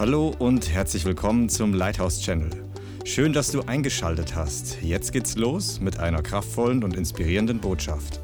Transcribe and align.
Hallo 0.00 0.34
und 0.38 0.70
herzlich 0.70 1.04
willkommen 1.04 1.50
zum 1.50 1.74
Lighthouse 1.74 2.22
Channel. 2.22 2.48
Schön, 3.04 3.34
dass 3.34 3.52
du 3.52 3.60
eingeschaltet 3.60 4.34
hast. 4.34 4.80
Jetzt 4.80 5.12
geht's 5.12 5.36
los 5.36 5.78
mit 5.78 5.98
einer 5.98 6.22
kraftvollen 6.22 6.82
und 6.82 6.96
inspirierenden 6.96 7.60
Botschaft. 7.60 8.18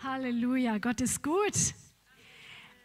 Halleluja, 0.00 0.78
Gott 0.78 1.00
ist 1.00 1.24
gut. 1.24 1.74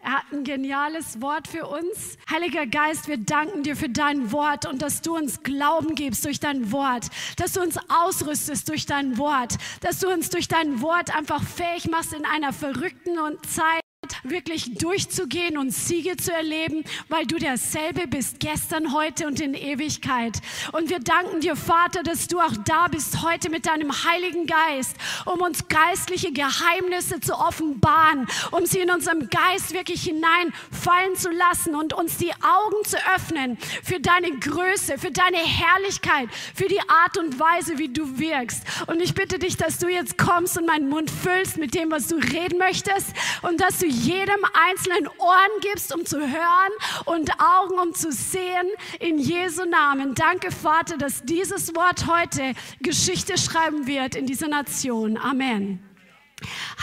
Er 0.01 0.13
hat 0.13 0.23
ein 0.31 0.43
geniales 0.43 1.21
Wort 1.21 1.47
für 1.47 1.67
uns. 1.67 2.17
Heiliger 2.27 2.65
Geist, 2.65 3.07
wir 3.07 3.17
danken 3.17 3.61
dir 3.61 3.75
für 3.75 3.89
dein 3.89 4.31
Wort 4.31 4.65
und 4.65 4.81
dass 4.81 5.03
du 5.03 5.15
uns 5.15 5.43
Glauben 5.43 5.93
gibst 5.93 6.25
durch 6.25 6.39
dein 6.39 6.71
Wort, 6.71 7.05
dass 7.37 7.51
du 7.51 7.61
uns 7.61 7.77
ausrüstest 7.87 8.67
durch 8.67 8.87
dein 8.87 9.19
Wort, 9.19 9.57
dass 9.81 9.99
du 9.99 10.11
uns 10.11 10.31
durch 10.31 10.47
dein 10.47 10.81
Wort 10.81 11.15
einfach 11.15 11.43
fähig 11.43 11.87
machst 11.87 12.13
in 12.13 12.25
einer 12.25 12.51
verrückten 12.51 13.13
Zeit 13.47 13.82
wirklich 14.23 14.73
durchzugehen 14.75 15.57
und 15.57 15.71
Siege 15.71 16.17
zu 16.17 16.31
erleben, 16.31 16.83
weil 17.09 17.25
du 17.25 17.37
derselbe 17.37 18.07
bist, 18.07 18.39
gestern, 18.39 18.93
heute 18.93 19.27
und 19.27 19.39
in 19.39 19.53
Ewigkeit. 19.53 20.39
Und 20.71 20.89
wir 20.89 20.99
danken 20.99 21.41
dir, 21.41 21.55
Vater, 21.55 22.03
dass 22.03 22.27
du 22.27 22.39
auch 22.39 22.55
da 22.65 22.87
bist 22.87 23.21
heute 23.23 23.49
mit 23.49 23.65
deinem 23.65 23.91
Heiligen 24.03 24.45
Geist, 24.45 24.95
um 25.25 25.41
uns 25.41 25.67
geistliche 25.67 26.31
Geheimnisse 26.31 27.19
zu 27.19 27.33
offenbaren, 27.33 28.27
um 28.51 28.65
sie 28.65 28.79
in 28.79 28.91
unserem 28.91 29.29
Geist 29.29 29.73
wirklich 29.73 30.03
hineinfallen 30.03 31.15
zu 31.15 31.29
lassen 31.29 31.75
und 31.75 31.93
uns 31.93 32.17
die 32.17 32.31
Augen 32.33 32.85
zu 32.85 32.97
öffnen 33.15 33.57
für 33.83 33.99
deine 33.99 34.31
Größe, 34.31 34.97
für 34.97 35.11
deine 35.11 35.37
Herrlichkeit, 35.37 36.29
für 36.53 36.67
die 36.67 36.81
Art 36.81 37.17
und 37.17 37.39
Weise, 37.39 37.77
wie 37.77 37.89
du 37.89 38.19
wirkst. 38.19 38.63
Und 38.87 39.01
ich 39.01 39.13
bitte 39.13 39.39
dich, 39.39 39.57
dass 39.57 39.79
du 39.79 39.87
jetzt 39.87 40.17
kommst 40.17 40.57
und 40.57 40.65
meinen 40.65 40.89
Mund 40.89 41.09
füllst 41.09 41.57
mit 41.57 41.73
dem, 41.73 41.91
was 41.91 42.07
du 42.07 42.15
reden 42.15 42.57
möchtest 42.57 43.07
und 43.41 43.59
dass 43.59 43.79
du 43.79 43.87
jedem 44.03 44.45
einzelnen 44.53 45.07
Ohren 45.17 45.61
gibst, 45.61 45.93
um 45.93 46.05
zu 46.05 46.19
hören 46.19 46.71
und 47.05 47.31
Augen, 47.39 47.79
um 47.79 47.93
zu 47.93 48.11
sehen. 48.11 48.67
In 48.99 49.17
Jesu 49.17 49.65
Namen. 49.65 50.15
Danke, 50.15 50.51
Vater, 50.51 50.97
dass 50.97 51.23
dieses 51.23 51.75
Wort 51.75 52.07
heute 52.07 52.53
Geschichte 52.81 53.37
schreiben 53.37 53.87
wird 53.87 54.15
in 54.15 54.25
dieser 54.25 54.47
Nation. 54.47 55.17
Amen. 55.17 55.92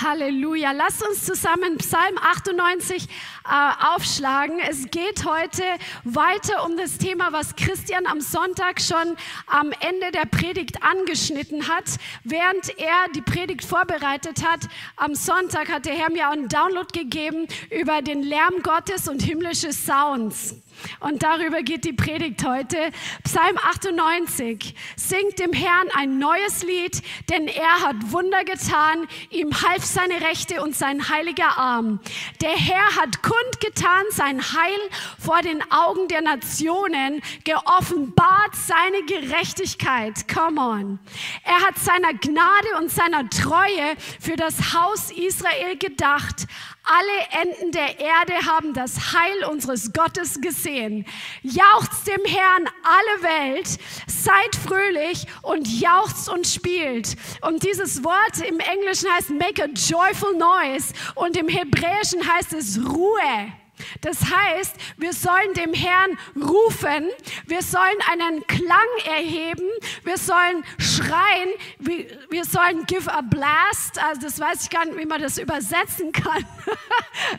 Halleluja. 0.03 0.73
Lass 0.73 1.03
uns 1.03 1.25
zusammen 1.25 1.79
Psalm 1.79 2.19
98 2.19 3.05
äh, 3.05 3.95
aufschlagen. 3.95 4.59
Es 4.69 4.91
geht 4.91 5.25
heute 5.25 5.63
weiter 6.05 6.65
um 6.65 6.77
das 6.77 6.99
Thema, 6.99 7.33
was 7.33 7.57
Christian 7.57 8.07
am 8.07 8.21
Sonntag 8.21 8.81
schon 8.81 9.17
am 9.47 9.73
Ende 9.81 10.11
der 10.13 10.27
Predigt 10.27 10.83
angeschnitten 10.83 11.69
hat. 11.69 11.85
Während 12.25 12.79
er 12.79 13.09
die 13.15 13.23
Predigt 13.23 13.65
vorbereitet 13.65 14.45
hat, 14.47 14.61
am 14.97 15.15
Sonntag 15.15 15.69
hat 15.71 15.87
der 15.87 15.95
Herr 15.95 16.11
mir 16.11 16.29
einen 16.29 16.49
Download 16.49 16.87
gegeben 16.93 17.47
über 17.71 18.03
den 18.03 18.23
Lärm 18.23 18.63
Gottes 18.63 19.09
und 19.09 19.23
himmlische 19.23 19.73
Sounds. 19.73 20.55
Und 21.01 21.23
darüber 21.23 21.63
geht 21.63 21.85
die 21.85 21.93
Predigt 21.93 22.45
heute. 22.45 22.91
Psalm 23.25 23.57
98. 23.59 24.75
Singt 24.97 25.39
dem 25.39 25.53
Herrn 25.53 25.89
ein 25.95 26.19
neues 26.19 26.63
Lied, 26.63 27.03
denn 27.29 27.49
er 27.49 27.83
hat 27.83 27.97
Wunder 28.13 28.45
getan. 28.45 29.07
Ihm 29.31 29.51
half 29.63 29.85
seine 29.85 30.21
Rechte 30.21 30.63
und 30.63 30.77
sein 30.77 31.09
heiliger 31.09 31.59
Arm. 31.59 32.01
Der 32.41 32.57
Herr 32.57 32.97
hat 32.97 33.23
kundgetan 33.23 34.05
sein 34.11 34.41
Heil 34.41 34.79
vor 35.19 35.43
den 35.43 35.63
Augen 35.71 36.09
der 36.09 36.23
Nationen, 36.23 37.23
geoffenbart 37.45 38.55
seine 38.55 39.03
Gerechtigkeit. 39.07 40.29
Come 40.29 40.61
on. 40.61 40.99
Er 41.45 41.67
hat 41.67 41.79
seiner 41.79 42.15
Gnade 42.15 42.69
und 42.79 42.91
seiner 42.91 43.29
Treue 43.31 43.97
für 44.21 44.37
das 44.37 44.75
Haus 44.75 45.11
Israel 45.11 45.77
gedacht. 45.79 46.47
Alle 46.83 47.47
Enden 47.49 47.73
der 47.73 48.01
Erde 48.01 48.35
haben 48.47 48.73
das 48.75 49.13
Heil 49.13 49.45
unseres 49.51 49.93
Gottes 49.93 50.41
gesehen. 50.41 51.07
Jauchzt 51.43 52.07
dem 52.07 52.25
Herrn 52.25 52.69
alle 52.83 53.23
Welt, 53.23 53.79
seid 54.07 54.57
fröhlich 54.57 55.27
und 55.43 55.69
jauchzt 55.69 56.29
und 56.29 56.47
spielt. 56.47 57.17
Und 57.43 57.63
dieses 57.63 58.03
Wort 58.03 58.41
im 58.49 58.59
Englischen 58.61 59.11
heißt 59.13 59.31
make 59.31 59.63
a 59.63 59.67
joyful 59.67 60.37
noise 60.37 60.93
und 61.15 61.37
im 61.37 61.49
Hebräischen 61.49 62.27
heißt 62.27 62.55
es 62.55 62.79
Ruhe. 62.79 63.53
Das 64.01 64.19
heißt, 64.31 64.75
wir 64.97 65.13
sollen 65.13 65.55
dem 65.55 65.75
Herrn 65.75 66.19
rufen, 66.37 67.09
wir 67.47 67.63
sollen 67.63 67.99
einen 68.11 68.47
Klang 68.47 68.79
erheben, 69.07 69.69
wir 70.05 70.19
sollen 70.19 70.65
schreien, 70.79 71.51
wir 71.79 72.45
sollen 72.45 72.87
give 72.87 73.13
a 73.13 73.21
blast, 73.21 74.03
also 74.03 74.23
das 74.23 74.39
weiß 74.39 74.65
ich 74.65 74.71
gar 74.71 74.85
nicht, 74.85 74.99
wie 74.99 75.07
man 75.07 75.21
das 75.21 75.39
übersetzen 75.39 76.13
kann. 76.13 76.45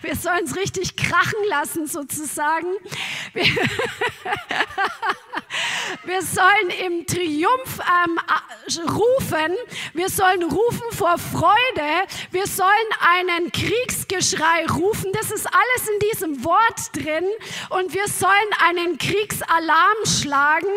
Wir 0.02 0.16
sollen 0.16 0.46
es 0.46 0.56
richtig 0.56 0.96
krachen 0.96 1.44
lassen 1.50 1.88
sozusagen. 1.88 2.68
Wir, 3.34 3.46
wir 6.04 6.22
sollen 6.22 6.70
im 6.86 7.06
Triumph 7.06 7.80
ähm, 7.80 8.20
rufen, 8.90 9.56
wir 9.94 10.10
sollen 10.10 10.44
rufen 10.44 10.92
vor 10.92 11.18
Freude, 11.18 12.08
wir 12.32 12.48
sollen 12.48 12.70
einen 13.00 13.52
Kriegsgeschrei 13.52 14.66
rufen, 14.68 15.12
das 15.14 15.32
ist 15.32 15.48
alles 15.48 15.90
in 15.94 16.00
diesem 16.12 16.31
diesem 16.32 16.44
Wort 16.44 16.94
drin 16.94 17.26
und 17.70 17.94
wir 17.94 18.08
sollen 18.08 18.32
einen 18.66 18.98
Kriegsalarm 18.98 20.06
schlagen. 20.06 20.68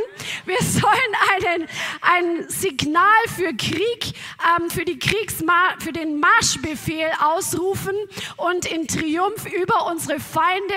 Wir 0.44 0.58
sollen 0.60 0.94
einen, 1.34 1.68
ein 2.00 2.48
Signal 2.48 3.04
für 3.34 3.54
Krieg, 3.54 4.14
ähm, 4.58 4.70
für, 4.70 4.84
die 4.84 4.98
Kriegsma 4.98 5.74
für 5.78 5.92
den 5.92 6.20
Marschbefehl 6.20 7.10
ausrufen 7.22 7.94
und 8.36 8.66
in 8.66 8.86
Triumph 8.86 9.46
über 9.46 9.86
unsere 9.90 10.20
Feinde 10.20 10.74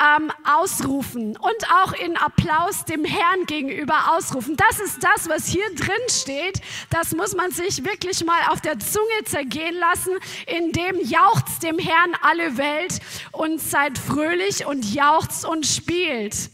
ähm, 0.00 0.32
ausrufen 0.44 1.36
und 1.36 1.72
auch 1.82 1.92
in 1.92 2.16
Applaus 2.16 2.84
dem 2.84 3.04
Herrn 3.04 3.46
gegenüber 3.46 4.16
ausrufen. 4.16 4.56
Das 4.56 4.80
ist 4.80 5.02
das, 5.02 5.28
was 5.28 5.46
hier 5.46 5.66
drin 5.74 5.94
steht. 6.08 6.60
Das 6.90 7.14
muss 7.14 7.34
man 7.34 7.50
sich 7.50 7.84
wirklich 7.84 8.24
mal 8.24 8.40
auf 8.50 8.60
der 8.60 8.78
Zunge 8.78 9.24
zergehen 9.24 9.76
lassen, 9.76 10.12
indem 10.46 11.00
jauchzt 11.00 11.62
dem 11.62 11.78
Herrn 11.78 12.14
alle 12.22 12.56
Welt 12.56 13.00
und 13.32 13.60
seid 13.60 13.98
froh 13.98 14.13
fröhlich 14.14 14.64
und 14.64 14.94
jauchzt 14.94 15.44
und 15.44 15.66
spielt. 15.66 16.48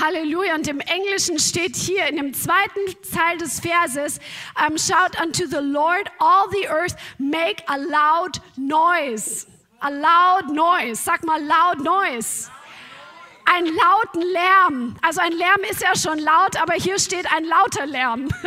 Halleluja. 0.00 0.54
Und 0.54 0.66
im 0.68 0.80
Englischen 0.80 1.38
steht 1.38 1.76
hier 1.76 2.06
in 2.06 2.16
dem 2.16 2.32
zweiten 2.34 2.80
Teil 3.12 3.36
des 3.38 3.60
Verses, 3.60 4.18
um, 4.56 4.78
shout 4.78 5.20
unto 5.20 5.46
the 5.46 5.60
Lord, 5.60 6.10
all 6.18 6.48
the 6.50 6.66
earth, 6.68 6.96
make 7.18 7.62
a 7.66 7.76
loud 7.76 8.40
noise. 8.56 9.46
A 9.80 9.90
loud 9.90 10.54
noise. 10.54 11.02
Sag 11.02 11.24
mal 11.24 11.42
loud 11.42 11.82
noise. 11.82 12.48
Ein 13.44 13.66
lauten 13.66 14.22
Lärm. 14.22 14.96
Also 15.02 15.20
ein 15.20 15.32
Lärm 15.32 15.64
ist 15.68 15.82
ja 15.82 15.96
schon 15.96 16.20
laut, 16.20 16.56
aber 16.60 16.74
hier 16.74 17.00
steht 17.00 17.26
ein 17.32 17.44
lauter 17.44 17.86
Lärm. 17.86 18.28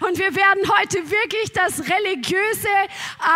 Und 0.00 0.18
wir 0.18 0.34
werden 0.34 0.62
heute 0.78 1.10
wirklich 1.10 1.52
das 1.52 1.80
religiöse 1.80 2.68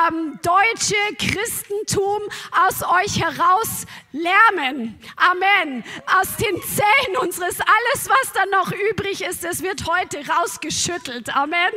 ähm, 0.08 0.38
deutsche 0.42 0.94
Christentum 1.18 2.22
aus 2.66 2.82
euch 2.82 3.20
heraus 3.20 3.86
lärmen. 4.12 4.98
Amen. 5.16 5.84
Aus 6.20 6.36
den 6.36 6.60
Zähnen 6.62 7.16
unseres, 7.20 7.60
alles, 7.60 8.08
was 8.08 8.32
dann 8.32 8.50
noch 8.50 8.72
übrig 8.90 9.22
ist, 9.22 9.44
das 9.44 9.62
wird 9.62 9.86
heute 9.86 10.26
rausgeschüttelt. 10.26 11.34
Amen. 11.34 11.72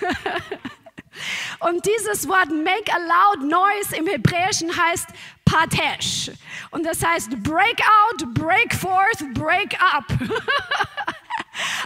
Und 1.60 1.86
dieses 1.86 2.28
Wort 2.28 2.50
make 2.50 2.92
a 2.92 2.98
loud 2.98 3.48
noise 3.48 3.96
im 3.96 4.06
Hebräischen 4.06 4.70
heißt 4.76 5.08
patesh. 5.44 6.30
Und 6.70 6.84
das 6.84 7.04
heißt 7.04 7.30
break 7.42 7.80
out, 7.80 8.34
break 8.34 8.74
forth, 8.74 9.24
break 9.34 9.76
up. 9.80 10.04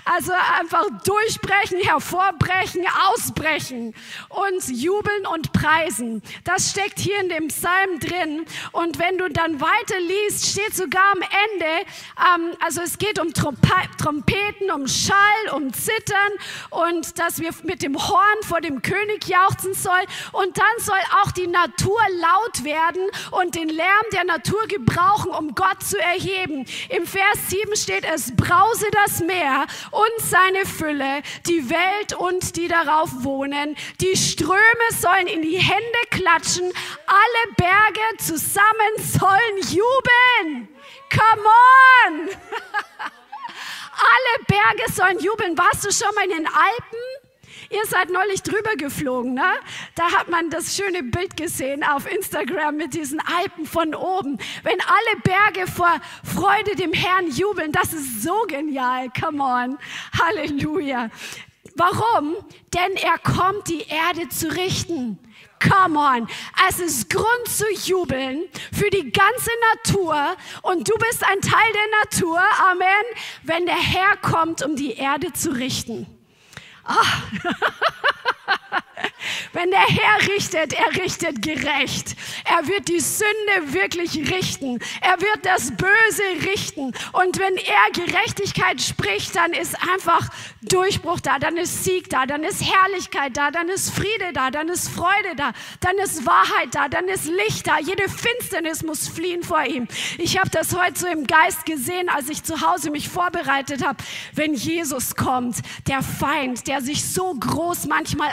Also 0.05 0.33
einfach 0.59 0.87
durchbrechen, 1.05 1.81
hervorbrechen, 1.83 2.87
ausbrechen 3.09 3.95
und 4.29 4.69
jubeln 4.69 5.27
und 5.27 5.53
preisen. 5.53 6.23
Das 6.45 6.71
steckt 6.71 6.99
hier 6.99 7.21
in 7.21 7.29
dem 7.29 7.49
Psalm 7.49 8.01
drin. 8.01 8.47
Und 8.73 8.99
wenn 8.99 9.19
du 9.19 9.29
dann 9.29 9.61
weiter 9.61 10.01
liest, 10.01 10.47
steht 10.47 10.75
sogar 10.75 11.13
am 11.13 11.21
Ende, 11.21 11.87
ähm, 12.35 12.57
also 12.65 12.81
es 12.81 12.99
geht 12.99 13.19
um 13.19 13.33
Trompeten, 13.35 14.71
um 14.71 14.87
Schall, 14.89 15.55
um 15.55 15.73
Zittern 15.73 16.33
und 16.71 17.19
dass 17.19 17.41
wir 17.41 17.51
mit 17.65 17.83
dem 17.83 17.97
Horn 17.97 18.43
vor 18.47 18.61
dem 18.61 18.83
König 18.83 19.27
jauchzen 19.29 19.75
sollen. 19.75 20.07
Und 20.33 20.57
dann 20.57 20.65
soll 20.79 20.99
auch 21.23 21.33
die 21.33 21.47
Natur 21.47 22.01
laut 22.21 22.65
werden 22.65 23.03
und 23.33 23.55
den 23.55 23.69
Lärm 23.69 23.89
der 24.13 24.25
Natur 24.25 24.67
gebrauchen, 24.69 25.31
um 25.31 25.55
Gott 25.55 25.83
zu 25.83 25.99
erheben. 25.99 26.67
Im 26.89 27.07
Vers 27.07 27.39
7 27.49 27.77
steht, 27.77 28.05
es 28.05 28.35
brause 28.35 28.87
das 29.05 29.21
Meer 29.21 29.58
und 29.91 30.25
seine 30.25 30.65
Fülle, 30.67 31.23
die 31.47 31.71
Welt 31.71 32.15
und 32.15 32.57
die 32.57 32.69
darauf 32.69 33.11
wohnen. 33.25 33.77
Die 34.01 34.17
Ströme 34.17 34.59
sollen 34.99 35.27
in 35.27 35.43
die 35.43 35.59
Hände 35.59 35.99
klatschen, 36.11 36.73
alle 37.07 37.55
Berge 37.57 38.17
zusammen 38.19 38.93
sollen 38.99 39.59
jubeln. 39.71 40.69
Come 41.11 41.49
on! 42.07 42.29
alle 43.99 44.45
Berge 44.47 44.93
sollen 44.93 45.19
jubeln. 45.21 45.57
Warst 45.57 45.85
du 45.85 45.93
schon 45.93 46.15
mal 46.15 46.25
in 46.25 46.31
den 46.31 46.47
Alpen? 46.47 47.18
Ihr 47.71 47.85
seid 47.85 48.09
neulich 48.09 48.43
drüber 48.43 48.77
geflogen, 48.77 49.35
ne? 49.35 49.53
Da 49.95 50.11
hat 50.13 50.29
man 50.31 50.49
das 50.49 50.75
schöne 50.75 51.03
Bild 51.03 51.37
gesehen 51.37 51.85
auf 51.85 52.11
Instagram 52.11 52.77
mit 52.77 52.95
diesen 52.95 53.21
Alpen 53.21 53.67
von 53.67 53.95
oben. 53.95 54.39
Wenn 54.63 54.81
alle 54.81 55.21
Berge 55.23 55.71
vor 55.71 56.01
Freude 56.25 56.77
dem 56.77 56.95
Herrn 56.95 57.31
jubeln, 57.31 57.71
das 57.73 57.93
ist 57.93 58.23
so 58.23 58.45
genial. 58.49 59.11
Come 59.11 59.43
on. 59.43 59.79
Halleluja. 60.19 61.11
Warum? 61.75 62.37
Denn 62.73 62.97
er 62.97 63.19
kommt, 63.19 63.69
die 63.69 63.83
Erde 63.83 64.31
zu 64.31 64.49
richten. 64.49 65.19
Come 65.63 65.99
on. 65.99 66.29
Es 66.69 66.81
ist 66.81 67.11
Grund 67.11 67.47
zu 67.47 67.67
jubeln 67.85 68.45
für 68.73 68.89
die 68.89 69.13
ganze 69.13 69.51
Natur 69.75 70.37
und 70.63 70.89
du 70.89 70.95
bist 70.97 71.23
ein 71.23 71.41
Teil 71.43 71.73
der 71.75 72.01
Natur. 72.03 72.41
Amen. 72.71 72.89
Wenn 73.43 73.67
der 73.67 73.77
Herr 73.77 74.17
kommt, 74.17 74.65
um 74.65 74.75
die 74.75 74.95
Erde 74.95 75.35
zu 75.35 75.51
richten. 75.51 76.18
Oh. 76.89 77.29
Wenn 79.53 79.71
der 79.71 79.81
Herr 79.87 80.29
richtet, 80.35 80.73
er 80.73 81.03
richtet 81.03 81.43
gerecht. 81.43 82.17
Er 82.45 82.67
wird 82.69 82.89
die 82.89 83.01
Sünde 83.01 83.73
wirklich 83.73 84.17
richten. 84.31 84.79
Er 85.01 85.21
wird 85.21 85.45
das 85.45 85.73
Böse 85.73 86.49
richten. 86.51 86.93
Und 87.13 87.39
wenn 87.39 87.57
er 87.57 88.07
Gerechtigkeit 88.07 88.81
spricht, 88.81 89.37
dann 89.37 89.53
ist 89.53 89.77
einfach 89.93 90.29
Durchbruch 90.63 91.21
da, 91.21 91.39
dann 91.39 91.57
ist 91.57 91.85
Sieg 91.85 92.11
da, 92.11 92.27
dann 92.27 92.43
ist 92.43 92.63
Herrlichkeit 92.63 93.37
da, 93.37 93.51
dann 93.51 93.69
ist 93.69 93.91
Friede 93.91 94.33
da, 94.35 94.51
dann 94.51 94.69
ist 94.69 94.89
Freude 94.89 95.37
da, 95.37 95.53
dann 95.81 95.97
ist 95.99 96.27
Wahrheit 96.27 96.73
da, 96.73 96.89
dann 96.89 97.07
ist 97.09 97.27
Licht 97.27 97.67
da. 97.67 97.79
Jede 97.79 98.09
Finsternis 98.09 98.83
muss 98.83 99.09
fliehen 99.09 99.43
vor 99.43 99.65
ihm. 99.65 99.89
Ich 100.19 100.39
habe 100.39 100.51
das 100.51 100.77
heute 100.77 100.99
so 100.99 101.07
im 101.07 101.27
Geist 101.27 101.65
gesehen, 101.65 102.09
als 102.09 102.29
ich 102.29 102.43
zu 102.43 102.61
Hause 102.61 102.91
mich 102.91 103.09
vorbereitet 103.09 103.85
habe. 103.85 104.03
Wenn 104.35 104.55
Jesus 104.55 105.15
kommt, 105.17 105.57
der 105.87 106.03
Feind, 106.03 106.67
der 106.67 106.81
sich 106.81 107.05
so 107.05 107.35
groß 107.35 107.87
manchmal 107.87 108.31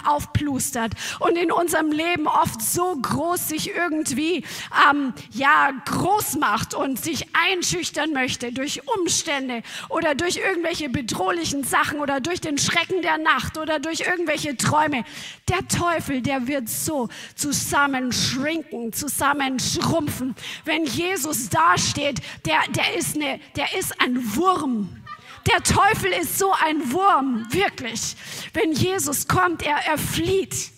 aufplustert, 0.56 0.94
und 1.20 1.38
in 1.38 1.52
unserem 1.52 1.92
Leben 1.92 2.28
oft 2.28 2.62
so 2.62 2.96
groß 2.96 3.50
sich 3.50 3.76
irgendwie 3.76 4.44
ähm, 4.90 5.14
ja, 5.32 5.72
groß 5.86 6.36
macht 6.36 6.74
und 6.74 7.04
sich 7.04 7.28
einschüchtern 7.34 8.14
möchte 8.14 8.52
durch 8.52 8.82
Umstände 8.88 9.62
oder 9.90 10.16
durch 10.16 10.38
irgendwelche 10.38 10.90
bedrohlichen 10.90 11.64
Sachen 11.64 12.00
oder 12.00 12.20
durch 12.20 12.42
den 12.42 12.58
Schrecken 12.58 13.02
der 13.02 13.18
Nacht 13.18 13.58
oder 13.58 13.80
durch 13.80 14.02
irgendwelche 14.02 14.56
Träume. 14.56 15.04
Der 15.50 15.68
Teufel, 15.68 16.22
der 16.22 16.48
wird 16.48 16.70
so 16.70 17.10
zusammenschrinken, 17.36 18.94
zusammenschrumpfen. 18.94 20.36
Wenn 20.64 20.86
Jesus 20.86 21.50
dasteht, 21.50 22.22
der, 22.46 22.60
der, 22.70 22.96
ist 22.96 23.16
eine, 23.16 23.40
der 23.56 23.78
ist 23.78 24.00
ein 24.02 24.36
Wurm. 24.36 25.05
Der 25.48 25.62
Teufel 25.64 26.12
ist 26.12 26.40
so 26.40 26.52
ein 26.54 26.92
Wurm, 26.92 27.46
wirklich. 27.52 28.16
Wenn 28.54 28.72
Jesus 28.72 29.28
kommt, 29.28 29.64
er, 29.64 29.78
er 29.86 29.98
flieht 29.98 30.76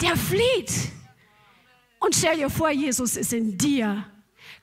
der 0.00 0.16
flieht. 0.16 0.72
Und 2.00 2.14
stell 2.14 2.36
dir 2.36 2.50
vor, 2.50 2.70
Jesus 2.70 3.16
ist 3.16 3.32
in 3.32 3.58
dir. 3.58 4.04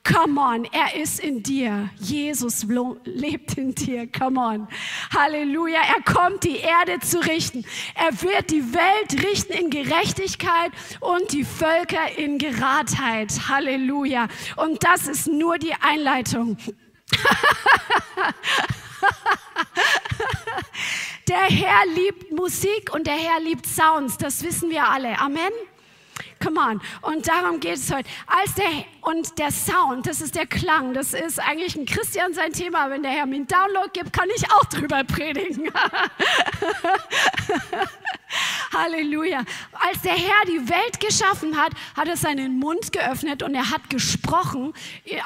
Come 0.02 0.40
on, 0.40 0.64
er 0.66 0.94
ist 1.00 1.20
in 1.20 1.42
dir. 1.42 1.90
Jesus 1.96 2.64
lebt 3.04 3.58
in 3.58 3.74
dir. 3.74 4.10
Come 4.10 4.40
on. 4.40 4.68
Halleluja. 5.14 5.80
Er 5.80 6.02
kommt, 6.02 6.44
die 6.44 6.58
Erde 6.58 7.00
zu 7.00 7.18
richten. 7.18 7.64
Er 7.94 8.22
wird 8.22 8.50
die 8.50 8.72
Welt 8.72 9.24
richten 9.24 9.52
in 9.52 9.68
Gerechtigkeit 9.68 10.70
und 11.00 11.32
die 11.32 11.44
Völker 11.44 12.16
in 12.16 12.38
Geradheit. 12.38 13.48
Halleluja. 13.48 14.28
Und 14.56 14.82
das 14.84 15.08
ist 15.08 15.26
nur 15.26 15.58
die 15.58 15.74
Einleitung. 15.74 16.56
Der 21.28 21.38
Herr 21.38 21.84
liebt 21.86 22.30
Musik 22.30 22.94
und 22.94 23.08
der 23.08 23.16
Herr 23.16 23.40
liebt 23.40 23.66
Sounds, 23.66 24.16
das 24.16 24.44
wissen 24.44 24.70
wir 24.70 24.88
alle. 24.88 25.18
Amen. 25.18 25.50
Come 26.42 26.60
on. 26.60 26.80
Und 27.02 27.26
darum 27.26 27.58
geht 27.58 27.76
es 27.76 27.92
heute. 27.92 28.08
Als 28.26 28.54
der, 28.54 28.84
und 29.00 29.36
der 29.38 29.50
Sound, 29.50 30.06
das 30.06 30.20
ist 30.20 30.36
der 30.36 30.46
Klang, 30.46 30.94
das 30.94 31.14
ist 31.14 31.40
eigentlich 31.40 31.74
ein 31.74 31.86
Christian 31.86 32.32
sein 32.32 32.52
Thema. 32.52 32.90
Wenn 32.90 33.02
der 33.02 33.10
Herr 33.10 33.26
mir 33.26 33.34
einen 33.36 33.48
Download 33.48 33.90
gibt, 33.92 34.12
kann 34.12 34.28
ich 34.36 34.48
auch 34.52 34.64
drüber 34.66 35.02
predigen. 35.02 35.64
Halleluja. 38.72 39.44
Als 39.72 40.02
der 40.02 40.12
Herr 40.12 40.44
die 40.46 40.68
Welt 40.68 41.00
geschaffen 41.00 41.56
hat, 41.56 41.72
hat 41.96 42.08
er 42.08 42.16
seinen 42.16 42.58
Mund 42.58 42.92
geöffnet 42.92 43.42
und 43.42 43.54
er 43.54 43.70
hat 43.70 43.88
gesprochen 43.90 44.72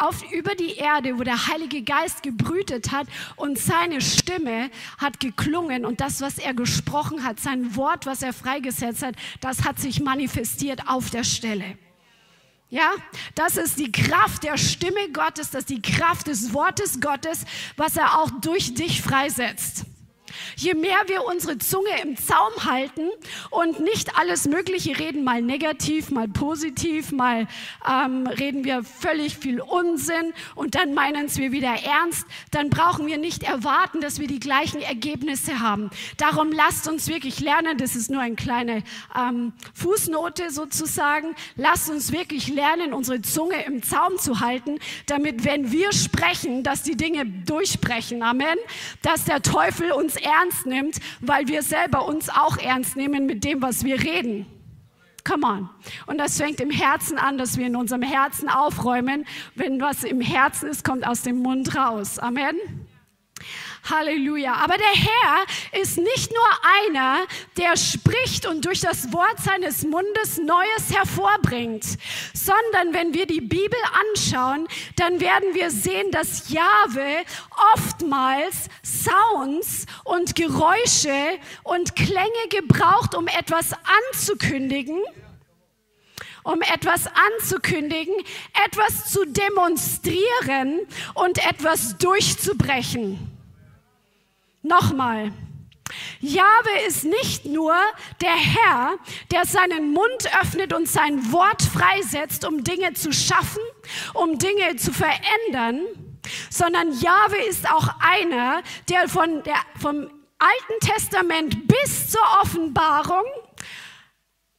auf, 0.00 0.22
über 0.32 0.54
die 0.54 0.74
Erde, 0.76 1.18
wo 1.18 1.22
der 1.22 1.46
Heilige 1.48 1.82
Geist 1.82 2.22
gebrütet 2.22 2.92
hat 2.92 3.06
und 3.36 3.58
seine 3.58 4.00
Stimme 4.00 4.70
hat 4.98 5.20
geklungen 5.20 5.84
und 5.84 6.00
das, 6.00 6.20
was 6.20 6.38
er 6.38 6.54
gesprochen 6.54 7.24
hat, 7.24 7.40
sein 7.40 7.76
Wort, 7.76 8.06
was 8.06 8.22
er 8.22 8.32
freigesetzt 8.32 9.02
hat, 9.02 9.14
das 9.40 9.64
hat 9.64 9.78
sich 9.78 10.00
manifestiert 10.00 10.88
auf 10.88 11.10
der 11.10 11.24
Stelle. 11.24 11.76
Ja, 12.68 12.92
das 13.34 13.56
ist 13.56 13.80
die 13.80 13.90
Kraft 13.90 14.44
der 14.44 14.56
Stimme 14.56 15.10
Gottes, 15.12 15.50
das 15.50 15.62
ist 15.62 15.70
die 15.70 15.82
Kraft 15.82 16.28
des 16.28 16.54
Wortes 16.54 17.00
Gottes, 17.00 17.44
was 17.76 17.96
er 17.96 18.20
auch 18.20 18.30
durch 18.40 18.74
dich 18.74 19.02
freisetzt. 19.02 19.86
Je 20.56 20.74
mehr 20.74 20.98
wir 21.06 21.24
unsere 21.24 21.58
Zunge 21.58 21.90
im 22.02 22.16
Zaum 22.16 22.64
halten 22.64 23.10
und 23.50 23.80
nicht 23.80 24.16
alles 24.18 24.46
Mögliche 24.46 24.98
reden, 24.98 25.24
mal 25.24 25.42
negativ, 25.42 26.10
mal 26.10 26.28
positiv, 26.28 27.12
mal 27.12 27.46
ähm, 27.88 28.26
reden 28.26 28.64
wir 28.64 28.82
völlig 28.82 29.36
viel 29.36 29.60
Unsinn 29.60 30.32
und 30.54 30.74
dann 30.74 30.94
meinen 30.94 31.26
es 31.26 31.38
wir 31.38 31.52
wieder 31.52 31.74
ernst, 31.84 32.26
dann 32.50 32.70
brauchen 32.70 33.06
wir 33.06 33.18
nicht 33.18 33.42
erwarten, 33.42 34.00
dass 34.00 34.18
wir 34.18 34.26
die 34.26 34.40
gleichen 34.40 34.80
Ergebnisse 34.80 35.60
haben. 35.60 35.90
Darum 36.16 36.52
lasst 36.52 36.88
uns 36.88 37.08
wirklich 37.08 37.40
lernen, 37.40 37.78
das 37.78 37.94
ist 37.96 38.10
nur 38.10 38.20
eine 38.20 38.36
kleine 38.36 38.82
ähm, 39.16 39.52
Fußnote 39.74 40.50
sozusagen, 40.50 41.34
lasst 41.56 41.90
uns 41.90 42.12
wirklich 42.12 42.48
lernen, 42.48 42.92
unsere 42.92 43.22
Zunge 43.22 43.64
im 43.64 43.82
Zaum 43.82 44.18
zu 44.18 44.40
halten, 44.40 44.78
damit 45.06 45.44
wenn 45.44 45.70
wir 45.70 45.92
sprechen, 45.92 46.62
dass 46.62 46.82
die 46.82 46.96
Dinge 46.96 47.26
durchbrechen. 47.26 48.22
Amen. 48.22 48.56
Dass 49.02 49.24
der 49.24 49.42
Teufel 49.42 49.92
uns 49.92 50.16
ernst 50.16 50.29
nimmt, 50.66 50.98
weil 51.20 51.48
wir 51.48 51.62
selber 51.62 52.06
uns 52.06 52.28
auch 52.28 52.56
ernst 52.58 52.96
nehmen 52.96 53.26
mit 53.26 53.44
dem, 53.44 53.62
was 53.62 53.84
wir 53.84 54.02
reden. 54.02 54.46
Come 55.24 55.46
on. 55.46 55.70
Und 56.06 56.18
das 56.18 56.38
fängt 56.38 56.60
im 56.60 56.70
Herzen 56.70 57.18
an, 57.18 57.36
dass 57.38 57.58
wir 57.58 57.66
in 57.66 57.76
unserem 57.76 58.02
Herzen 58.02 58.48
aufräumen. 58.48 59.26
Wenn 59.54 59.80
was 59.80 60.02
im 60.04 60.20
Herzen 60.20 60.68
ist, 60.68 60.84
kommt 60.84 61.06
aus 61.06 61.22
dem 61.22 61.40
Mund 61.40 61.76
raus. 61.76 62.18
Amen. 62.18 62.56
Halleluja. 63.88 64.54
Aber 64.54 64.76
der 64.76 64.86
Herr 64.86 65.80
ist 65.80 65.98
nicht 65.98 66.32
nur 66.32 66.48
einer, 66.86 67.26
der 67.56 67.76
spricht 67.76 68.46
und 68.46 68.64
durch 68.64 68.80
das 68.80 69.12
Wort 69.12 69.38
seines 69.38 69.84
Mundes 69.84 70.38
Neues 70.38 70.94
hervorbringt, 70.94 71.84
sondern 72.34 72.92
wenn 72.92 73.14
wir 73.14 73.26
die 73.26 73.40
Bibel 73.40 73.78
anschauen, 74.12 74.68
dann 74.96 75.20
werden 75.20 75.54
wir 75.54 75.70
sehen, 75.70 76.10
dass 76.10 76.50
Jahwe 76.50 77.24
oftmals 77.74 78.68
Sounds 78.82 79.86
und 80.04 80.34
Geräusche 80.34 81.38
und 81.62 81.96
Klänge 81.96 82.48
gebraucht, 82.50 83.14
um 83.14 83.26
etwas 83.28 83.72
anzukündigen 84.10 85.00
um 86.42 86.62
etwas 86.62 87.04
anzukündigen, 87.06 88.14
etwas 88.66 89.12
zu 89.12 89.26
demonstrieren 89.26 90.80
und 91.14 91.38
etwas 91.46 91.98
durchzubrechen. 91.98 93.29
Nochmal. 94.62 95.32
Jahwe 96.20 96.86
ist 96.86 97.04
nicht 97.04 97.46
nur 97.46 97.74
der 98.20 98.34
Herr, 98.34 98.98
der 99.32 99.44
seinen 99.46 99.92
Mund 99.92 100.30
öffnet 100.40 100.72
und 100.72 100.86
sein 100.88 101.32
Wort 101.32 101.62
freisetzt, 101.62 102.46
um 102.46 102.62
Dinge 102.62 102.92
zu 102.92 103.12
schaffen, 103.12 103.62
um 104.14 104.38
Dinge 104.38 104.76
zu 104.76 104.92
verändern, 104.92 105.82
sondern 106.50 106.92
Jahwe 107.00 107.38
ist 107.48 107.70
auch 107.70 107.88
einer, 108.00 108.62
der, 108.88 109.08
von 109.08 109.42
der 109.42 109.56
vom 109.80 110.10
Alten 110.38 110.80
Testament 110.80 111.66
bis 111.66 112.10
zur 112.10 112.22
Offenbarung 112.42 113.24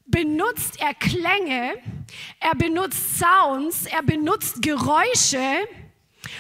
benutzt 0.05 0.79
er 0.79 0.93
Klänge, 0.93 1.75
er 2.39 2.55
benutzt 2.55 3.17
Sounds, 3.17 3.86
er 3.86 4.03
benutzt 4.03 4.62
Geräusche, 4.62 5.67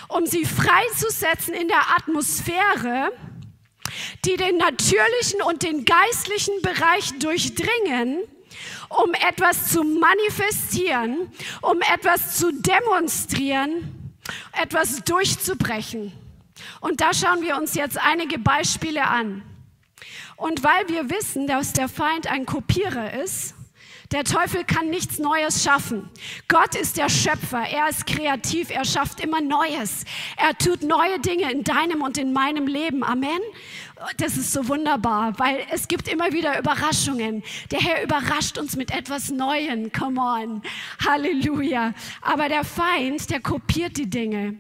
um 0.09 0.25
sie 0.25 0.45
freizusetzen 0.45 1.53
in 1.53 1.69
der 1.69 1.95
Atmosphäre 1.95 3.11
die 4.25 4.37
den 4.37 4.57
natürlichen 4.57 5.41
und 5.41 5.63
den 5.63 5.85
geistlichen 5.85 6.61
Bereich 6.61 7.17
durchdringen, 7.19 8.19
um 8.89 9.13
etwas 9.13 9.71
zu 9.71 9.83
manifestieren, 9.83 11.31
um 11.61 11.81
etwas 11.81 12.37
zu 12.37 12.51
demonstrieren, 12.51 14.13
etwas 14.61 15.03
durchzubrechen. 15.03 16.13
Und 16.79 17.01
da 17.01 17.13
schauen 17.13 17.41
wir 17.41 17.57
uns 17.57 17.73
jetzt 17.75 17.97
einige 17.97 18.37
Beispiele 18.37 19.07
an. 19.07 19.43
Und 20.35 20.63
weil 20.63 20.89
wir 20.89 21.09
wissen, 21.09 21.47
dass 21.47 21.73
der 21.73 21.87
Feind 21.87 22.27
ein 22.27 22.45
Kopierer 22.45 23.13
ist, 23.21 23.53
der 24.11 24.25
Teufel 24.25 24.65
kann 24.65 24.89
nichts 24.89 25.19
Neues 25.19 25.63
schaffen. 25.63 26.09
Gott 26.49 26.75
ist 26.75 26.97
der 26.97 27.07
Schöpfer. 27.07 27.61
Er 27.61 27.87
ist 27.87 28.05
kreativ. 28.05 28.69
Er 28.69 28.83
schafft 28.83 29.21
immer 29.21 29.39
Neues. 29.39 30.03
Er 30.35 30.57
tut 30.57 30.83
neue 30.83 31.17
Dinge 31.19 31.49
in 31.49 31.63
deinem 31.63 32.01
und 32.01 32.17
in 32.17 32.33
meinem 32.33 32.67
Leben. 32.67 33.05
Amen. 33.05 33.39
Das 34.17 34.37
ist 34.37 34.51
so 34.51 34.67
wunderbar, 34.67 35.37
weil 35.37 35.59
es 35.71 35.87
gibt 35.87 36.07
immer 36.07 36.31
wieder 36.31 36.57
Überraschungen. 36.59 37.43
Der 37.71 37.79
Herr 37.79 38.03
überrascht 38.03 38.57
uns 38.57 38.75
mit 38.75 38.91
etwas 38.91 39.29
Neuem. 39.29 39.91
Come 39.91 40.19
on. 40.19 40.61
Halleluja. 41.05 41.93
Aber 42.21 42.49
der 42.49 42.63
Feind, 42.63 43.29
der 43.29 43.41
kopiert 43.41 43.97
die 43.97 44.09
Dinge. 44.09 44.57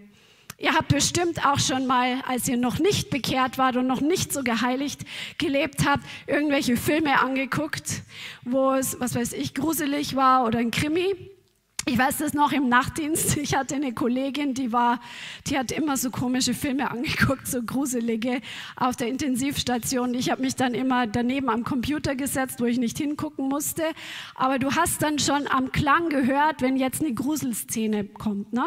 Ihr 0.57 0.73
habt 0.73 0.89
bestimmt 0.89 1.43
auch 1.43 1.57
schon 1.57 1.87
mal, 1.87 2.21
als 2.27 2.47
ihr 2.47 2.57
noch 2.57 2.77
nicht 2.77 3.09
bekehrt 3.09 3.57
wart 3.57 3.77
und 3.77 3.87
noch 3.87 4.01
nicht 4.01 4.31
so 4.31 4.43
geheiligt 4.43 5.01
gelebt 5.39 5.87
habt, 5.87 6.03
irgendwelche 6.27 6.77
Filme 6.77 7.19
angeguckt, 7.19 8.03
wo 8.43 8.73
es, 8.73 8.99
was 8.99 9.15
weiß 9.15 9.33
ich, 9.33 9.55
gruselig 9.55 10.15
war 10.15 10.45
oder 10.45 10.59
ein 10.59 10.69
Krimi. 10.69 11.30
Ich 11.87 11.97
weiß 11.97 12.19
das 12.19 12.33
noch 12.33 12.51
im 12.51 12.69
Nachtdienst. 12.69 13.37
Ich 13.41 13.55
hatte 13.55 13.75
eine 13.75 13.93
Kollegin, 13.93 14.53
die 14.53 14.71
war, 14.71 14.99
die 15.47 15.57
hat 15.57 15.71
immer 15.71 15.97
so 15.97 16.11
komische 16.11 16.53
Filme 16.53 16.91
angeguckt, 16.91 17.47
so 17.47 17.63
gruselige 17.63 18.41
auf 18.75 18.95
der 18.95 19.07
Intensivstation. 19.07 20.13
Ich 20.13 20.29
habe 20.29 20.41
mich 20.41 20.55
dann 20.55 20.73
immer 20.73 21.07
daneben 21.07 21.49
am 21.49 21.63
Computer 21.63 22.15
gesetzt, 22.15 22.61
wo 22.61 22.65
ich 22.65 22.77
nicht 22.77 22.97
hingucken 22.99 23.49
musste. 23.49 23.83
Aber 24.35 24.59
du 24.59 24.75
hast 24.75 25.01
dann 25.01 25.17
schon 25.17 25.47
am 25.47 25.71
Klang 25.71 26.09
gehört, 26.09 26.61
wenn 26.61 26.77
jetzt 26.77 27.01
eine 27.01 27.13
Gruselszene 27.13 28.05
kommt, 28.05 28.53
ne? 28.53 28.65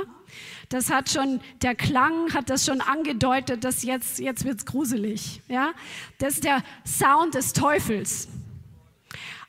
Das 0.69 0.91
hat 0.91 1.09
schon, 1.11 1.41
der 1.63 1.77
Klang 1.77 2.35
hat 2.35 2.51
das 2.51 2.67
schon 2.67 2.81
angedeutet, 2.81 3.63
dass 3.63 3.85
jetzt, 3.85 4.19
jetzt 4.19 4.45
wird's 4.45 4.67
gruselig, 4.67 5.41
ja? 5.47 5.73
Das 6.19 6.35
ist 6.35 6.45
der 6.45 6.65
Sound 6.85 7.35
des 7.35 7.53
Teufels. 7.53 8.29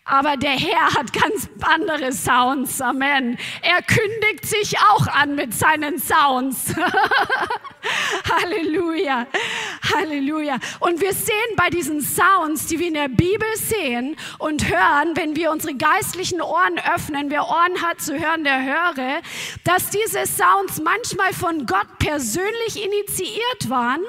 Aber 0.07 0.37
der 0.37 0.51
Herr 0.51 0.93
hat 0.93 1.11
ganz 1.13 1.49
andere 1.63 2.13
Sounds. 2.13 2.79
Amen. 2.79 3.39
Er 3.63 3.81
kündigt 3.81 4.45
sich 4.45 4.77
auch 4.77 5.07
an 5.07 5.33
mit 5.33 5.51
seinen 5.55 5.97
Sounds. 5.99 6.75
Halleluja. 8.31 9.25
Halleluja. 9.93 10.59
Und 10.79 11.01
wir 11.01 11.13
sehen 11.13 11.55
bei 11.55 11.69
diesen 11.69 12.01
Sounds, 12.01 12.67
die 12.67 12.79
wir 12.79 12.87
in 12.87 12.93
der 12.93 13.07
Bibel 13.07 13.47
sehen 13.55 14.15
und 14.37 14.69
hören, 14.69 15.15
wenn 15.15 15.35
wir 15.35 15.51
unsere 15.51 15.73
geistlichen 15.73 16.41
Ohren 16.41 16.79
öffnen, 16.95 17.31
wer 17.31 17.47
Ohren 17.47 17.81
hat 17.81 17.99
zu 17.99 18.19
hören, 18.19 18.43
der 18.43 18.63
höre, 18.63 19.21
dass 19.63 19.89
diese 19.89 20.25
Sounds 20.27 20.81
manchmal 20.81 21.33
von 21.33 21.65
Gott 21.65 21.87
persönlich 21.97 22.83
initiiert 22.83 23.69
waren 23.69 24.01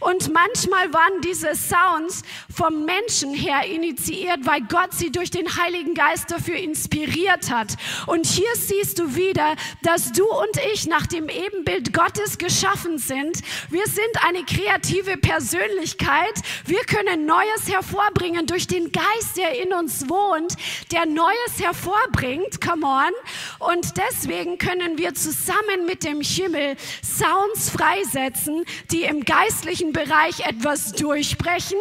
und 0.00 0.32
manchmal 0.32 0.92
waren 0.94 1.20
diese 1.22 1.54
Sounds 1.54 2.22
vom 2.54 2.84
Menschen 2.84 3.34
her 3.34 3.66
initiiert, 3.66 4.40
weil 4.44 4.62
Gott 4.62 4.92
sie 4.92 5.10
durch 5.10 5.30
den 5.30 5.41
Heiligen 5.48 5.94
Geist 5.94 6.30
dafür 6.30 6.56
inspiriert 6.56 7.50
hat. 7.50 7.76
Und 8.06 8.26
hier 8.26 8.54
siehst 8.54 8.98
du 8.98 9.14
wieder, 9.16 9.56
dass 9.82 10.12
du 10.12 10.24
und 10.24 10.56
ich 10.72 10.86
nach 10.86 11.06
dem 11.06 11.28
Ebenbild 11.28 11.92
Gottes 11.92 12.38
geschaffen 12.38 12.98
sind. 12.98 13.38
Wir 13.70 13.86
sind 13.86 14.24
eine 14.26 14.44
kreative 14.44 15.16
Persönlichkeit. 15.16 16.34
Wir 16.66 16.80
können 16.80 17.26
Neues 17.26 17.68
hervorbringen 17.68 18.46
durch 18.46 18.66
den 18.66 18.92
Geist, 18.92 19.36
der 19.36 19.60
in 19.62 19.72
uns 19.72 20.08
wohnt, 20.08 20.54
der 20.90 21.06
Neues 21.06 21.58
hervorbringt. 21.58 22.60
Come 22.60 22.86
on. 22.86 23.12
Und 23.58 23.94
deswegen 23.96 24.58
können 24.58 24.98
wir 24.98 25.14
zusammen 25.14 25.86
mit 25.86 26.04
dem 26.04 26.20
Himmel 26.20 26.76
Sounds 27.02 27.70
freisetzen, 27.70 28.64
die 28.90 29.02
im 29.02 29.24
geistlichen 29.24 29.92
Bereich 29.92 30.40
etwas 30.40 30.92
durchbrechen, 30.92 31.78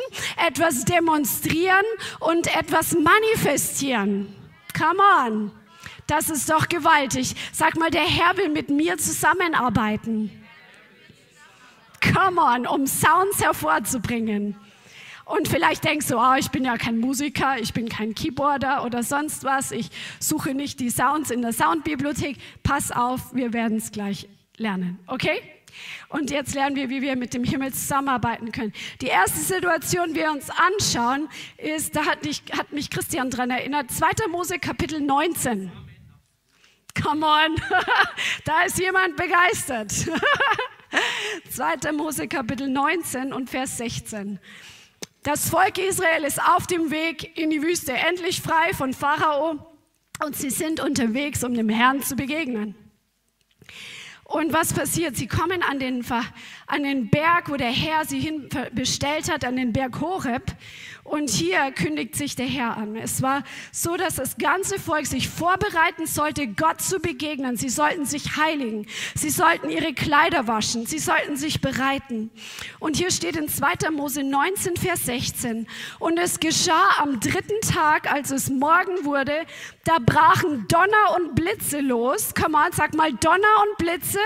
etwas 0.47 0.85
demonstrieren 0.85 1.85
und 2.19 2.47
etwas 2.55 2.93
manifestieren. 2.93 3.50
Come 4.77 4.99
on. 5.25 5.51
Das 6.07 6.29
ist 6.29 6.49
doch 6.49 6.67
gewaltig. 6.67 7.35
Sag 7.51 7.77
mal, 7.77 7.89
der 7.89 8.01
Herr 8.01 8.37
will 8.37 8.49
mit 8.49 8.69
mir 8.69 8.97
zusammenarbeiten. 8.97 10.29
Come 12.01 12.41
on, 12.41 12.67
um 12.67 12.87
Sounds 12.87 13.41
hervorzubringen. 13.41 14.55
Und 15.25 15.47
vielleicht 15.47 15.85
denkst 15.85 16.07
du, 16.07 16.17
oh, 16.17 16.33
ich 16.37 16.49
bin 16.49 16.65
ja 16.65 16.77
kein 16.77 16.99
Musiker, 16.99 17.57
ich 17.57 17.73
bin 17.73 17.87
kein 17.87 18.13
Keyboarder 18.13 18.83
oder 18.83 19.03
sonst 19.03 19.43
was, 19.43 19.71
ich 19.71 19.89
suche 20.19 20.53
nicht 20.53 20.79
die 20.79 20.89
Sounds 20.89 21.31
in 21.31 21.41
der 21.41 21.53
Soundbibliothek. 21.53 22.37
Pass 22.63 22.91
auf, 22.91 23.33
wir 23.33 23.53
werden 23.53 23.77
es 23.77 23.91
gleich 23.91 24.27
lernen, 24.57 24.99
okay? 25.07 25.41
Und 26.09 26.31
jetzt 26.31 26.53
lernen 26.53 26.75
wir, 26.75 26.89
wie 26.89 27.01
wir 27.01 27.15
mit 27.15 27.33
dem 27.33 27.43
Himmel 27.43 27.73
zusammenarbeiten 27.73 28.51
können. 28.51 28.73
Die 29.01 29.07
erste 29.07 29.39
Situation, 29.39 30.13
die 30.13 30.21
wir 30.21 30.31
uns 30.31 30.49
anschauen, 30.49 31.29
ist, 31.57 31.95
da 31.95 32.05
hat 32.05 32.23
mich, 32.23 32.43
hat 32.51 32.71
mich 32.71 32.89
Christian 32.89 33.29
dran 33.29 33.49
erinnert, 33.49 33.91
2. 33.91 34.27
Mose 34.29 34.59
Kapitel 34.59 34.99
19. 34.99 35.71
Come 37.01 37.25
on, 37.25 37.55
da 38.45 38.63
ist 38.63 38.77
jemand 38.79 39.15
begeistert. 39.15 39.91
2. 41.49 41.91
Mose 41.93 42.27
Kapitel 42.27 42.67
19 42.67 43.31
und 43.31 43.49
Vers 43.49 43.77
16. 43.77 44.39
Das 45.23 45.49
Volk 45.49 45.77
Israel 45.77 46.23
ist 46.23 46.41
auf 46.41 46.67
dem 46.67 46.89
Weg 46.91 47.37
in 47.37 47.51
die 47.51 47.61
Wüste, 47.61 47.93
endlich 47.93 48.41
frei 48.41 48.73
von 48.73 48.93
Pharao 48.93 49.67
und 50.23 50.35
sie 50.35 50.49
sind 50.49 50.79
unterwegs, 50.79 51.43
um 51.43 51.53
dem 51.53 51.69
Herrn 51.69 52.01
zu 52.01 52.15
begegnen. 52.15 52.75
Und 54.31 54.53
was 54.53 54.71
passiert? 54.71 55.17
Sie 55.17 55.27
kommen 55.27 55.61
an 55.61 55.79
den, 55.79 56.05
an 56.67 56.83
den 56.83 57.09
Berg, 57.09 57.49
wo 57.49 57.57
der 57.57 57.71
Herr 57.71 58.05
sie 58.05 58.21
hin 58.21 58.47
bestellt 58.71 59.29
hat, 59.29 59.43
an 59.43 59.57
den 59.57 59.73
Berg 59.73 59.99
Horeb. 59.99 60.55
Und 61.03 61.29
hier 61.29 61.71
kündigt 61.71 62.15
sich 62.15 62.35
der 62.35 62.45
Herr 62.45 62.77
an. 62.77 62.95
Es 62.95 63.21
war 63.21 63.43
so, 63.71 63.97
dass 63.97 64.15
das 64.15 64.37
ganze 64.37 64.79
Volk 64.79 65.07
sich 65.07 65.29
vorbereiten 65.29 66.05
sollte, 66.05 66.47
Gott 66.47 66.81
zu 66.81 66.99
begegnen. 66.99 67.57
Sie 67.57 67.69
sollten 67.69 68.05
sich 68.05 68.37
heiligen. 68.37 68.85
Sie 69.15 69.29
sollten 69.29 69.69
ihre 69.69 69.93
Kleider 69.93 70.47
waschen. 70.47 70.85
Sie 70.85 70.99
sollten 70.99 71.37
sich 71.37 71.61
bereiten. 71.61 72.29
Und 72.79 72.97
hier 72.97 73.11
steht 73.11 73.35
in 73.35 73.49
2. 73.49 73.89
Mose 73.91 74.23
19, 74.23 74.77
Vers 74.77 75.05
16. 75.05 75.67
Und 75.99 76.17
es 76.17 76.39
geschah 76.39 76.89
am 76.99 77.19
dritten 77.19 77.59
Tag, 77.61 78.11
als 78.11 78.31
es 78.31 78.49
Morgen 78.49 79.03
wurde, 79.03 79.45
da 79.83 79.97
brachen 79.99 80.67
Donner 80.67 81.17
und 81.17 81.35
Blitze 81.35 81.79
los. 81.79 82.33
Komm 82.39 82.51
mal, 82.51 82.71
sag 82.73 82.93
mal 82.93 83.11
Donner 83.13 83.63
und 83.63 83.77
Blitze 83.77 84.19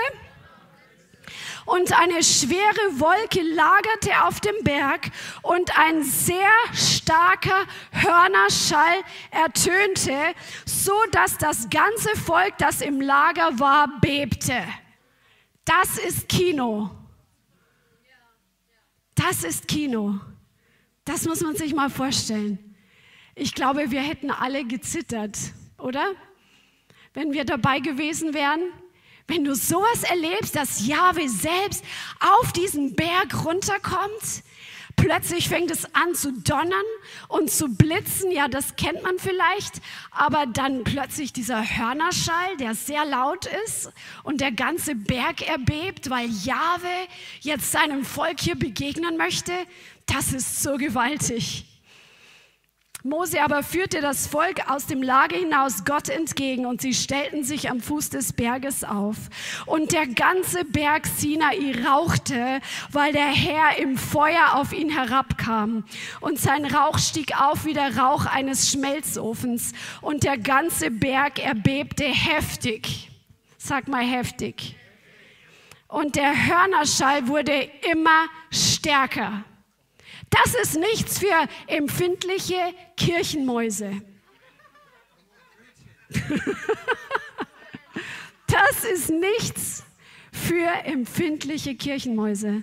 und 1.66 1.92
eine 1.98 2.22
schwere 2.22 3.00
Wolke 3.00 3.42
lagerte 3.42 4.24
auf 4.24 4.40
dem 4.40 4.54
Berg 4.62 5.10
und 5.42 5.76
ein 5.78 6.02
sehr 6.02 6.48
starker 6.72 7.66
Hörnerschall 7.90 9.02
ertönte, 9.30 10.16
so 10.64 10.94
dass 11.10 11.36
das 11.38 11.68
ganze 11.68 12.16
Volk, 12.16 12.56
das 12.58 12.80
im 12.80 13.00
Lager 13.00 13.58
war, 13.58 14.00
bebte. 14.00 14.62
Das 15.64 15.98
ist 15.98 16.28
Kino. 16.28 16.90
Das 19.16 19.44
ist 19.44 19.66
Kino. 19.66 20.20
Das 21.04 21.24
muss 21.24 21.40
man 21.40 21.56
sich 21.56 21.74
mal 21.74 21.90
vorstellen. 21.90 22.76
Ich 23.34 23.54
glaube, 23.54 23.90
wir 23.90 24.00
hätten 24.00 24.30
alle 24.30 24.64
gezittert, 24.64 25.36
oder? 25.78 26.12
Wenn 27.12 27.32
wir 27.32 27.44
dabei 27.44 27.80
gewesen 27.80 28.34
wären. 28.34 28.60
Wenn 29.28 29.44
du 29.44 29.54
sowas 29.54 30.04
erlebst, 30.04 30.54
dass 30.54 30.86
Jahwe 30.86 31.28
selbst 31.28 31.84
auf 32.20 32.52
diesen 32.52 32.94
Berg 32.94 33.44
runterkommt, 33.44 34.44
plötzlich 34.94 35.48
fängt 35.48 35.70
es 35.70 35.84
an 35.94 36.14
zu 36.14 36.32
donnern 36.32 36.72
und 37.28 37.50
zu 37.50 37.68
blitzen, 37.68 38.30
ja, 38.30 38.46
das 38.46 38.76
kennt 38.76 39.02
man 39.02 39.18
vielleicht, 39.18 39.80
aber 40.10 40.46
dann 40.46 40.84
plötzlich 40.84 41.32
dieser 41.32 41.62
Hörnerschall, 41.62 42.56
der 42.58 42.74
sehr 42.74 43.04
laut 43.04 43.46
ist 43.66 43.90
und 44.22 44.40
der 44.40 44.52
ganze 44.52 44.94
Berg 44.94 45.42
erbebt, 45.46 46.08
weil 46.08 46.28
Jahwe 46.44 46.88
jetzt 47.40 47.72
seinem 47.72 48.04
Volk 48.04 48.40
hier 48.40 48.56
begegnen 48.56 49.16
möchte, 49.16 49.52
das 50.06 50.32
ist 50.32 50.62
so 50.62 50.76
gewaltig. 50.76 51.64
Mose 53.08 53.40
aber 53.40 53.62
führte 53.62 54.00
das 54.00 54.26
Volk 54.26 54.68
aus 54.68 54.86
dem 54.86 55.02
Lager 55.02 55.36
hinaus 55.36 55.84
Gott 55.84 56.08
entgegen 56.08 56.66
und 56.66 56.80
sie 56.80 56.92
stellten 56.92 57.44
sich 57.44 57.70
am 57.70 57.80
Fuß 57.80 58.10
des 58.10 58.32
Berges 58.32 58.82
auf. 58.82 59.16
Und 59.64 59.92
der 59.92 60.08
ganze 60.08 60.64
Berg 60.64 61.06
Sinai 61.06 61.74
rauchte, 61.86 62.60
weil 62.90 63.12
der 63.12 63.28
Herr 63.28 63.78
im 63.78 63.96
Feuer 63.96 64.54
auf 64.54 64.72
ihn 64.72 64.90
herabkam. 64.90 65.84
Und 66.20 66.40
sein 66.40 66.64
Rauch 66.64 66.98
stieg 66.98 67.40
auf 67.40 67.64
wie 67.64 67.74
der 67.74 67.96
Rauch 67.96 68.26
eines 68.26 68.70
Schmelzofens. 68.70 69.72
Und 70.00 70.24
der 70.24 70.36
ganze 70.36 70.90
Berg 70.90 71.38
erbebte 71.38 72.04
heftig. 72.04 73.10
Sag 73.56 73.86
mal 73.86 74.04
heftig. 74.04 74.74
Und 75.86 76.16
der 76.16 76.32
Hörnerschall 76.46 77.28
wurde 77.28 77.70
immer 77.90 78.26
stärker. 78.50 79.44
Das 80.30 80.54
ist 80.54 80.76
nichts 80.76 81.18
für 81.18 81.48
empfindliche 81.66 82.74
Kirchenmäuse. 82.96 84.02
Das 88.46 88.84
ist 88.84 89.10
nichts 89.10 89.82
für 90.30 90.68
empfindliche 90.84 91.74
Kirchenmäuse. 91.74 92.62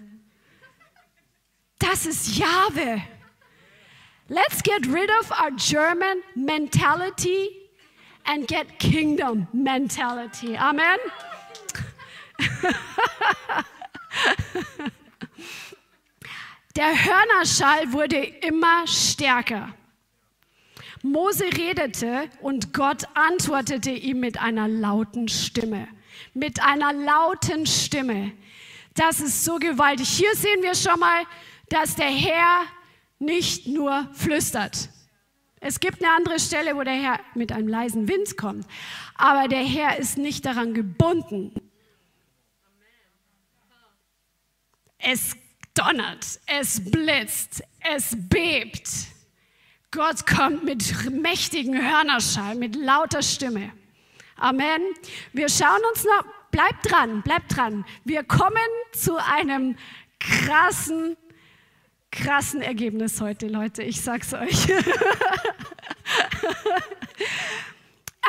Das 1.77 2.05
ist 2.05 2.37
Jahwe. 2.37 3.03
Let's 4.29 4.63
get 4.63 4.87
rid 4.87 5.09
of 5.19 5.29
our 5.31 5.51
German 5.51 6.23
mentality 6.35 7.69
and 8.25 8.47
get 8.47 8.79
kingdom 8.79 9.49
mentality. 9.51 10.55
Amen. 10.55 10.97
Der 16.75 17.05
Hörnerschall 17.05 17.93
wurde 17.93 18.17
immer 18.17 18.87
stärker. 18.87 19.75
Mose 21.03 21.43
redete 21.43 22.29
und 22.41 22.73
Gott 22.73 23.03
antwortete 23.13 23.91
ihm 23.91 24.19
mit 24.19 24.39
einer 24.39 24.67
lauten 24.67 25.27
Stimme. 25.27 25.87
Mit 26.33 26.63
einer 26.63 26.93
lauten 26.93 27.67
Stimme. 27.67 28.31
Das 28.95 29.19
ist 29.19 29.43
so 29.43 29.57
gewaltig. 29.57 30.07
Hier 30.09 30.33
sehen 30.35 30.63
wir 30.63 30.73
schon 30.73 30.99
mal, 30.99 31.23
dass 31.69 31.95
der 31.95 32.09
Herr 32.09 32.63
nicht 33.19 33.67
nur 33.67 34.09
flüstert. 34.13 34.89
Es 35.59 35.79
gibt 35.79 36.03
eine 36.03 36.13
andere 36.13 36.39
Stelle, 36.39 36.75
wo 36.75 36.83
der 36.83 36.93
Herr 36.93 37.19
mit 37.35 37.51
einem 37.51 37.67
leisen 37.67 38.07
Wind 38.07 38.35
kommt. 38.37 38.65
Aber 39.15 39.47
der 39.47 39.63
Herr 39.63 39.97
ist 39.97 40.17
nicht 40.17 40.45
daran 40.45 40.73
gebunden. 40.73 41.53
Es 44.97 45.35
donnert, 45.73 46.39
es 46.45 46.83
blitzt, 46.83 47.63
es 47.79 48.15
bebt. 48.15 48.89
Gott 49.91 50.25
kommt 50.25 50.63
mit 50.63 51.11
mächtigen 51.11 51.75
Hörnerschall, 51.75 52.55
mit 52.55 52.75
lauter 52.75 53.21
Stimme. 53.21 53.71
Amen. 54.37 54.81
Wir 55.33 55.49
schauen 55.49 55.81
uns 55.91 56.03
noch, 56.03 56.25
bleibt 56.51 56.89
dran, 56.89 57.21
bleibt 57.21 57.55
dran. 57.55 57.85
Wir 58.03 58.23
kommen 58.23 58.57
zu 58.91 59.17
einem 59.17 59.77
krassen, 60.19 61.15
krassen 62.11 62.61
Ergebnis 62.61 63.21
heute, 63.21 63.47
Leute. 63.47 63.83
Ich 63.83 64.01
sag's 64.01 64.33
euch. 64.33 64.67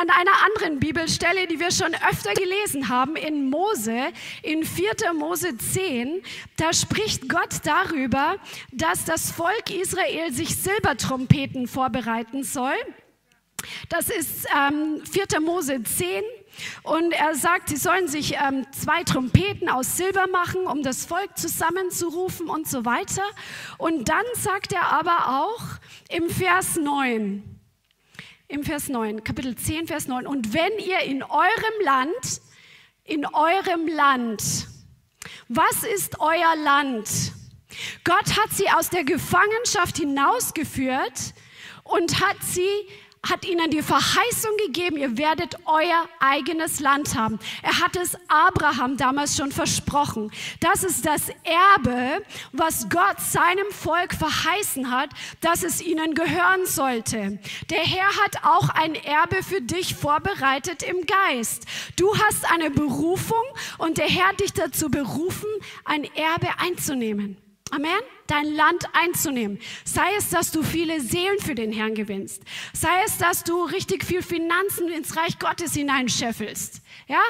an 0.01 0.11
einer 0.11 0.33
anderen 0.45 0.81
Bibelstelle, 0.81 1.47
die 1.47 1.61
wir 1.61 1.71
schon 1.71 1.95
öfter 2.11 2.35
gelesen 2.35 2.89
haben, 2.89 3.17
in 3.17 3.49
Mose, 3.49 4.13
in 4.43 4.65
4. 4.65 5.13
Mose 5.15 5.57
10, 5.57 6.23
da 6.57 6.73
spricht 6.73 7.29
Gott 7.29 7.61
darüber, 7.65 8.37
dass 8.73 9.05
das 9.05 9.31
Volk 9.31 9.71
Israel 9.71 10.33
sich 10.33 10.57
Silbertrompeten 10.57 11.69
vorbereiten 11.69 12.43
soll. 12.43 12.75
Das 13.89 14.11
ist 14.11 14.47
ähm, 14.55 15.01
4. 15.11 15.41
Mose 15.41 15.83
10. 15.83 16.23
Und 16.83 17.13
er 17.13 17.35
sagt, 17.35 17.69
sie 17.69 17.77
sollen 17.77 18.07
sich 18.07 18.35
ähm, 18.35 18.67
zwei 18.73 19.03
Trompeten 19.03 19.69
aus 19.69 19.97
Silber 19.97 20.27
machen, 20.29 20.67
um 20.67 20.83
das 20.83 21.05
Volk 21.05 21.37
zusammenzurufen 21.37 22.49
und 22.49 22.69
so 22.69 22.85
weiter. 22.85 23.25
Und 23.79 24.09
dann 24.09 24.25
sagt 24.35 24.73
er 24.73 24.93
aber 24.93 25.43
auch 25.43 25.63
im 26.11 26.31
Vers 26.31 26.77
9, 26.77 27.54
im 28.55 28.63
Vers 28.63 28.89
9, 28.89 29.25
Kapitel 29.25 29.57
10, 29.57 29.89
Vers 29.89 30.07
9. 30.07 30.29
Und 30.29 30.55
wenn 30.55 30.79
ihr 30.79 31.01
in 31.01 31.25
eurem 31.25 31.85
Land, 31.85 32.41
in 33.03 33.27
eurem 33.27 33.89
Land, 33.89 34.69
was 35.49 35.83
ist 35.83 36.21
euer 36.21 36.55
Land? 36.63 37.33
Gott 38.05 38.39
hat 38.39 38.51
sie 38.53 38.71
aus 38.71 38.91
der 38.91 39.03
Gefangenschaft 39.03 39.97
hinausgeführt 39.97 41.35
und 41.83 42.21
hat 42.21 42.37
sie 42.43 42.69
hat 43.29 43.45
ihnen 43.47 43.71
die 43.71 43.83
Verheißung 43.83 44.57
gegeben, 44.67 44.97
ihr 44.97 45.17
werdet 45.17 45.57
euer 45.67 46.09
eigenes 46.21 46.81
Land 46.81 47.15
haben. 47.15 47.39
Er 47.63 47.81
hat 47.81 47.97
es 47.97 48.17
Abraham 48.29 48.97
damals 48.97 49.37
schon 49.37 49.53
versprochen. 49.53 50.31
Das 50.61 50.85
ist 50.85 51.07
das 51.07 51.29
Erbe, 51.45 52.23
was 52.53 52.89
Gott 52.89 53.21
seinem 53.21 53.71
Volk 53.71 54.15
verheißen 54.15 54.91
hat, 54.91 55.11
dass 55.41 55.63
es 55.63 55.81
ihnen 55.81 56.15
gehören 56.15 56.67
sollte. 56.67 57.39
Der 57.71 57.83
Herr 57.83 58.09
hat 58.25 58.45
auch 58.45 58.69
ein 58.71 58.95
Erbe 58.95 59.43
für 59.43 59.61
dich 59.61 59.95
vorbereitet 59.95 60.83
im 60.83 61.07
Geist. 61.07 61.65
Du 61.97 62.15
hast 62.17 62.51
eine 62.53 62.71
Berufung 62.71 63.45
und 63.79 63.99
der 63.99 64.09
Herr 64.09 64.29
hat 64.29 64.41
dich 64.41 64.53
dazu 64.53 64.91
berufen, 64.91 65.49
ein 65.85 66.05
Erbe 66.15 66.49
einzunehmen. 66.59 67.37
Amen 67.71 68.14
dein 68.27 68.55
Land 68.55 68.85
einzunehmen. 68.93 69.59
Sei 69.85 70.15
es, 70.17 70.31
dass 70.31 70.51
du 70.51 70.63
viele 70.63 71.01
Seelen 71.01 71.39
für 71.39 71.55
den 71.55 71.73
Herrn 71.73 71.95
gewinnst. 71.95 72.43
Sei 72.73 73.03
es, 73.07 73.19
dass 73.19 73.45
du 73.45 73.65
richtig 73.65 74.05
viel 74.05 74.23
Finanzen 74.23 74.89
ins 74.89 75.17
Reich 75.17 75.39
Gottes 75.39 75.75
hineinscheffelst. 75.75 76.81
Ja, 77.07 77.21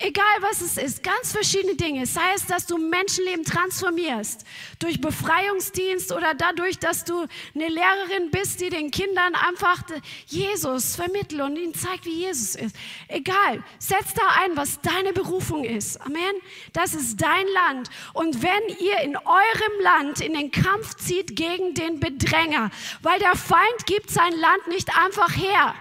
egal 0.00 0.24
was 0.40 0.60
es 0.60 0.76
ist, 0.76 1.02
ganz 1.02 1.32
verschiedene 1.32 1.76
Dinge. 1.76 2.04
Sei 2.04 2.34
es, 2.34 2.44
dass 2.44 2.66
du 2.66 2.76
Menschenleben 2.76 3.42
transformierst 3.42 4.44
durch 4.80 5.00
Befreiungsdienst 5.00 6.12
oder 6.12 6.34
dadurch, 6.34 6.78
dass 6.78 7.04
du 7.04 7.26
eine 7.54 7.68
Lehrerin 7.68 8.30
bist, 8.30 8.60
die 8.60 8.68
den 8.68 8.90
Kindern 8.90 9.34
einfach 9.34 9.82
Jesus 10.26 10.96
vermittelt 10.96 11.40
und 11.40 11.56
ihnen 11.56 11.72
zeigt, 11.72 12.04
wie 12.04 12.20
Jesus 12.26 12.54
ist. 12.54 12.76
Egal, 13.08 13.64
setz 13.78 14.12
da 14.12 14.22
ein, 14.42 14.58
was 14.58 14.82
deine 14.82 15.14
Berufung 15.14 15.64
ist. 15.64 15.98
Amen. 16.02 16.34
Das 16.74 16.92
ist 16.92 17.22
dein 17.22 17.46
Land. 17.48 17.88
Und 18.12 18.42
wenn 18.42 18.76
ihr 18.78 18.98
in 19.00 19.16
eurem 19.16 19.80
Land 19.80 20.20
in 20.20 20.34
den 20.34 20.50
Kampf 20.50 20.96
zieht 20.96 21.34
gegen 21.34 21.72
den 21.72 21.98
Bedränger, 21.98 22.70
weil 23.00 23.18
der 23.20 23.36
Feind 23.36 23.86
gibt 23.86 24.10
sein 24.10 24.32
Land 24.32 24.66
nicht 24.68 24.94
einfach 24.98 25.34
her. 25.34 25.74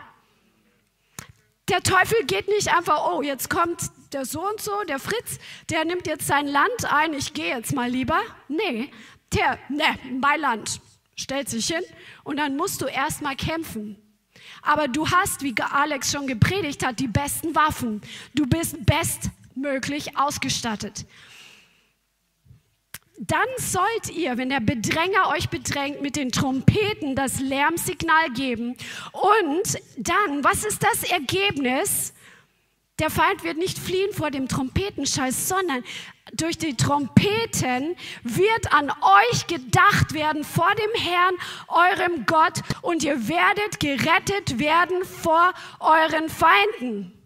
Der 1.70 1.82
Teufel 1.82 2.26
geht 2.26 2.48
nicht 2.48 2.74
einfach, 2.76 3.10
oh, 3.10 3.22
jetzt 3.22 3.50
kommt 3.50 3.80
der 4.12 4.26
so 4.26 4.48
und 4.48 4.62
so, 4.62 4.84
der 4.88 5.00
Fritz, 5.00 5.40
der 5.70 5.86
nimmt 5.86 6.08
jetzt 6.08 6.28
sein 6.28 6.48
Land 6.48 6.86
ein, 6.92 7.14
ich 7.14 7.34
gehe 7.34 7.56
jetzt 7.56 7.74
mal 7.74 7.90
lieber. 7.90 8.20
Nee, 8.48 8.92
der, 9.34 9.58
ne, 9.70 9.98
mein 10.20 10.40
Land, 10.40 10.82
stellt 11.16 11.50
sich 11.50 11.68
hin 11.68 11.84
und 12.24 12.38
dann 12.38 12.58
musst 12.58 12.82
du 12.82 12.86
erstmal 12.86 13.36
kämpfen. 13.36 13.98
Aber 14.62 14.88
du 14.88 15.10
hast, 15.10 15.42
wie 15.42 15.56
Alex 15.60 16.12
schon 16.12 16.28
gepredigt 16.28 16.86
hat, 16.86 17.00
die 17.00 17.08
besten 17.08 17.56
Waffen. 17.56 18.02
Du 18.34 18.46
bist 18.46 18.78
bestmöglich 18.86 20.18
ausgestattet 20.18 21.06
dann 23.28 23.48
sollt 23.58 24.10
ihr, 24.16 24.38
wenn 24.38 24.50
der 24.50 24.60
Bedränger 24.60 25.30
euch 25.30 25.50
bedrängt, 25.50 26.02
mit 26.02 26.16
den 26.16 26.32
Trompeten 26.32 27.16
das 27.16 27.40
Lärmsignal 27.40 28.32
geben. 28.32 28.76
Und 29.12 29.80
dann, 29.98 30.44
was 30.44 30.66
ist 30.66 30.84
das 30.84 31.10
Ergebnis? 31.10 32.14
Der 33.00 33.10
Feind 33.10 33.44
wird 33.44 33.58
nicht 33.58 33.80
fliehen 33.80 34.14
vor 34.14 34.30
dem 34.30 34.48
Trompetenschall, 34.48 35.32
sondern 35.32 35.84
durch 36.34 36.58
die 36.58 36.76
Trompeten 36.76 37.96
wird 38.24 38.74
an 38.74 38.92
euch 38.92 39.48
gedacht 39.48 40.14
werden 40.14 40.44
vor 40.44 40.70
dem 40.76 41.02
Herrn, 41.02 41.36
eurem 41.68 42.26
Gott, 42.26 42.62
und 42.82 43.04
ihr 43.04 43.28
werdet 43.28 43.80
gerettet 43.80 44.60
werden 44.60 45.04
vor 45.06 45.54
euren 45.80 46.30
Feinden. 46.30 47.23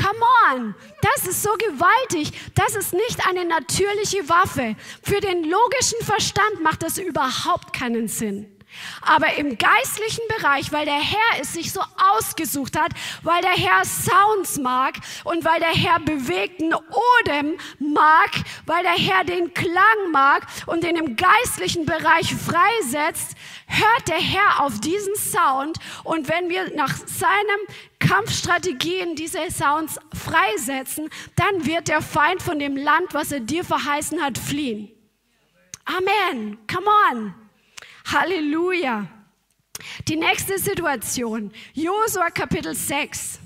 Come 0.00 0.20
on, 0.52 0.74
das 1.02 1.26
ist 1.26 1.42
so 1.42 1.50
gewaltig. 1.54 2.32
Das 2.54 2.76
ist 2.76 2.92
nicht 2.92 3.26
eine 3.28 3.44
natürliche 3.44 4.28
Waffe. 4.28 4.76
Für 5.02 5.20
den 5.20 5.42
logischen 5.42 6.00
Verstand 6.02 6.62
macht 6.62 6.84
das 6.84 6.98
überhaupt 6.98 7.72
keinen 7.72 8.06
Sinn. 8.06 8.57
Aber 9.02 9.34
im 9.34 9.56
geistlichen 9.58 10.22
Bereich, 10.36 10.72
weil 10.72 10.84
der 10.84 11.00
Herr 11.00 11.40
es 11.40 11.52
sich 11.52 11.72
so 11.72 11.80
ausgesucht 12.14 12.78
hat, 12.78 12.92
weil 13.22 13.40
der 13.42 13.52
Herr 13.52 13.84
Sounds 13.84 14.58
mag 14.58 14.96
und 15.24 15.44
weil 15.44 15.60
der 15.60 15.74
Herr 15.74 16.00
bewegten 16.00 16.74
Odem 16.74 17.58
mag, 17.78 18.30
weil 18.66 18.82
der 18.82 18.92
Herr 18.92 19.24
den 19.24 19.54
Klang 19.54 20.10
mag 20.12 20.46
und 20.66 20.84
den 20.84 20.96
im 20.96 21.16
geistlichen 21.16 21.86
Bereich 21.86 22.34
freisetzt, 22.34 23.36
hört 23.66 24.08
der 24.08 24.20
Herr 24.20 24.64
auf 24.64 24.80
diesen 24.80 25.14
Sound 25.16 25.78
und 26.04 26.28
wenn 26.28 26.48
wir 26.48 26.74
nach 26.74 26.94
seinem 27.06 27.60
Kampfstrategien 27.98 29.16
diese 29.16 29.50
Sounds 29.50 29.98
freisetzen, 30.14 31.08
dann 31.36 31.66
wird 31.66 31.88
der 31.88 32.02
Feind 32.02 32.42
von 32.42 32.58
dem 32.58 32.76
Land, 32.76 33.12
was 33.12 33.32
er 33.32 33.40
dir 33.40 33.64
verheißen 33.64 34.22
hat, 34.22 34.38
fliehen. 34.38 34.90
Amen. 35.84 36.58
Come 36.66 36.86
on. 37.10 37.47
Halleluja. 38.10 39.06
Die 40.08 40.16
nächste 40.16 40.58
Situation, 40.58 41.52
Josua 41.74 42.30
Kapitel 42.30 42.74
6. 42.74 43.38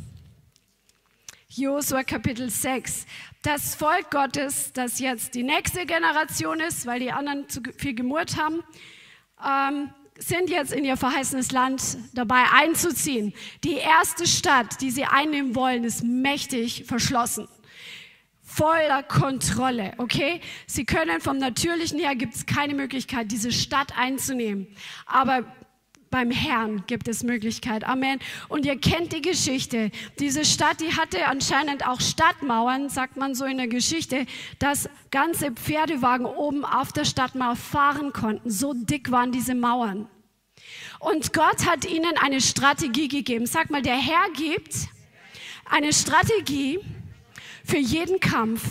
Josua 1.48 2.04
Kapitel 2.04 2.48
6. 2.48 3.06
Das 3.42 3.74
Volk 3.74 4.10
Gottes, 4.12 4.72
das 4.72 5.00
jetzt 5.00 5.34
die 5.34 5.42
nächste 5.42 5.84
Generation 5.84 6.60
ist, 6.60 6.86
weil 6.86 7.00
die 7.00 7.10
anderen 7.10 7.48
zu 7.48 7.60
viel 7.76 7.94
gemurrt 7.94 8.36
haben, 8.36 8.62
ähm, 9.44 9.90
sind 10.16 10.48
jetzt 10.48 10.72
in 10.72 10.84
ihr 10.84 10.96
verheißenes 10.96 11.50
Land 11.50 11.98
dabei 12.14 12.44
einzuziehen. 12.52 13.34
Die 13.64 13.74
erste 13.74 14.28
Stadt, 14.28 14.80
die 14.80 14.92
sie 14.92 15.04
einnehmen 15.04 15.56
wollen, 15.56 15.82
ist 15.82 16.04
mächtig 16.04 16.84
verschlossen 16.86 17.48
voller 18.54 19.02
Kontrolle, 19.02 19.92
okay? 19.98 20.40
Sie 20.66 20.84
können 20.84 21.20
vom 21.20 21.38
Natürlichen 21.38 21.98
her, 21.98 22.14
gibt 22.14 22.34
es 22.34 22.46
keine 22.46 22.74
Möglichkeit, 22.74 23.30
diese 23.30 23.52
Stadt 23.52 23.96
einzunehmen. 23.96 24.66
Aber 25.06 25.44
beim 26.10 26.30
Herrn 26.30 26.84
gibt 26.86 27.08
es 27.08 27.22
Möglichkeit. 27.22 27.84
Amen. 27.84 28.20
Und 28.48 28.66
ihr 28.66 28.78
kennt 28.78 29.12
die 29.12 29.22
Geschichte. 29.22 29.90
Diese 30.20 30.44
Stadt, 30.44 30.80
die 30.80 30.94
hatte 30.94 31.26
anscheinend 31.26 31.86
auch 31.86 32.00
Stadtmauern, 32.00 32.90
sagt 32.90 33.16
man 33.16 33.34
so 33.34 33.46
in 33.46 33.56
der 33.56 33.68
Geschichte, 33.68 34.26
dass 34.58 34.90
ganze 35.10 35.52
Pferdewagen 35.52 36.26
oben 36.26 36.64
auf 36.64 36.92
der 36.92 37.06
Stadtmauer 37.06 37.56
fahren 37.56 38.12
konnten. 38.12 38.50
So 38.50 38.74
dick 38.74 39.10
waren 39.10 39.32
diese 39.32 39.54
Mauern. 39.54 40.06
Und 41.00 41.32
Gott 41.32 41.66
hat 41.66 41.84
ihnen 41.86 42.16
eine 42.20 42.40
Strategie 42.40 43.08
gegeben. 43.08 43.46
Sag 43.46 43.70
mal, 43.70 43.82
der 43.82 43.96
Herr 43.96 44.30
gibt 44.36 44.74
eine 45.64 45.92
Strategie, 45.92 46.78
für 47.64 47.78
jeden 47.78 48.20
Kampf, 48.20 48.62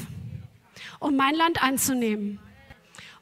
um 0.99 1.15
mein 1.15 1.35
Land 1.35 1.63
anzunehmen. 1.63 2.39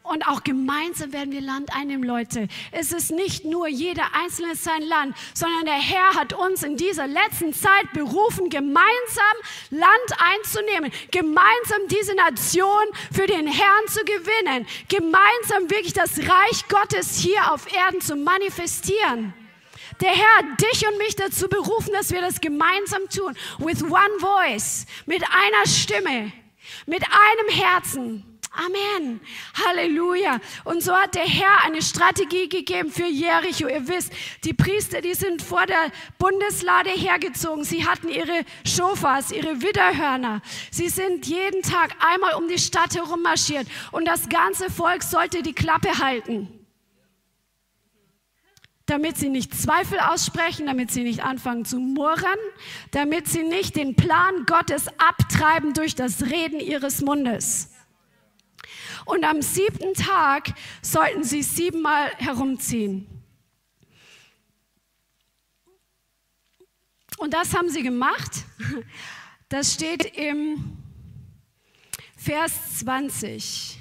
Und 0.09 0.27
auch 0.27 0.43
gemeinsam 0.43 1.13
werden 1.13 1.31
wir 1.31 1.41
Land 1.41 1.75
einnehmen, 1.75 2.03
Leute. 2.03 2.47
Es 2.71 2.91
ist 2.91 3.11
nicht 3.11 3.45
nur 3.45 3.67
jeder 3.67 4.15
Einzelne 4.15 4.55
sein 4.55 4.81
Land, 4.81 5.15
sondern 5.35 5.65
der 5.65 5.75
Herr 5.75 6.15
hat 6.15 6.33
uns 6.33 6.63
in 6.63 6.77
dieser 6.77 7.05
letzten 7.05 7.53
Zeit 7.53 7.93
berufen, 7.93 8.49
gemeinsam 8.49 9.35
Land 9.69 9.89
einzunehmen, 10.17 10.91
gemeinsam 11.11 11.87
diese 11.91 12.15
Nation 12.15 12.85
für 13.11 13.27
den 13.27 13.45
Herrn 13.45 13.87
zu 13.87 13.99
gewinnen, 14.03 14.65
gemeinsam 14.87 15.69
wirklich 15.69 15.93
das 15.93 16.17
Reich 16.17 16.67
Gottes 16.69 17.19
hier 17.19 17.53
auf 17.53 17.71
Erden 17.71 18.01
zu 18.01 18.15
manifestieren. 18.15 19.35
Der 20.01 20.09
Herr 20.11 20.37
hat 20.37 20.61
dich 20.61 20.87
und 20.87 20.97
mich 20.97 21.15
dazu 21.15 21.49
berufen, 21.49 21.91
dass 21.93 22.11
wir 22.11 22.21
das 22.21 22.39
gemeinsam 22.39 23.09
tun. 23.09 23.35
With 23.57 23.83
one 23.83 24.19
voice, 24.19 24.85
mit 25.05 25.23
einer 25.23 25.67
Stimme, 25.67 26.31
mit 26.85 27.03
einem 27.03 27.49
Herzen. 27.49 28.25
Amen. 28.51 29.21
Halleluja. 29.53 30.39
Und 30.63 30.81
so 30.81 30.93
hat 30.93 31.15
der 31.15 31.25
Herr 31.25 31.63
eine 31.65 31.81
Strategie 31.81 32.49
gegeben 32.49 32.91
für 32.91 33.05
Jericho. 33.05 33.67
Ihr 33.67 33.87
wisst, 33.87 34.11
die 34.43 34.53
Priester, 34.53 35.01
die 35.01 35.13
sind 35.13 35.41
vor 35.41 35.65
der 35.65 35.91
Bundeslade 36.17 36.89
hergezogen. 36.89 37.63
Sie 37.63 37.85
hatten 37.85 38.09
ihre 38.09 38.43
Schofas, 38.65 39.31
ihre 39.31 39.61
Widderhörner. 39.61 40.41
Sie 40.71 40.89
sind 40.89 41.27
jeden 41.27 41.61
Tag 41.61 41.95
einmal 41.99 42.33
um 42.33 42.47
die 42.47 42.57
Stadt 42.57 42.95
herum 42.95 43.21
marschiert. 43.21 43.67
Und 43.91 44.05
das 44.05 44.27
ganze 44.29 44.71
Volk 44.71 45.03
sollte 45.03 45.43
die 45.43 45.53
Klappe 45.53 45.99
halten 45.99 46.58
damit 48.89 49.17
sie 49.17 49.29
nicht 49.29 49.53
Zweifel 49.53 49.99
aussprechen, 49.99 50.65
damit 50.65 50.91
sie 50.91 51.03
nicht 51.03 51.23
anfangen 51.23 51.65
zu 51.65 51.79
murren, 51.79 52.39
damit 52.91 53.27
sie 53.27 53.43
nicht 53.43 53.75
den 53.75 53.95
Plan 53.95 54.45
Gottes 54.45 54.87
abtreiben 54.97 55.73
durch 55.73 55.95
das 55.95 56.23
Reden 56.23 56.59
ihres 56.59 57.01
Mundes. 57.01 57.71
Und 59.05 59.23
am 59.23 59.41
siebten 59.41 59.93
Tag 59.93 60.53
sollten 60.81 61.23
sie 61.23 61.43
siebenmal 61.43 62.11
herumziehen. 62.17 63.07
Und 67.17 67.33
das 67.33 67.53
haben 67.53 67.69
sie 67.69 67.83
gemacht. 67.83 68.45
Das 69.49 69.73
steht 69.73 70.05
im 70.15 70.77
Vers 72.15 72.79
20. 72.79 73.78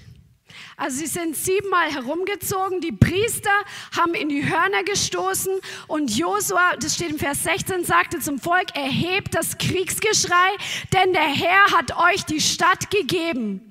Also 0.79 0.99
sie 0.99 1.07
sind 1.07 1.37
siebenmal 1.37 1.93
herumgezogen, 1.93 2.81
die 2.81 2.93
Priester 2.93 3.51
haben 3.97 4.14
in 4.14 4.29
die 4.29 4.49
Hörner 4.49 4.85
gestoßen. 4.85 5.53
Und 5.88 6.17
Josua, 6.17 6.77
das 6.81 6.95
steht 6.95 7.11
im 7.11 7.19
Vers 7.19 7.43
16, 7.43 7.85
sagte 7.85 8.21
zum 8.21 8.38
Volk, 8.38 8.77
erhebt 8.77 9.35
das 9.35 9.59
Kriegsgeschrei, 9.59 10.51
denn 10.93 11.12
der 11.12 11.23
Herr 11.23 11.73
hat 11.77 11.97
euch 11.99 12.25
die 12.25 12.41
Stadt 12.41 12.91
gegeben 12.91 13.67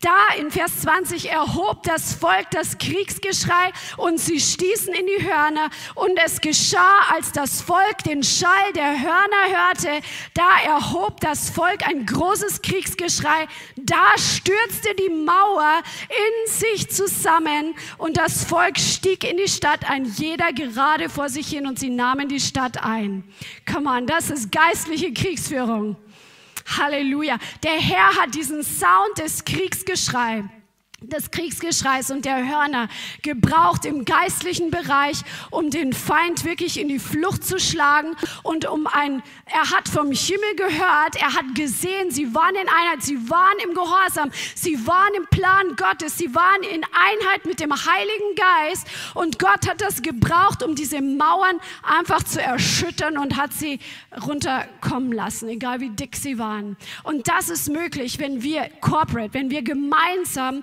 da 0.00 0.34
in 0.38 0.50
Vers 0.50 0.80
20 0.80 1.30
erhob 1.30 1.82
das 1.82 2.14
Volk 2.14 2.50
das 2.52 2.78
Kriegsgeschrei 2.78 3.72
und 3.98 4.18
sie 4.18 4.40
stießen 4.40 4.94
in 4.94 5.06
die 5.06 5.26
Hörner. 5.26 5.68
Und 5.94 6.18
es 6.24 6.40
geschah, 6.40 7.00
als 7.14 7.32
das 7.32 7.60
Volk 7.60 7.98
den 8.06 8.22
Schall 8.22 8.72
der 8.74 8.98
Hörner 8.98 9.68
hörte, 9.68 10.06
da 10.34 10.48
erhob 10.64 11.20
das 11.20 11.50
Volk 11.50 11.86
ein 11.86 12.06
großes 12.06 12.62
Kriegsgeschrei. 12.62 13.46
Da 13.76 14.16
stürzte 14.16 14.94
die 14.94 15.10
Mauer 15.10 15.82
in 16.08 16.50
sich 16.50 16.90
zusammen 16.90 17.74
und 17.98 18.16
das 18.16 18.44
Volk 18.44 18.78
stieg 18.78 19.30
in 19.30 19.36
die 19.36 19.48
Stadt 19.48 19.88
ein, 19.88 20.06
jeder 20.06 20.52
gerade 20.54 21.10
vor 21.10 21.28
sich 21.28 21.48
hin 21.48 21.66
und 21.66 21.78
sie 21.78 21.90
nahmen 21.90 22.28
die 22.28 22.40
Stadt 22.40 22.82
ein. 22.82 23.24
Come 23.70 23.90
on, 23.90 24.06
das 24.06 24.30
ist 24.30 24.50
geistliche 24.50 25.12
Kriegsführung. 25.12 25.96
Halleluja. 26.78 27.38
Der 27.62 27.72
Herr 27.72 28.16
hat 28.16 28.34
diesen 28.34 28.62
Sound 28.62 29.18
des 29.18 29.44
Kriegsgeschrei 29.44 30.44
des 31.02 31.30
Kriegsgeschreis 31.30 32.10
und 32.10 32.24
der 32.24 32.46
Hörner 32.46 32.88
gebraucht 33.22 33.84
im 33.84 34.04
geistlichen 34.04 34.70
Bereich, 34.70 35.22
um 35.50 35.70
den 35.70 35.92
Feind 35.92 36.44
wirklich 36.44 36.78
in 36.78 36.88
die 36.88 36.98
Flucht 36.98 37.44
zu 37.44 37.58
schlagen 37.58 38.14
und 38.42 38.66
um 38.66 38.86
ein, 38.86 39.22
er 39.46 39.70
hat 39.70 39.88
vom 39.88 40.12
Himmel 40.12 40.56
gehört, 40.56 41.16
er 41.16 41.34
hat 41.34 41.54
gesehen, 41.54 42.10
sie 42.10 42.34
waren 42.34 42.54
in 42.54 42.68
Einheit, 42.68 43.02
sie 43.02 43.30
waren 43.30 43.58
im 43.64 43.74
Gehorsam, 43.74 44.30
sie 44.54 44.86
waren 44.86 45.14
im 45.16 45.26
Plan 45.26 45.74
Gottes, 45.76 46.18
sie 46.18 46.34
waren 46.34 46.62
in 46.62 46.82
Einheit 46.84 47.46
mit 47.46 47.60
dem 47.60 47.72
Heiligen 47.72 48.34
Geist 48.36 48.86
und 49.14 49.38
Gott 49.38 49.68
hat 49.68 49.80
das 49.80 50.02
gebraucht, 50.02 50.62
um 50.62 50.74
diese 50.74 51.00
Mauern 51.00 51.60
einfach 51.82 52.22
zu 52.22 52.42
erschüttern 52.42 53.16
und 53.16 53.36
hat 53.36 53.52
sie 53.54 53.80
runterkommen 54.26 55.12
lassen, 55.12 55.48
egal 55.48 55.80
wie 55.80 55.90
dick 55.90 56.16
sie 56.16 56.38
waren. 56.38 56.76
Und 57.04 57.28
das 57.28 57.48
ist 57.48 57.70
möglich, 57.70 58.18
wenn 58.18 58.42
wir 58.42 58.68
corporate, 58.80 59.32
wenn 59.32 59.50
wir 59.50 59.62
gemeinsam 59.62 60.62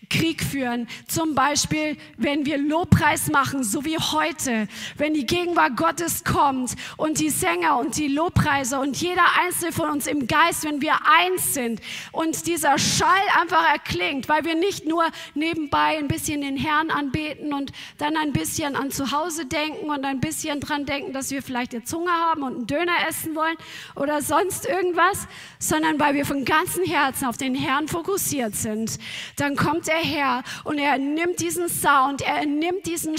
Krieg 0.11 0.43
führen. 0.43 0.87
Zum 1.07 1.33
Beispiel, 1.35 1.97
wenn 2.17 2.45
wir 2.45 2.57
Lobpreis 2.57 3.29
machen, 3.29 3.63
so 3.63 3.85
wie 3.85 3.97
heute, 3.97 4.67
wenn 4.97 5.13
die 5.13 5.25
Gegenwart 5.25 5.77
Gottes 5.77 6.23
kommt 6.23 6.75
und 6.97 7.19
die 7.19 7.29
Sänger 7.29 7.79
und 7.79 7.97
die 7.97 8.09
Lobpreiser 8.09 8.81
und 8.81 8.97
jeder 8.97 9.23
einzelne 9.43 9.71
von 9.71 9.89
uns 9.89 10.07
im 10.07 10.27
Geist, 10.27 10.65
wenn 10.65 10.81
wir 10.81 10.93
eins 11.19 11.53
sind 11.53 11.81
und 12.11 12.45
dieser 12.45 12.77
Schall 12.77 13.09
einfach 13.39 13.65
erklingt, 13.71 14.27
weil 14.27 14.43
wir 14.43 14.55
nicht 14.55 14.85
nur 14.85 15.05
nebenbei 15.33 15.97
ein 15.97 16.09
bisschen 16.09 16.41
den 16.41 16.57
Herrn 16.57 16.91
anbeten 16.91 17.53
und 17.53 17.71
dann 17.97 18.17
ein 18.17 18.33
bisschen 18.33 18.75
an 18.75 18.91
zu 18.91 19.11
Hause 19.11 19.45
denken 19.45 19.89
und 19.89 20.03
ein 20.03 20.19
bisschen 20.19 20.59
dran 20.59 20.85
denken, 20.85 21.13
dass 21.13 21.31
wir 21.31 21.41
vielleicht 21.41 21.71
jetzt 21.73 21.93
Hunger 21.93 22.11
haben 22.11 22.43
und 22.43 22.55
einen 22.55 22.67
Döner 22.67 23.07
essen 23.07 23.35
wollen 23.35 23.55
oder 23.95 24.21
sonst 24.21 24.65
irgendwas, 24.67 25.27
sondern 25.57 25.99
weil 25.99 26.15
wir 26.15 26.25
von 26.25 26.43
ganzem 26.43 26.83
Herzen 26.83 27.25
auf 27.25 27.37
den 27.37 27.55
Herrn 27.55 27.87
fokussiert 27.87 28.55
sind, 28.55 28.99
dann 29.37 29.55
kommt 29.55 29.87
er 29.87 30.00
Herr 30.01 30.43
und 30.63 30.77
er 30.77 30.97
nimmt 30.97 31.39
diesen 31.39 31.69
Sound, 31.69 32.21
er 32.21 32.45
nimmt 32.45 32.85
diesen, 32.85 33.15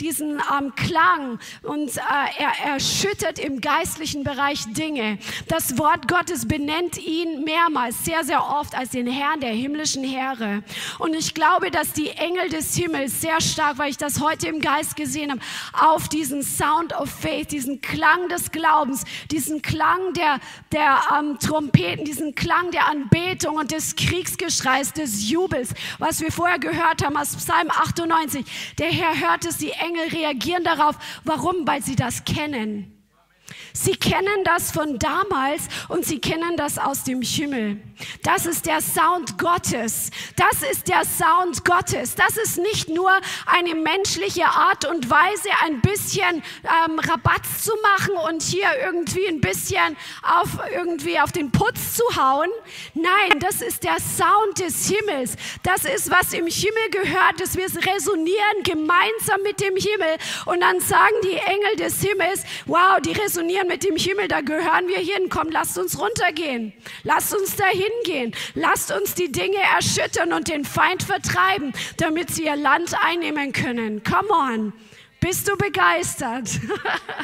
diesen 0.00 0.40
ähm, 0.58 0.74
Klang 0.76 1.38
und 1.62 1.96
äh, 1.96 2.00
er 2.38 2.72
erschüttert 2.74 3.38
im 3.38 3.60
geistlichen 3.60 4.24
Bereich 4.24 4.64
Dinge. 4.72 5.18
Das 5.48 5.78
Wort 5.78 6.08
Gottes 6.08 6.46
benennt 6.46 6.98
ihn 6.98 7.44
mehrmals, 7.44 8.04
sehr, 8.04 8.24
sehr 8.24 8.44
oft 8.44 8.74
als 8.76 8.90
den 8.90 9.06
Herrn 9.06 9.40
der 9.40 9.50
himmlischen 9.50 10.04
Heere. 10.04 10.62
Und 10.98 11.14
ich 11.14 11.34
glaube, 11.34 11.70
dass 11.70 11.92
die 11.92 12.10
Engel 12.10 12.48
des 12.48 12.74
Himmels 12.74 13.20
sehr 13.20 13.40
stark, 13.40 13.78
weil 13.78 13.90
ich 13.90 13.96
das 13.96 14.20
heute 14.20 14.48
im 14.48 14.60
Geist 14.60 14.96
gesehen 14.96 15.30
habe, 15.30 15.40
auf 15.72 16.08
diesen 16.08 16.42
Sound 16.42 16.94
of 16.94 17.10
Faith, 17.10 17.50
diesen 17.50 17.80
Klang 17.80 18.28
des 18.28 18.50
Glaubens, 18.50 19.04
diesen 19.30 19.62
Klang 19.62 20.12
der, 20.14 20.38
der 20.72 21.00
ähm, 21.18 21.38
Trompeten, 21.38 22.04
diesen 22.04 22.34
Klang 22.34 22.70
der 22.70 22.88
Anbetung 22.88 23.56
und 23.56 23.72
des 23.72 23.96
Kriegsgeschreis, 23.96 24.92
des 24.92 25.28
Jubels, 25.30 25.74
was 25.98 26.17
was 26.18 26.24
wir 26.24 26.32
vorher 26.32 26.58
gehört 26.58 27.04
haben 27.04 27.16
aus 27.16 27.36
Psalm 27.36 27.70
98. 27.70 28.74
Der 28.78 28.88
Herr 28.88 29.20
hört 29.20 29.44
es, 29.44 29.58
die 29.58 29.70
Engel 29.70 30.08
reagieren 30.08 30.64
darauf. 30.64 30.96
Warum? 31.22 31.64
Weil 31.64 31.80
sie 31.80 31.94
das 31.94 32.24
kennen. 32.24 32.97
Sie 33.80 33.94
kennen 33.94 34.42
das 34.42 34.72
von 34.72 34.98
damals 34.98 35.68
und 35.86 36.04
sie 36.04 36.20
kennen 36.20 36.56
das 36.56 36.78
aus 36.78 37.04
dem 37.04 37.22
Himmel. 37.22 37.80
Das 38.24 38.44
ist 38.44 38.66
der 38.66 38.80
Sound 38.80 39.38
Gottes. 39.38 40.10
Das 40.34 40.68
ist 40.68 40.88
der 40.88 41.04
Sound 41.04 41.64
Gottes. 41.64 42.16
Das 42.16 42.36
ist 42.36 42.58
nicht 42.58 42.88
nur 42.88 43.10
eine 43.46 43.76
menschliche 43.76 44.46
Art 44.46 44.84
und 44.84 45.08
Weise, 45.08 45.48
ein 45.64 45.80
bisschen 45.80 46.42
ähm, 46.64 46.98
Rabatz 46.98 47.62
zu 47.62 47.72
machen 47.82 48.14
und 48.28 48.42
hier 48.42 48.68
irgendwie 48.84 49.28
ein 49.28 49.40
bisschen 49.40 49.96
auf, 50.22 50.58
irgendwie 50.74 51.20
auf 51.20 51.30
den 51.30 51.52
Putz 51.52 51.94
zu 51.94 52.02
hauen. 52.16 52.48
Nein, 52.94 53.38
das 53.38 53.62
ist 53.62 53.84
der 53.84 53.98
Sound 54.00 54.58
des 54.58 54.88
Himmels. 54.88 55.36
Das 55.62 55.84
ist, 55.84 56.10
was 56.10 56.32
im 56.32 56.48
Himmel 56.48 56.90
gehört, 56.90 57.40
dass 57.40 57.56
wir 57.56 57.66
resonieren 57.66 58.62
gemeinsam 58.64 59.40
mit 59.44 59.60
dem 59.60 59.76
Himmel. 59.76 60.16
Und 60.46 60.62
dann 60.62 60.80
sagen 60.80 61.14
die 61.22 61.36
Engel 61.36 61.76
des 61.76 62.02
Himmels, 62.02 62.42
wow, 62.66 63.00
die 63.00 63.12
resonieren 63.12 63.67
mit 63.68 63.84
dem 63.84 63.96
Himmel, 63.96 64.28
da 64.28 64.40
gehören 64.40 64.88
wir 64.88 64.98
hin. 64.98 65.28
Komm, 65.28 65.50
lasst 65.50 65.78
uns 65.78 65.98
runtergehen. 66.00 66.72
Lasst 67.04 67.34
uns 67.34 67.56
dahin 67.56 67.88
hingehen. 68.02 68.32
Lasst 68.54 68.92
uns 68.92 69.14
die 69.14 69.30
Dinge 69.30 69.58
erschüttern 69.76 70.32
und 70.32 70.48
den 70.48 70.64
Feind 70.64 71.02
vertreiben, 71.02 71.72
damit 71.96 72.30
sie 72.30 72.44
ihr 72.44 72.56
Land 72.56 72.94
einnehmen 73.04 73.52
können. 73.52 74.02
Come 74.02 74.28
on. 74.30 74.72
Bist 75.20 75.48
du 75.48 75.56
begeistert? 75.56 76.48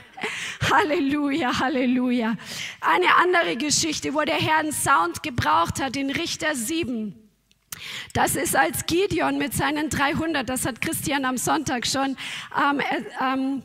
Halleluja, 0.70 1.61
Halleluja. 1.61 2.37
Eine 2.80 3.14
andere 3.16 3.57
Geschichte, 3.57 4.14
wo 4.14 4.22
der 4.22 4.37
Herr 4.37 4.59
einen 4.59 4.72
Sound 4.72 5.22
gebraucht 5.22 5.80
hat, 5.80 5.96
in 5.96 6.11
Richter 6.11 6.57
7. 6.57 7.14
Das 8.12 8.35
ist 8.35 8.57
als 8.57 8.87
Gideon 8.87 9.38
mit 9.38 9.54
seinen 9.54 9.90
300, 9.90 10.48
das 10.48 10.64
hat 10.64 10.80
Christian 10.80 11.24
am 11.24 11.37
Sonntag 11.37 11.87
schon 11.87 12.16
ähm, 12.57 12.80
ähm, 13.20 13.62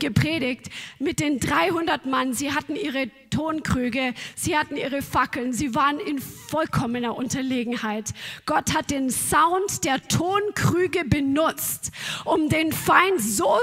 gepredigt 0.00 0.70
mit 0.98 1.20
den 1.20 1.38
300 1.38 2.06
Mann. 2.06 2.32
Sie 2.32 2.52
hatten 2.52 2.74
ihre 2.74 3.10
Tonkrüge, 3.30 4.14
sie 4.34 4.56
hatten 4.56 4.76
ihre 4.76 5.02
Fackeln, 5.02 5.52
sie 5.52 5.74
waren 5.74 6.00
in 6.00 6.18
vollkommener 6.18 7.16
Unterlegenheit. 7.16 8.10
Gott 8.46 8.74
hat 8.74 8.90
den 8.90 9.10
Sound 9.10 9.84
der 9.84 10.00
Tonkrüge 10.08 11.04
benutzt, 11.04 11.92
um 12.24 12.48
den 12.48 12.72
Feind 12.72 13.20
so 13.20 13.56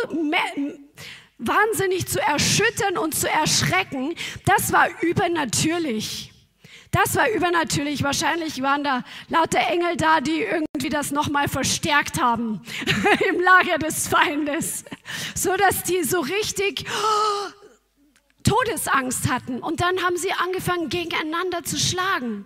wahnsinnig 1.38 2.08
zu 2.08 2.20
erschüttern 2.22 2.98
und 2.98 3.14
zu 3.14 3.30
erschrecken. 3.30 4.14
Das 4.46 4.72
war 4.72 4.88
übernatürlich. 5.02 6.32
Das 6.92 7.16
war 7.16 7.30
übernatürlich. 7.30 8.02
Wahrscheinlich 8.04 8.62
waren 8.62 8.84
da 8.84 9.04
lauter 9.30 9.60
Engel 9.60 9.98
da, 9.98 10.22
die 10.22 10.42
irgendwie 10.42 10.67
irgendwie 10.78 10.90
das 10.90 11.10
nochmal 11.10 11.48
verstärkt 11.48 12.22
haben 12.22 12.62
im 13.30 13.42
Lager 13.42 13.80
des 13.80 14.08
Feindes, 14.08 14.86
so 15.34 15.56
dass 15.58 15.82
die 15.82 16.04
so 16.04 16.20
richtig 16.20 16.86
oh, 16.88 17.50
Todesangst 18.44 19.28
hatten. 19.28 19.58
Und 19.64 19.82
dann 19.82 20.04
haben 20.04 20.18
sie 20.18 20.32
angefangen, 20.34 20.90
gegeneinander 20.90 21.64
zu 21.64 21.80
schlagen 21.80 22.46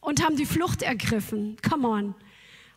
und 0.00 0.24
haben 0.24 0.36
die 0.36 0.46
Flucht 0.46 0.80
ergriffen. 0.80 1.58
Come 1.68 1.86
on. 1.86 2.14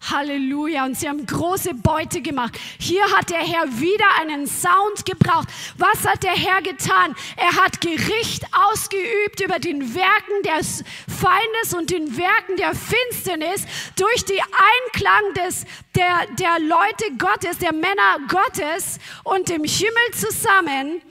Halleluja. 0.10 0.86
Und 0.86 0.98
sie 0.98 1.08
haben 1.08 1.26
große 1.26 1.74
Beute 1.76 2.22
gemacht. 2.22 2.58
Hier 2.80 3.04
hat 3.16 3.30
der 3.30 3.40
Herr 3.40 3.80
wieder 3.80 4.06
einen 4.20 4.48
Sound 4.48 5.06
gebraucht. 5.06 5.48
Was 5.78 6.06
hat 6.06 6.24
der 6.24 6.32
Herr 6.32 6.62
getan? 6.62 7.16
Er 7.38 7.56
hat 7.64 7.82
Gericht 7.82 8.46
ausgeübt 8.70 9.42
über 9.42 9.60
den 9.60 9.94
Werken 9.94 10.44
des 10.44 10.84
Feindes 11.08 11.74
und 11.78 11.90
den 11.90 12.18
Werken 12.18 12.58
der 12.58 12.74
Finsternis 12.74 13.66
durch 13.96 14.26
die 14.26 14.42
Einklang 14.42 15.34
des, 15.36 15.66
der, 15.96 16.26
der 16.40 16.60
Leute 16.60 17.16
Gottes, 17.18 17.60
der 17.60 17.74
Männer 17.74 18.20
Gottes 18.28 19.00
und 19.24 19.50
dem 19.50 19.64
Himmel 19.64 20.12
zusammen 20.14 21.02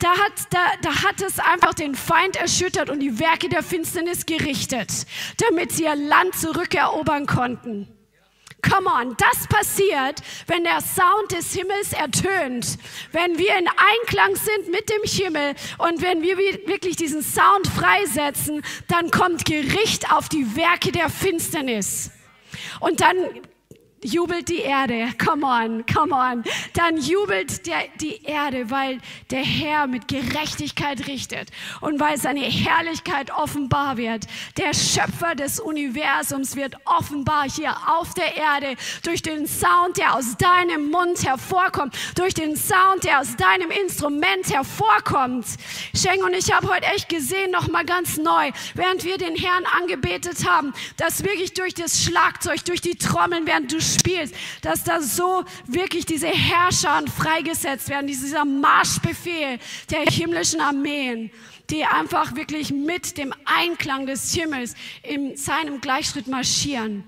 da 0.00 0.16
hat, 0.16 0.32
da, 0.48 0.58
da 0.80 1.02
hat 1.02 1.20
es 1.20 1.38
einfach 1.38 1.74
den 1.74 1.94
Feind 1.94 2.36
erschüttert 2.36 2.88
und 2.88 3.00
die 3.00 3.18
Werke 3.18 3.50
der 3.50 3.62
Finsternis 3.62 4.24
gerichtet, 4.24 5.06
damit 5.36 5.72
sie 5.72 5.84
ihr 5.84 5.94
Land 5.94 6.34
zurückerobern 6.36 7.26
konnten. 7.26 7.86
Come 8.62 8.88
on, 8.90 9.16
das 9.16 9.46
passiert, 9.48 10.20
wenn 10.46 10.64
der 10.64 10.80
Sound 10.80 11.32
des 11.32 11.52
Himmels 11.54 11.92
ertönt, 11.92 12.78
wenn 13.12 13.38
wir 13.38 13.56
in 13.56 13.66
Einklang 13.68 14.36
sind 14.36 14.70
mit 14.70 14.88
dem 14.90 15.02
Himmel 15.04 15.54
und 15.78 16.02
wenn 16.02 16.22
wir 16.22 16.36
wirklich 16.38 16.96
diesen 16.96 17.22
Sound 17.22 17.66
freisetzen, 17.68 18.62
dann 18.88 19.10
kommt 19.10 19.44
Gericht 19.44 20.12
auf 20.12 20.28
die 20.28 20.56
Werke 20.56 20.92
der 20.92 21.08
Finsternis. 21.08 22.10
Und 22.80 23.00
dann 23.00 23.16
jubelt 24.02 24.48
die 24.48 24.60
Erde. 24.60 25.08
Come 25.22 25.46
on, 25.46 25.84
come 25.86 26.14
on. 26.14 26.44
Dann 26.74 26.96
jubelt 26.96 27.66
der, 27.66 27.84
die 28.00 28.22
Erde, 28.24 28.70
weil 28.70 28.98
der 29.30 29.44
Herr 29.44 29.86
mit 29.86 30.08
Gerechtigkeit 30.08 31.06
richtet 31.06 31.50
und 31.80 32.00
weil 32.00 32.18
seine 32.18 32.40
Herrlichkeit 32.40 33.30
offenbar 33.30 33.96
wird. 33.96 34.26
Der 34.56 34.74
Schöpfer 34.74 35.34
des 35.34 35.60
Universums 35.60 36.56
wird 36.56 36.76
offenbar 36.84 37.48
hier 37.48 37.76
auf 37.86 38.14
der 38.14 38.36
Erde 38.36 38.76
durch 39.02 39.22
den 39.22 39.46
Sound, 39.46 39.98
der 39.98 40.14
aus 40.14 40.36
deinem 40.36 40.90
Mund 40.90 41.24
hervorkommt, 41.24 41.94
durch 42.14 42.34
den 42.34 42.56
Sound, 42.56 43.04
der 43.04 43.20
aus 43.20 43.36
deinem 43.36 43.70
Instrument 43.70 44.50
hervorkommt. 44.52 45.46
Schenk 45.94 46.24
und 46.24 46.34
ich 46.34 46.52
habe 46.52 46.68
heute 46.68 46.86
echt 46.86 47.08
gesehen, 47.08 47.50
noch 47.50 47.68
mal 47.68 47.84
ganz 47.84 48.16
neu, 48.16 48.50
während 48.74 49.04
wir 49.04 49.18
den 49.18 49.36
Herrn 49.36 49.64
angebetet 49.80 50.48
haben, 50.48 50.72
dass 50.96 51.24
wirklich 51.24 51.54
durch 51.54 51.74
das 51.74 52.02
Schlagzeug, 52.02 52.64
durch 52.64 52.80
die 52.80 52.96
Trommeln, 52.96 53.46
während 53.46 53.72
du 53.72 53.80
spielst, 53.94 54.34
dass 54.62 54.84
da 54.84 55.00
so 55.00 55.44
wirklich 55.66 56.06
diese 56.06 56.28
Herrscher 56.28 57.02
freigesetzt 57.16 57.88
werden, 57.88 58.06
dieser 58.06 58.44
Marschbefehl 58.44 59.58
der 59.90 60.02
himmlischen 60.02 60.60
Armeen, 60.60 61.30
die 61.70 61.84
einfach 61.84 62.34
wirklich 62.34 62.72
mit 62.72 63.16
dem 63.18 63.32
Einklang 63.44 64.06
des 64.06 64.34
Himmels 64.34 64.74
in 65.02 65.36
seinem 65.36 65.80
Gleichschritt 65.80 66.26
marschieren. 66.26 67.04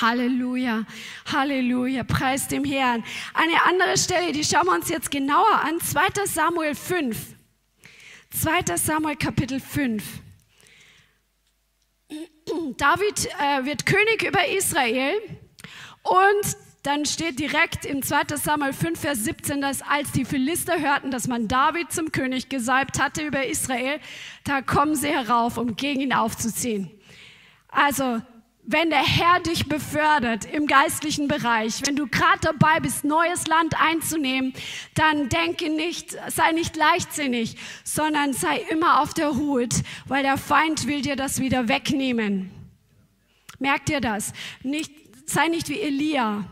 Halleluja, 0.00 0.84
Halleluja, 1.30 2.02
preis 2.04 2.48
dem 2.48 2.64
Herrn. 2.64 3.04
Eine 3.34 3.62
andere 3.64 3.98
Stelle, 3.98 4.32
die 4.32 4.44
schauen 4.44 4.66
wir 4.66 4.74
uns 4.74 4.88
jetzt 4.88 5.10
genauer 5.10 5.60
an, 5.62 5.80
2 5.80 6.26
Samuel 6.26 6.74
5. 6.74 7.16
2 8.30 8.76
Samuel 8.76 9.16
Kapitel 9.16 9.60
5. 9.60 10.02
David 12.76 13.28
äh, 13.38 13.64
wird 13.64 13.84
König 13.84 14.22
über 14.22 14.46
Israel 14.48 15.14
und 16.02 16.56
dann 16.82 17.06
steht 17.06 17.38
direkt 17.38 17.84
im 17.84 18.02
2. 18.02 18.36
Samuel 18.36 18.72
5, 18.72 19.00
Vers 19.00 19.24
17, 19.24 19.60
dass 19.60 19.82
als 19.82 20.10
die 20.10 20.24
Philister 20.24 20.80
hörten, 20.80 21.12
dass 21.12 21.28
man 21.28 21.46
David 21.46 21.92
zum 21.92 22.10
König 22.10 22.48
gesalbt 22.48 23.00
hatte 23.00 23.22
über 23.22 23.46
Israel, 23.46 24.00
da 24.42 24.62
kommen 24.62 24.96
sie 24.96 25.08
herauf, 25.08 25.58
um 25.58 25.76
gegen 25.76 26.00
ihn 26.00 26.12
aufzuziehen. 26.12 26.90
Also, 27.68 28.20
wenn 28.64 28.90
der 28.90 29.04
Herr 29.04 29.40
dich 29.40 29.68
befördert 29.68 30.44
im 30.44 30.66
geistlichen 30.66 31.28
Bereich, 31.28 31.82
wenn 31.84 31.96
du 31.96 32.06
gerade 32.06 32.40
dabei 32.42 32.80
bist, 32.80 33.04
neues 33.04 33.46
Land 33.46 33.74
einzunehmen, 33.80 34.52
dann 34.94 35.28
denke 35.28 35.68
nicht, 35.68 36.16
sei 36.28 36.52
nicht 36.52 36.76
leichtsinnig, 36.76 37.56
sondern 37.84 38.32
sei 38.32 38.58
immer 38.70 39.00
auf 39.00 39.14
der 39.14 39.34
Hut, 39.34 39.74
weil 40.06 40.22
der 40.22 40.36
Feind 40.36 40.86
will 40.86 41.02
dir 41.02 41.16
das 41.16 41.40
wieder 41.40 41.68
wegnehmen. 41.68 42.50
Merkt 43.58 43.90
ihr 43.90 44.00
das? 44.00 44.32
Nicht 44.62 45.01
sei 45.26 45.48
nicht 45.48 45.68
wie 45.68 45.80
Elia, 45.80 46.44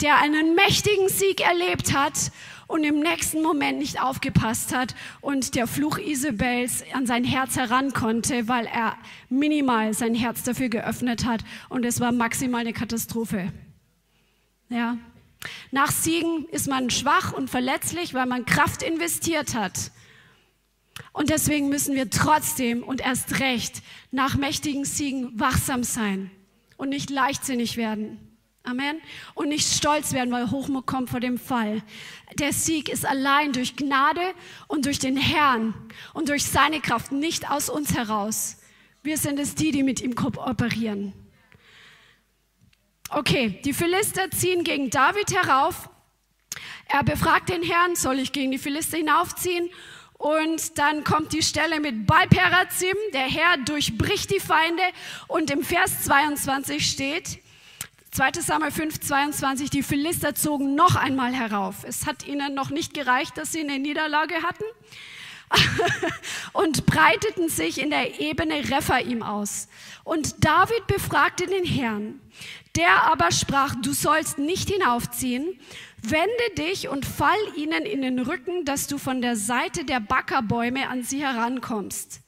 der 0.00 0.18
einen 0.18 0.54
mächtigen 0.54 1.08
Sieg 1.08 1.40
erlebt 1.40 1.94
hat 1.94 2.32
und 2.66 2.84
im 2.84 3.00
nächsten 3.00 3.42
Moment 3.42 3.78
nicht 3.78 4.00
aufgepasst 4.00 4.74
hat 4.74 4.94
und 5.20 5.54
der 5.54 5.66
Fluch 5.66 5.98
Isabels 5.98 6.84
an 6.92 7.06
sein 7.06 7.24
Herz 7.24 7.56
heran 7.56 7.92
konnte, 7.92 8.48
weil 8.48 8.66
er 8.66 8.96
minimal 9.28 9.92
sein 9.92 10.14
Herz 10.14 10.42
dafür 10.44 10.68
geöffnet 10.68 11.24
hat 11.24 11.42
und 11.68 11.84
es 11.84 12.00
war 12.00 12.12
maximal 12.12 12.60
eine 12.60 12.72
Katastrophe. 12.72 13.52
Ja. 14.68 14.96
Nach 15.70 15.90
Siegen 15.90 16.46
ist 16.50 16.68
man 16.68 16.90
schwach 16.90 17.32
und 17.32 17.50
verletzlich, 17.50 18.14
weil 18.14 18.26
man 18.26 18.44
Kraft 18.44 18.82
investiert 18.82 19.54
hat. 19.54 19.90
Und 21.12 21.30
deswegen 21.30 21.70
müssen 21.70 21.94
wir 21.94 22.10
trotzdem 22.10 22.82
und 22.82 23.00
erst 23.00 23.40
recht 23.40 23.82
nach 24.10 24.36
mächtigen 24.36 24.84
Siegen 24.84 25.40
wachsam 25.40 25.82
sein 25.82 26.30
und 26.80 26.88
nicht 26.88 27.10
leichtsinnig 27.10 27.76
werden. 27.76 28.18
Amen. 28.62 29.00
Und 29.34 29.48
nicht 29.48 29.70
stolz 29.70 30.12
werden, 30.12 30.32
weil 30.32 30.50
Hochmut 30.50 30.86
kommt 30.86 31.10
vor 31.10 31.20
dem 31.20 31.38
Fall. 31.38 31.82
Der 32.38 32.52
Sieg 32.52 32.88
ist 32.88 33.06
allein 33.06 33.52
durch 33.52 33.76
Gnade 33.76 34.22
und 34.66 34.86
durch 34.86 34.98
den 34.98 35.16
Herrn 35.16 35.74
und 36.14 36.28
durch 36.28 36.44
seine 36.44 36.80
Kraft, 36.80 37.12
nicht 37.12 37.50
aus 37.50 37.68
uns 37.68 37.94
heraus. 37.94 38.58
Wir 39.02 39.16
sind 39.16 39.38
es 39.38 39.54
die, 39.54 39.72
die 39.72 39.82
mit 39.82 40.00
ihm 40.00 40.14
kooperieren. 40.14 41.12
Okay, 43.10 43.60
die 43.64 43.72
Philister 43.72 44.30
ziehen 44.30 44.64
gegen 44.64 44.88
David 44.88 45.34
herauf. 45.34 45.88
Er 46.86 47.02
befragt 47.02 47.48
den 47.48 47.62
Herrn, 47.62 47.94
soll 47.94 48.18
ich 48.18 48.32
gegen 48.32 48.50
die 48.50 48.58
Philister 48.58 48.96
hinaufziehen? 48.96 49.70
Und 50.20 50.76
dann 50.76 51.02
kommt 51.02 51.32
die 51.32 51.42
Stelle 51.42 51.80
mit 51.80 52.06
Balperazim, 52.06 52.94
der 53.14 53.22
Herr 53.22 53.56
durchbricht 53.56 54.30
die 54.30 54.38
Feinde. 54.38 54.82
Und 55.28 55.50
im 55.50 55.64
Vers 55.64 56.04
22 56.04 56.90
steht, 56.90 57.38
2 58.10 58.32
Samuel 58.42 58.70
5, 58.70 59.00
22, 59.00 59.70
die 59.70 59.82
Philister 59.82 60.34
zogen 60.34 60.74
noch 60.74 60.94
einmal 60.94 61.32
herauf. 61.32 61.84
Es 61.84 62.04
hat 62.04 62.26
ihnen 62.26 62.52
noch 62.52 62.68
nicht 62.68 62.92
gereicht, 62.92 63.38
dass 63.38 63.52
sie 63.52 63.60
eine 63.60 63.78
Niederlage 63.78 64.34
hatten 64.42 64.64
und 66.52 66.84
breiteten 66.84 67.48
sich 67.48 67.80
in 67.80 67.88
der 67.88 68.20
Ebene 68.20 68.56
Rephaim 68.70 69.22
aus. 69.22 69.68
Und 70.04 70.44
David 70.44 70.86
befragte 70.86 71.46
den 71.46 71.64
Herrn. 71.64 72.20
Der 72.76 73.04
aber 73.04 73.32
sprach, 73.32 73.74
du 73.74 73.94
sollst 73.94 74.38
nicht 74.38 74.68
hinaufziehen, 74.68 75.58
wende 76.02 76.54
dich 76.56 76.88
und 76.88 77.04
fall 77.04 77.38
ihnen 77.56 77.84
in 77.84 78.02
den 78.02 78.18
Rücken, 78.18 78.64
dass 78.64 78.86
du 78.86 78.98
von 78.98 79.20
der 79.22 79.36
Seite 79.36 79.84
der 79.84 80.00
Backerbäume 80.00 80.88
an 80.88 81.02
sie 81.02 81.24
herankommst. 81.24 82.20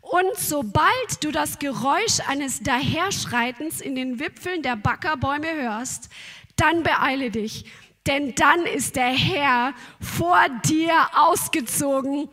Und 0.00 0.36
sobald 0.36 1.22
du 1.22 1.30
das 1.30 1.58
Geräusch 1.58 2.20
eines 2.26 2.60
Daherschreitens 2.60 3.80
in 3.80 3.94
den 3.94 4.18
Wipfeln 4.18 4.62
der 4.62 4.76
Backerbäume 4.76 5.52
hörst, 5.54 6.08
dann 6.56 6.82
beeile 6.82 7.30
dich, 7.30 7.64
denn 8.06 8.34
dann 8.34 8.66
ist 8.66 8.96
der 8.96 9.12
Herr 9.12 9.74
vor 10.00 10.38
dir 10.64 10.92
ausgezogen 11.14 12.28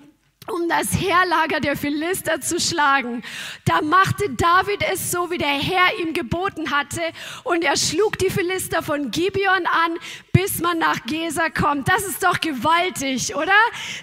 um 0.50 0.68
das 0.68 1.00
Heerlager 1.00 1.60
der 1.60 1.76
Philister 1.76 2.42
zu 2.42 2.60
schlagen. 2.60 3.24
Da 3.66 3.82
machte 3.82 4.30
David 4.30 4.84
es 4.92 5.12
so, 5.12 5.30
wie 5.32 5.38
der 5.38 5.48
Herr 5.48 6.00
ihm 6.02 6.14
geboten 6.14 6.72
hatte, 6.72 7.02
und 7.44 7.64
er 7.64 7.78
schlug 7.78 8.18
die 8.18 8.30
Philister 8.30 8.82
von 8.82 9.12
Gibeon 9.12 9.66
an, 9.66 9.98
bis 10.32 10.60
man 10.60 10.80
nach 10.80 11.06
Gesa 11.06 11.50
kommt. 11.50 11.88
Das 11.88 12.06
ist 12.06 12.24
doch 12.24 12.40
gewaltig, 12.40 13.36
oder? 13.36 13.52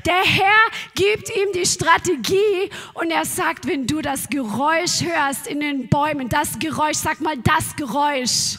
Der 0.04 0.22
Herr 0.22 0.70
gibt 0.94 1.34
ihm 1.36 1.52
die 1.54 1.66
Strategie 1.66 2.70
und 2.94 3.10
er 3.10 3.24
sagt, 3.24 3.66
wenn 3.66 3.86
du 3.86 4.02
das 4.02 4.28
Geräusch 4.28 5.02
hörst 5.02 5.46
in 5.46 5.60
den 5.60 5.88
Bäumen, 5.88 6.28
das 6.28 6.58
Geräusch, 6.58 6.96
sag 6.96 7.20
mal 7.20 7.36
das 7.38 7.76
Geräusch 7.76 8.58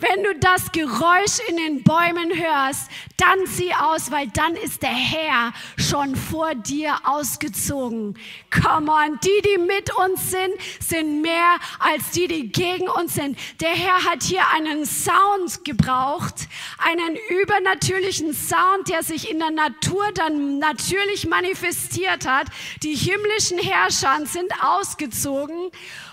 wenn 0.00 0.22
du 0.22 0.38
das 0.38 0.72
Geräusch 0.72 1.38
in 1.48 1.56
den 1.56 1.82
Bäumen 1.82 2.30
hörst, 2.34 2.90
dann 3.16 3.46
zieh 3.46 3.72
aus, 3.72 4.10
weil 4.10 4.28
dann 4.28 4.54
ist 4.56 4.82
der 4.82 4.90
Herr 4.90 5.52
schon 5.78 6.16
vor 6.16 6.54
dir 6.54 6.94
ausgezogen. 7.04 8.18
Come 8.50 8.92
on, 8.92 9.18
die, 9.24 9.42
die 9.42 9.58
mit 9.58 9.94
uns 9.96 10.30
sind, 10.30 10.52
sind 10.80 11.22
mehr 11.22 11.56
als 11.78 12.10
die, 12.10 12.28
die 12.28 12.52
gegen 12.52 12.88
uns 12.88 13.14
sind. 13.14 13.38
Der 13.60 13.70
Herr 13.70 14.04
hat 14.04 14.22
hier 14.22 14.42
einen 14.54 14.84
Sound 14.84 15.64
gebraucht, 15.64 16.48
einen 16.78 17.16
übernatürlichen 17.40 18.34
Sound, 18.34 18.88
der 18.88 19.02
sich 19.02 19.30
in 19.30 19.38
der 19.38 19.50
Natur 19.50 20.04
dann 20.14 20.58
natürlich 20.58 21.26
manifestiert 21.26 22.26
hat. 22.26 22.48
Die 22.82 22.94
himmlischen 22.94 23.58
Herrscher 23.58 24.26
sind 24.26 24.52
ausgezogen 24.62 25.70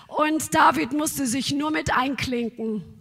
und 0.08 0.54
David 0.54 0.94
musste 0.94 1.26
sich 1.26 1.52
nur 1.52 1.72
mit 1.72 1.96
einklinken. 1.96 2.93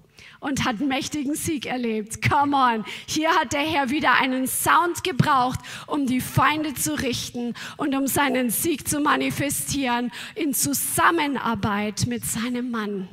Und 0.42 0.64
hat 0.64 0.81
mächtigen 0.81 1.35
Sieg 1.35 1.66
erlebt. 1.66 2.20
Come 2.28 2.57
on. 2.57 2.85
Hier 3.07 3.31
hat 3.31 3.52
der 3.52 3.61
Herr 3.61 3.90
wieder 3.90 4.14
einen 4.20 4.46
Sound 4.46 5.05
gebraucht, 5.05 5.61
um 5.87 6.07
die 6.07 6.20
Feinde 6.20 6.74
zu 6.74 7.00
richten 7.00 7.55
und 7.76 7.94
um 7.94 8.07
seinen 8.07 8.50
Sieg 8.50 8.88
zu 8.88 9.00
manifestieren 9.00 10.12
in 10.35 10.52
Zusammenarbeit 10.52 12.07
mit 12.07 12.24
seinem 12.24 12.70
Mann. 12.70 13.09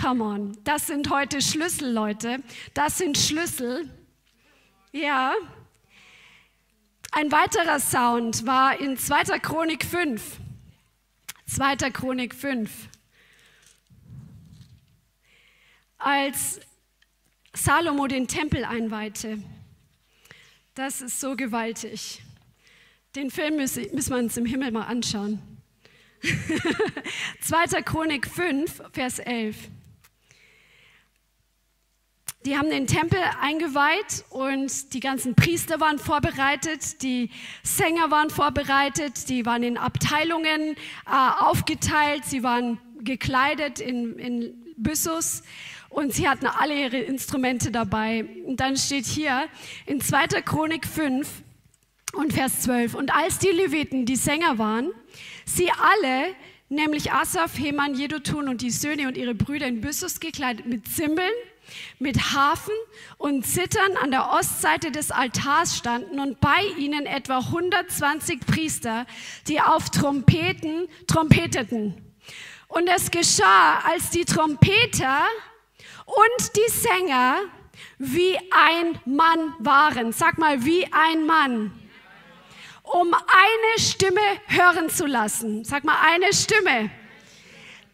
Come 0.00 0.24
on. 0.24 0.58
Das 0.64 0.86
sind 0.86 1.10
heute 1.10 1.42
Schlüssel, 1.42 1.92
Leute. 1.92 2.42
Das 2.72 2.98
sind 2.98 3.18
Schlüssel. 3.18 3.90
Ja. 4.92 5.34
Ein 7.12 7.30
weiterer 7.30 7.78
Sound 7.78 8.46
war 8.46 8.80
in 8.80 8.96
2. 8.96 9.38
Chronik 9.40 9.84
5. 9.84 10.22
2. 11.46 11.76
Chronik 11.90 12.34
5. 12.34 12.87
Als 15.98 16.60
Salomo 17.52 18.06
den 18.06 18.28
Tempel 18.28 18.64
einweihte. 18.64 19.42
Das 20.74 21.00
ist 21.00 21.20
so 21.20 21.34
gewaltig. 21.34 22.22
Den 23.16 23.30
Film 23.30 23.56
müssen 23.56 23.90
wir 23.92 24.16
uns 24.16 24.36
im 24.36 24.46
Himmel 24.46 24.70
mal 24.70 24.84
anschauen. 24.84 25.42
2. 27.40 27.82
Chronik 27.82 28.26
5, 28.26 28.82
Vers 28.92 29.18
11. 29.18 29.56
Die 32.44 32.56
haben 32.56 32.70
den 32.70 32.86
Tempel 32.86 33.18
eingeweiht 33.40 34.24
und 34.30 34.94
die 34.94 35.00
ganzen 35.00 35.34
Priester 35.34 35.80
waren 35.80 35.98
vorbereitet, 35.98 37.02
die 37.02 37.30
Sänger 37.64 38.12
waren 38.12 38.30
vorbereitet, 38.30 39.28
die 39.28 39.44
waren 39.44 39.64
in 39.64 39.76
Abteilungen 39.76 40.76
äh, 41.06 41.40
aufgeteilt, 41.40 42.24
sie 42.24 42.44
waren 42.44 42.78
gekleidet 43.00 43.80
in, 43.80 44.18
in 44.18 44.74
Byssus 44.76 45.42
und 45.90 46.12
sie 46.12 46.28
hatten 46.28 46.46
alle 46.46 46.74
ihre 46.74 46.98
Instrumente 46.98 47.70
dabei. 47.70 48.24
Und 48.46 48.60
dann 48.60 48.76
steht 48.76 49.06
hier 49.06 49.48
in 49.86 50.00
2. 50.00 50.42
Chronik 50.42 50.86
5 50.86 51.28
und 52.14 52.32
Vers 52.32 52.62
12, 52.62 52.94
und 52.94 53.14
als 53.14 53.38
die 53.38 53.48
Leviten 53.48 54.06
die 54.06 54.16
Sänger 54.16 54.58
waren, 54.58 54.90
sie 55.44 55.70
alle 55.70 56.34
nämlich 56.68 57.12
Asaf, 57.12 57.58
Heman, 57.58 57.94
Jedutun 57.94 58.48
und 58.48 58.62
die 58.62 58.70
Söhne 58.70 59.08
und 59.08 59.16
ihre 59.16 59.34
Brüder 59.34 59.66
in 59.66 59.80
Byssus 59.80 60.20
gekleidet 60.20 60.66
mit 60.66 60.86
Zimbeln, 60.88 61.32
mit 61.98 62.34
Hafen 62.34 62.74
und 63.18 63.46
Zittern 63.46 63.96
an 64.02 64.10
der 64.10 64.30
Ostseite 64.30 64.90
des 64.90 65.10
Altars 65.10 65.76
standen 65.76 66.18
und 66.18 66.40
bei 66.40 66.62
ihnen 66.78 67.06
etwa 67.06 67.38
120 67.38 68.40
Priester, 68.40 69.06
die 69.46 69.60
auf 69.60 69.90
Trompeten 69.90 70.88
trompeteten. 71.06 71.94
Und 72.68 72.88
es 72.88 73.10
geschah, 73.10 73.80
als 73.80 74.10
die 74.10 74.24
Trompeter 74.24 75.24
und 76.08 76.56
die 76.56 76.70
Sänger 76.70 77.36
wie 77.98 78.36
ein 78.50 78.98
Mann 79.04 79.54
waren. 79.58 80.12
Sag 80.12 80.38
mal, 80.38 80.64
wie 80.64 80.86
ein 80.92 81.26
Mann. 81.26 81.72
Um 82.82 83.12
eine 83.12 83.78
Stimme 83.78 84.20
hören 84.46 84.88
zu 84.88 85.06
lassen. 85.06 85.64
Sag 85.64 85.84
mal, 85.84 85.96
eine 86.00 86.32
Stimme 86.32 86.90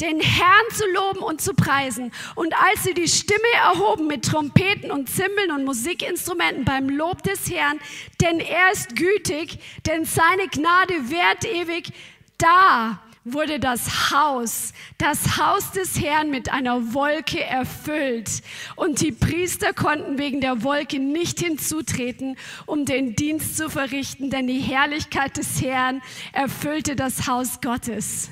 den 0.00 0.20
Herrn 0.20 0.64
zu 0.72 0.84
loben 0.92 1.20
und 1.20 1.40
zu 1.40 1.54
preisen. 1.54 2.12
Und 2.34 2.54
als 2.54 2.84
sie 2.84 2.94
die 2.94 3.08
Stimme 3.08 3.40
erhoben 3.54 4.06
mit 4.06 4.24
Trompeten 4.24 4.90
und 4.90 5.08
Zimbeln 5.08 5.52
und 5.52 5.64
Musikinstrumenten 5.64 6.64
beim 6.64 6.88
Lob 6.88 7.22
des 7.22 7.50
Herrn, 7.50 7.78
denn 8.20 8.40
er 8.40 8.72
ist 8.72 8.96
gütig, 8.96 9.58
denn 9.86 10.04
seine 10.04 10.48
Gnade 10.48 11.10
währt 11.10 11.44
ewig, 11.44 11.92
da 12.38 12.98
wurde 13.24 13.58
das 13.58 14.10
Haus, 14.10 14.72
das 14.98 15.38
Haus 15.38 15.72
des 15.72 16.00
Herrn 16.00 16.30
mit 16.30 16.52
einer 16.52 16.94
Wolke 16.94 17.42
erfüllt. 17.42 18.42
Und 18.76 19.00
die 19.00 19.12
Priester 19.12 19.72
konnten 19.72 20.18
wegen 20.18 20.40
der 20.40 20.62
Wolke 20.62 20.98
nicht 20.98 21.40
hinzutreten, 21.40 22.36
um 22.66 22.84
den 22.84 23.16
Dienst 23.16 23.56
zu 23.56 23.70
verrichten, 23.70 24.30
denn 24.30 24.46
die 24.46 24.60
Herrlichkeit 24.60 25.36
des 25.36 25.62
Herrn 25.62 26.02
erfüllte 26.32 26.96
das 26.96 27.26
Haus 27.26 27.60
Gottes. 27.60 28.30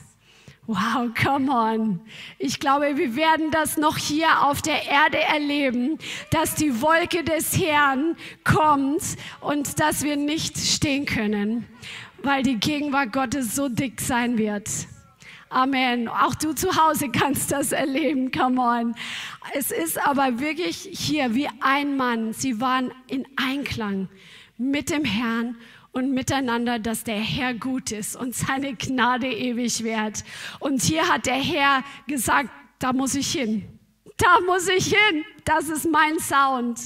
Wow, 0.68 1.10
come 1.20 1.50
on. 1.50 2.00
Ich 2.38 2.60
glaube, 2.60 2.96
wir 2.96 3.16
werden 3.16 3.50
das 3.50 3.76
noch 3.76 3.96
hier 3.96 4.46
auf 4.46 4.62
der 4.62 4.86
Erde 4.86 5.18
erleben, 5.18 5.98
dass 6.30 6.54
die 6.54 6.80
Wolke 6.80 7.24
des 7.24 7.58
Herrn 7.58 8.16
kommt 8.44 9.02
und 9.40 9.80
dass 9.80 10.04
wir 10.04 10.14
nicht 10.16 10.56
stehen 10.56 11.04
können, 11.04 11.66
weil 12.22 12.42
die 12.42 12.58
Gegenwart 12.58 13.12
Gottes 13.12 13.54
so 13.54 13.68
dick 13.68 14.00
sein 14.00 14.38
wird. 14.38 14.68
Amen. 15.52 16.08
Auch 16.08 16.34
du 16.34 16.54
zu 16.54 16.76
Hause 16.76 17.10
kannst 17.10 17.52
das 17.52 17.72
erleben. 17.72 18.30
Come 18.32 18.60
on. 18.60 18.94
Es 19.52 19.70
ist 19.70 19.98
aber 19.98 20.40
wirklich 20.40 20.88
hier 20.92 21.34
wie 21.34 21.48
ein 21.60 21.96
Mann. 21.96 22.32
Sie 22.32 22.58
waren 22.60 22.90
in 23.06 23.26
Einklang 23.36 24.08
mit 24.56 24.88
dem 24.88 25.04
Herrn 25.04 25.56
und 25.92 26.12
miteinander, 26.12 26.78
dass 26.78 27.04
der 27.04 27.18
Herr 27.18 27.52
gut 27.52 27.92
ist 27.92 28.16
und 28.16 28.34
seine 28.34 28.74
Gnade 28.74 29.30
ewig 29.30 29.84
währt. 29.84 30.24
Und 30.58 30.82
hier 30.82 31.06
hat 31.06 31.26
der 31.26 31.34
Herr 31.34 31.84
gesagt, 32.06 32.48
da 32.78 32.94
muss 32.94 33.14
ich 33.14 33.30
hin. 33.30 33.68
Da 34.16 34.40
muss 34.46 34.68
ich 34.68 34.86
hin. 34.86 35.24
Das 35.44 35.68
ist 35.68 35.84
mein 35.84 36.18
Sound. 36.18 36.80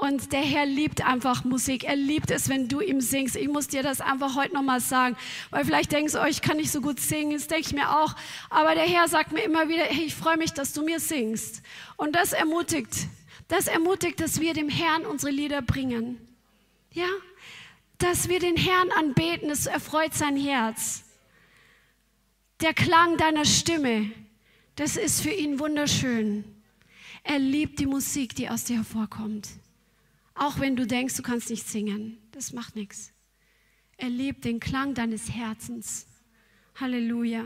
Und 0.00 0.32
der 0.32 0.42
Herr 0.42 0.66
liebt 0.66 1.04
einfach 1.04 1.44
Musik. 1.44 1.84
Er 1.84 1.96
liebt 1.96 2.30
es, 2.30 2.48
wenn 2.48 2.68
du 2.68 2.80
ihm 2.80 3.00
singst. 3.00 3.36
Ich 3.36 3.48
muss 3.48 3.68
dir 3.68 3.82
das 3.82 4.00
einfach 4.00 4.36
heute 4.36 4.54
nochmal 4.54 4.80
sagen, 4.80 5.16
weil 5.50 5.64
vielleicht 5.64 5.92
denkst 5.92 6.12
du, 6.12 6.22
oh, 6.22 6.26
ich 6.26 6.40
kann 6.40 6.56
nicht 6.56 6.70
so 6.70 6.80
gut 6.80 7.00
singen. 7.00 7.32
Das 7.32 7.48
denke 7.48 7.66
ich 7.66 7.72
mir 7.72 7.90
auch. 7.98 8.14
Aber 8.48 8.74
der 8.74 8.84
Herr 8.84 9.08
sagt 9.08 9.32
mir 9.32 9.42
immer 9.42 9.68
wieder, 9.68 9.84
hey, 9.84 10.04
ich 10.04 10.14
freue 10.14 10.36
mich, 10.36 10.52
dass 10.52 10.72
du 10.72 10.82
mir 10.82 11.00
singst. 11.00 11.62
Und 11.96 12.14
das 12.14 12.32
ermutigt. 12.32 13.08
Das 13.48 13.66
ermutigt, 13.66 14.20
dass 14.20 14.40
wir 14.40 14.54
dem 14.54 14.68
Herrn 14.68 15.04
unsere 15.06 15.32
Lieder 15.32 15.62
bringen. 15.62 16.18
Ja? 16.92 17.08
dass 17.98 18.28
wir 18.28 18.38
den 18.38 18.56
Herrn 18.56 18.90
anbeten, 18.92 19.50
es 19.50 19.66
erfreut 19.66 20.14
sein 20.14 20.36
Herz. 20.36 21.04
Der 22.60 22.72
Klang 22.72 23.16
deiner 23.16 23.44
Stimme, 23.44 24.10
das 24.76 24.96
ist 24.96 25.20
für 25.20 25.30
ihn 25.30 25.58
wunderschön. 25.58 26.44
Er 27.24 27.38
liebt 27.38 27.78
die 27.78 27.86
Musik, 27.86 28.34
die 28.36 28.48
aus 28.48 28.64
dir 28.64 28.76
hervorkommt. 28.76 29.48
Auch 30.38 30.60
wenn 30.60 30.76
du 30.76 30.86
denkst, 30.86 31.16
du 31.16 31.22
kannst 31.22 31.50
nicht 31.50 31.66
singen, 31.66 32.16
das 32.30 32.52
macht 32.52 32.76
nichts. 32.76 33.12
Er 33.96 34.08
liebt 34.08 34.44
den 34.44 34.60
Klang 34.60 34.94
deines 34.94 35.32
Herzens. 35.32 36.06
Halleluja. 36.76 37.44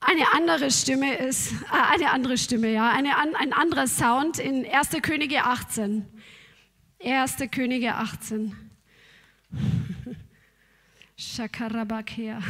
Eine 0.00 0.32
andere 0.34 0.70
Stimme 0.70 1.16
ist, 1.16 1.52
äh, 1.52 1.94
eine 1.94 2.10
andere 2.10 2.36
Stimme, 2.36 2.70
ja, 2.70 2.90
eine, 2.90 3.16
ein 3.16 3.54
anderer 3.54 3.86
Sound 3.86 4.38
in 4.38 4.66
1. 4.66 4.90
Könige 5.00 5.44
18. 5.44 6.06
1. 7.02 7.36
Könige 7.50 7.94
18. 7.94 8.54
Shakarabakea. 11.16 12.40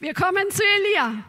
Wir 0.00 0.14
kommen 0.14 0.50
zu 0.50 0.62
Elia. 0.62 1.24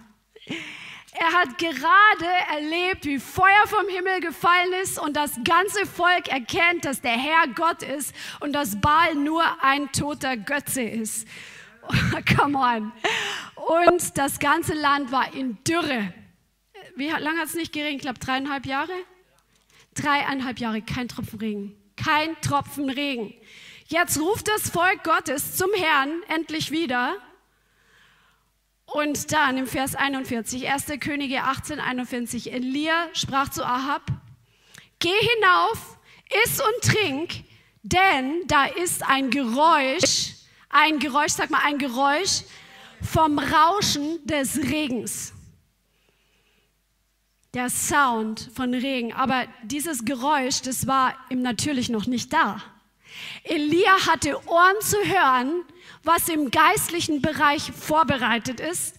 Er 1.19 1.34
hat 1.34 1.58
gerade 1.58 2.27
erlebt, 2.51 3.06
wie 3.06 3.17
Feuer 3.17 3.65
vom 3.65 3.88
Himmel 3.88 4.19
gefallen 4.19 4.73
ist 4.84 4.99
und 4.99 5.15
das 5.15 5.32
ganze 5.43 5.88
Volk 5.88 6.27
erkennt, 6.27 6.86
dass 6.86 7.01
der 7.01 7.17
Herr 7.17 7.47
Gott 7.56 7.82
ist 7.82 8.13
und 8.39 8.53
dass 8.53 8.80
Baal 8.80 9.15
nur 9.15 9.43
ein 9.63 9.91
toter 9.91 10.38
Götze 10.38 10.84
ist. 10.84 11.27
come 12.38 12.58
on. 12.58 12.91
Und 13.56 14.17
das 14.17 14.38
ganze 14.38 14.75
Land 14.75 15.12
war 15.12 15.34
in 15.34 15.58
Dürre. 15.63 16.13
Wie 16.95 17.08
lange 17.08 17.39
hat 17.39 17.47
es 17.47 17.56
nicht 17.56 17.73
geregnet? 17.73 17.95
Ich 17.95 18.01
glaube, 18.01 18.19
dreieinhalb 18.19 18.65
Jahre? 18.65 18.93
Dreieinhalb 19.95 20.60
Jahre, 20.60 20.82
kein 20.84 21.08
Tropfen 21.08 21.39
Regen. 21.39 21.75
Kein 21.95 22.39
Tropfen 22.41 22.89
Regen. 22.89 23.34
Jetzt 23.88 24.19
ruft 24.19 24.47
das 24.47 24.69
Volk 24.69 25.03
Gottes 25.03 25.56
zum 25.56 25.71
Herrn 25.73 26.21
endlich 26.27 26.71
wieder. 26.71 27.15
Und 28.88 29.34
dann 29.34 29.58
im 29.58 29.67
Vers 29.67 29.95
41, 29.95 30.69
1. 30.69 30.86
Könige 31.00 31.43
18, 31.43 31.80
41, 31.80 32.54
Elia 32.54 33.10
sprach 33.13 33.50
zu 33.50 33.65
Ahab, 33.65 34.02
geh 35.00 35.10
hinauf, 35.10 36.00
iss 36.44 36.62
und 36.62 36.92
trink, 36.92 37.44
denn 37.83 38.48
da 38.48 38.65
ist 38.65 39.08
ein 39.08 39.29
Geräusch, 39.29 40.33
ein 40.69 41.00
Geräusch, 41.00 41.33
sag 41.33 41.50
mal 41.50 41.62
ein 41.63 41.77
Geräusch 41.77 42.44
vom 43.02 43.40
Rauschen 43.40 44.25
des 44.25 44.58
Regens 44.58 45.33
der 47.58 47.69
Sound 47.69 48.52
von 48.54 48.73
Regen. 48.73 49.13
Aber 49.13 49.46
dieses 49.63 50.06
Geräusch, 50.06 50.62
das 50.62 50.85
war 50.85 51.15
im 51.29 51.42
Natürlich 51.42 51.90
noch 51.90 52.06
nicht 52.06 52.31
da. 52.31 52.62
Elia 53.44 54.06
hatte 54.06 54.40
Ohren 54.48 54.79
zu 54.79 54.98
hören, 54.98 55.63
was 56.08 56.29
im 56.29 56.49
geistlichen 56.49 57.21
Bereich 57.21 57.71
vorbereitet 57.71 58.60
ist. 58.60 58.95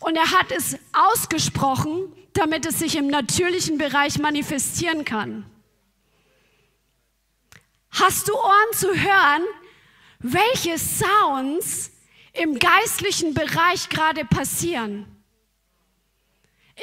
Und 0.00 0.16
er 0.16 0.30
hat 0.32 0.50
es 0.50 0.76
ausgesprochen, 0.92 2.12
damit 2.32 2.66
es 2.66 2.78
sich 2.78 2.96
im 2.96 3.06
natürlichen 3.06 3.78
Bereich 3.78 4.18
manifestieren 4.18 5.04
kann. 5.04 5.46
Hast 7.90 8.28
du 8.28 8.34
Ohren 8.34 8.72
zu 8.72 8.88
hören, 8.88 9.42
welche 10.18 10.78
Sounds 10.78 11.92
im 12.32 12.58
geistlichen 12.58 13.34
Bereich 13.34 13.88
gerade 13.88 14.24
passieren? 14.24 15.19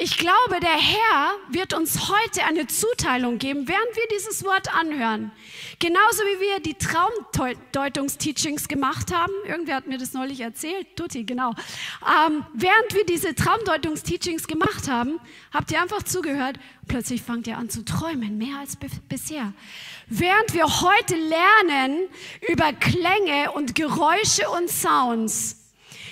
Ich 0.00 0.16
glaube, 0.16 0.60
der 0.60 0.76
Herr 0.76 1.32
wird 1.48 1.74
uns 1.74 2.08
heute 2.08 2.44
eine 2.44 2.68
Zuteilung 2.68 3.38
geben, 3.38 3.66
während 3.66 3.96
wir 3.96 4.06
dieses 4.16 4.44
Wort 4.44 4.72
anhören. 4.72 5.32
Genauso 5.80 6.22
wie 6.22 6.40
wir 6.40 6.60
die 6.60 6.74
Traumdeutungsteachings 6.74 8.68
gemacht 8.68 9.12
haben. 9.12 9.32
Irgendwer 9.44 9.74
hat 9.74 9.88
mir 9.88 9.98
das 9.98 10.12
neulich 10.12 10.38
erzählt. 10.38 10.86
Tutti, 10.94 11.24
genau. 11.24 11.50
Ähm, 12.06 12.44
während 12.54 12.94
wir 12.94 13.06
diese 13.06 13.34
Traumdeutungsteachings 13.34 14.46
gemacht 14.46 14.88
haben, 14.88 15.18
habt 15.52 15.72
ihr 15.72 15.82
einfach 15.82 16.04
zugehört. 16.04 16.60
Plötzlich 16.86 17.20
fangt 17.20 17.48
ihr 17.48 17.58
an 17.58 17.68
zu 17.68 17.84
träumen, 17.84 18.38
mehr 18.38 18.58
als 18.60 18.76
bisher. 19.08 19.52
Während 20.06 20.54
wir 20.54 20.80
heute 20.80 21.16
lernen 21.16 22.08
über 22.48 22.72
Klänge 22.72 23.50
und 23.50 23.74
Geräusche 23.74 24.48
und 24.50 24.70
Sounds, 24.70 25.56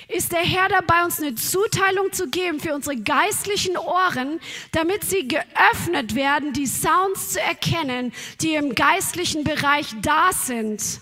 ist 0.09 0.33
der 0.33 0.41
Herr 0.41 0.69
dabei, 0.69 1.05
uns 1.05 1.21
eine 1.21 1.35
Zuteilung 1.35 2.13
zu 2.13 2.29
geben 2.29 2.61
für 2.61 2.75
unsere 2.75 2.97
geistlichen 2.97 3.77
Ohren, 3.77 4.41
damit 4.73 5.05
sie 5.05 5.27
geöffnet 5.27 6.15
werden, 6.15 6.53
die 6.53 6.67
Sounds 6.67 7.33
zu 7.33 7.41
erkennen, 7.41 8.13
die 8.41 8.55
im 8.55 8.75
geistlichen 8.75 9.43
Bereich 9.43 9.89
da 10.03 10.33
sind, 10.33 11.01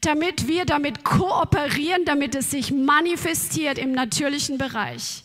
damit 0.00 0.48
wir 0.48 0.64
damit 0.64 1.04
kooperieren, 1.04 2.04
damit 2.04 2.34
es 2.34 2.50
sich 2.50 2.72
manifestiert 2.72 3.78
im 3.78 3.92
natürlichen 3.92 4.58
Bereich. 4.58 5.24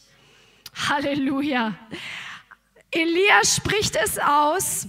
Halleluja. 0.87 1.73
Elia 2.91 3.43
spricht 3.43 3.95
es 3.95 4.19
aus. 4.19 4.87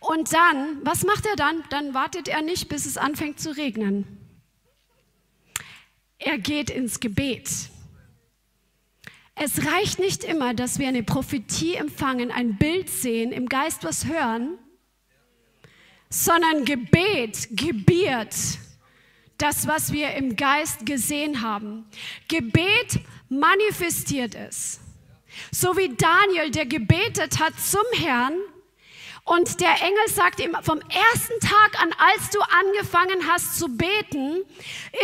Und 0.00 0.34
dann, 0.34 0.84
was 0.84 1.04
macht 1.04 1.24
er 1.24 1.36
dann? 1.36 1.64
Dann 1.70 1.94
wartet 1.94 2.28
er 2.28 2.42
nicht, 2.42 2.68
bis 2.68 2.84
es 2.84 2.98
anfängt 2.98 3.40
zu 3.40 3.56
regnen. 3.56 4.21
Er 6.24 6.38
geht 6.38 6.70
ins 6.70 7.00
Gebet. 7.00 7.48
Es 9.34 9.66
reicht 9.66 9.98
nicht 9.98 10.24
immer, 10.24 10.54
dass 10.54 10.78
wir 10.78 10.88
eine 10.88 11.02
Prophetie 11.02 11.74
empfangen, 11.74 12.30
ein 12.30 12.58
Bild 12.58 12.88
sehen, 12.88 13.32
im 13.32 13.48
Geist 13.48 13.82
was 13.82 14.06
hören, 14.06 14.58
sondern 16.10 16.64
Gebet 16.64 17.48
gebiert 17.50 18.34
das, 19.38 19.66
was 19.66 19.92
wir 19.92 20.14
im 20.14 20.36
Geist 20.36 20.86
gesehen 20.86 21.42
haben. 21.42 21.86
Gebet 22.28 23.00
manifestiert 23.28 24.36
es. 24.36 24.80
So 25.50 25.76
wie 25.76 25.94
Daniel, 25.96 26.50
der 26.50 26.66
gebetet 26.66 27.40
hat 27.40 27.58
zum 27.58 27.82
Herrn, 27.98 28.34
und 29.24 29.60
der 29.60 29.80
Engel 29.80 30.08
sagt 30.08 30.40
ihm, 30.40 30.56
vom 30.62 30.80
ersten 30.80 31.38
Tag 31.40 31.80
an, 31.80 31.94
als 31.96 32.30
du 32.30 32.40
angefangen 32.40 33.28
hast 33.30 33.56
zu 33.56 33.68
beten, 33.68 34.42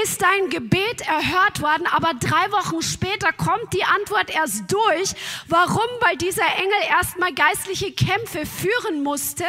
ist 0.03 0.21
dein 0.21 0.51
Gebet 0.51 1.03
erhört 1.03 1.63
worden, 1.63 1.87
aber 1.87 2.15
drei 2.15 2.51
Wochen 2.51 2.83
später 2.83 3.33
kommt 3.33 3.73
die 3.73 3.85
Antwort 3.85 4.35
erst 4.35 4.73
durch. 4.73 5.15
Warum? 5.47 5.89
Weil 6.01 6.17
dieser 6.17 6.47
Engel 6.57 6.79
erstmal 6.91 7.33
geistliche 7.33 7.93
Kämpfe 7.93 8.45
führen 8.45 9.05
musste. 9.05 9.45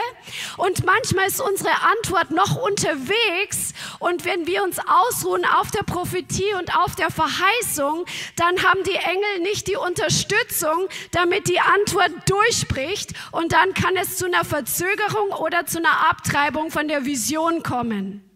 Und 0.57 0.85
manchmal 0.85 1.27
ist 1.27 1.41
unsere 1.41 1.71
Antwort 1.97 2.29
noch 2.29 2.55
unterwegs. 2.55 3.73
Und 3.97 4.23
wenn 4.23 4.45
wir 4.45 4.63
uns 4.63 4.77
ausruhen 4.79 5.45
auf 5.45 5.71
der 5.71 5.83
Prophetie 5.83 6.53
und 6.59 6.75
auf 6.77 6.95
der 6.95 7.09
Verheißung, 7.09 8.05
dann 8.35 8.63
haben 8.63 8.83
die 8.83 8.95
Engel 8.95 9.39
nicht 9.41 9.67
die 9.67 9.77
Unterstützung, 9.77 10.87
damit 11.11 11.47
die 11.47 11.59
Antwort 11.59 12.11
durchbricht. 12.27 13.13
Und 13.31 13.51
dann 13.51 13.73
kann 13.73 13.95
es 13.97 14.17
zu 14.17 14.27
einer 14.27 14.45
Verzögerung 14.59 15.29
oder 15.39 15.65
zu 15.65 15.77
einer 15.77 16.09
Abtreibung 16.09 16.69
von 16.69 16.89
der 16.89 17.05
Vision 17.05 17.63
kommen. 17.63 18.29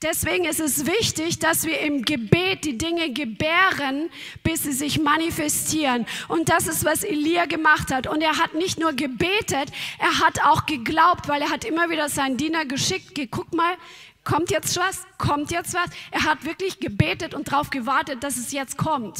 Deswegen 0.00 0.44
ist 0.44 0.60
es 0.60 0.86
wichtig, 0.86 1.40
dass 1.40 1.64
wir 1.64 1.80
im 1.80 2.04
Gebet 2.04 2.64
die 2.64 2.78
Dinge 2.78 3.12
gebären, 3.12 4.10
bis 4.44 4.62
sie 4.62 4.70
sich 4.70 5.00
manifestieren. 5.00 6.06
Und 6.28 6.50
das 6.50 6.68
ist, 6.68 6.84
was 6.84 7.02
Elia 7.02 7.46
gemacht 7.46 7.92
hat. 7.92 8.06
Und 8.06 8.20
er 8.20 8.38
hat 8.38 8.54
nicht 8.54 8.78
nur 8.78 8.92
gebetet, 8.92 9.72
er 9.98 10.20
hat 10.20 10.40
auch 10.44 10.66
geglaubt, 10.66 11.26
weil 11.26 11.42
er 11.42 11.50
hat 11.50 11.64
immer 11.64 11.90
wieder 11.90 12.08
seinen 12.08 12.36
Diener 12.36 12.64
geschickt, 12.64 13.20
guck 13.32 13.52
mal, 13.52 13.74
kommt 14.22 14.52
jetzt 14.52 14.76
was, 14.76 15.04
kommt 15.18 15.50
jetzt 15.50 15.74
was. 15.74 15.90
Er 16.12 16.22
hat 16.26 16.44
wirklich 16.44 16.78
gebetet 16.78 17.34
und 17.34 17.50
darauf 17.50 17.70
gewartet, 17.70 18.22
dass 18.22 18.36
es 18.36 18.52
jetzt 18.52 18.78
kommt. 18.78 19.18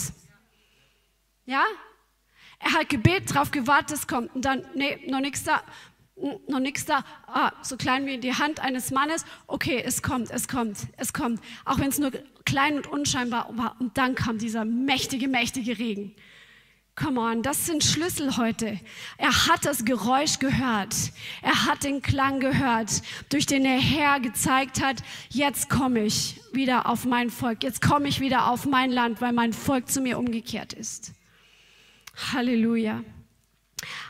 Ja? 1.44 1.64
Er 2.59 2.72
hat 2.72 2.88
gebetet, 2.88 3.34
darauf 3.34 3.50
gewartet, 3.50 3.98
es 3.98 4.06
kommt. 4.06 4.34
Und 4.34 4.44
dann, 4.44 4.64
nee, 4.74 4.98
noch 5.09 5.20
nichts 5.20 5.44
da 5.44 5.62
noch 6.48 6.61
nichts 6.61 6.84
da, 6.84 7.04
ah, 7.26 7.52
so 7.62 7.76
klein 7.76 8.06
wie 8.06 8.18
die 8.18 8.34
Hand 8.34 8.61
eines 8.61 8.90
Mannes, 8.90 9.24
okay, 9.46 9.82
es 9.84 10.02
kommt, 10.02 10.30
es 10.30 10.48
kommt, 10.48 10.78
es 10.96 11.12
kommt, 11.12 11.40
auch 11.64 11.78
wenn 11.78 11.88
es 11.88 11.98
nur 11.98 12.11
klein 12.44 12.76
und 12.76 12.86
unscheinbar 12.86 13.48
war. 13.56 13.76
Und 13.78 13.96
dann 13.98 14.14
kam 14.14 14.38
dieser 14.38 14.64
mächtige, 14.64 15.28
mächtige 15.28 15.78
Regen. 15.78 16.14
Come 16.96 17.20
on, 17.20 17.42
das 17.42 17.66
sind 17.66 17.84
Schlüssel 17.84 18.36
heute. 18.36 18.80
Er 19.18 19.46
hat 19.46 19.64
das 19.64 19.84
Geräusch 19.84 20.40
gehört. 20.40 20.96
Er 21.42 21.66
hat 21.66 21.84
den 21.84 22.02
Klang 22.02 22.40
gehört, 22.40 23.02
durch 23.28 23.46
den 23.46 23.62
der 23.62 23.78
Herr 23.78 24.18
gezeigt 24.18 24.82
hat, 24.82 25.04
jetzt 25.28 25.70
komme 25.70 26.00
ich 26.00 26.40
wieder 26.52 26.86
auf 26.86 27.04
mein 27.04 27.30
Volk, 27.30 27.62
jetzt 27.62 27.80
komme 27.80 28.09
ich 28.09 28.18
wieder 28.18 28.50
auf 28.50 28.66
mein 28.66 28.90
Land, 28.90 29.20
weil 29.20 29.32
mein 29.32 29.52
Volk 29.52 29.88
zu 29.88 30.00
mir 30.00 30.18
umgekehrt 30.18 30.72
ist. 30.72 31.12
Halleluja. 32.32 33.04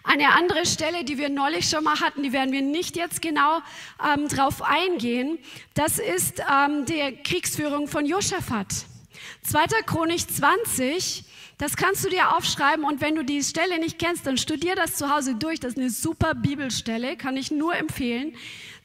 Eine 0.03 0.33
andere 0.33 0.65
Stelle, 0.65 1.05
die 1.05 1.19
wir 1.19 1.29
neulich 1.29 1.69
schon 1.69 1.85
mal 1.85 2.01
hatten, 2.01 2.23
die 2.23 2.33
werden 2.33 2.53
wir 2.53 2.63
nicht 2.63 2.97
jetzt 2.97 3.21
genau 3.21 3.61
ähm, 4.15 4.29
drauf 4.29 4.63
eingehen, 4.63 5.39
das 5.75 5.99
ist 5.99 6.41
ähm, 6.41 6.87
die 6.87 7.19
Kriegsführung 7.23 7.89
von 7.89 8.07
Josaphat. 8.07 8.69
2. 9.43 9.83
Chronik 9.85 10.21
20, 10.21 11.25
das 11.59 11.77
kannst 11.77 12.05
du 12.05 12.09
dir 12.09 12.35
aufschreiben 12.37 12.85
und 12.85 13.01
wenn 13.01 13.17
du 13.17 13.25
die 13.25 13.43
Stelle 13.43 13.79
nicht 13.79 13.99
kennst, 13.99 14.27
dann 14.27 14.39
studier 14.39 14.75
das 14.75 14.95
zu 14.95 15.15
Hause 15.15 15.35
durch. 15.35 15.61
Das 15.61 15.73
ist 15.73 15.79
eine 15.79 15.91
super 15.91 16.35
Bibelstelle, 16.35 17.17
kann 17.17 17.37
ich 17.37 17.51
nur 17.51 17.75
empfehlen. 17.75 18.35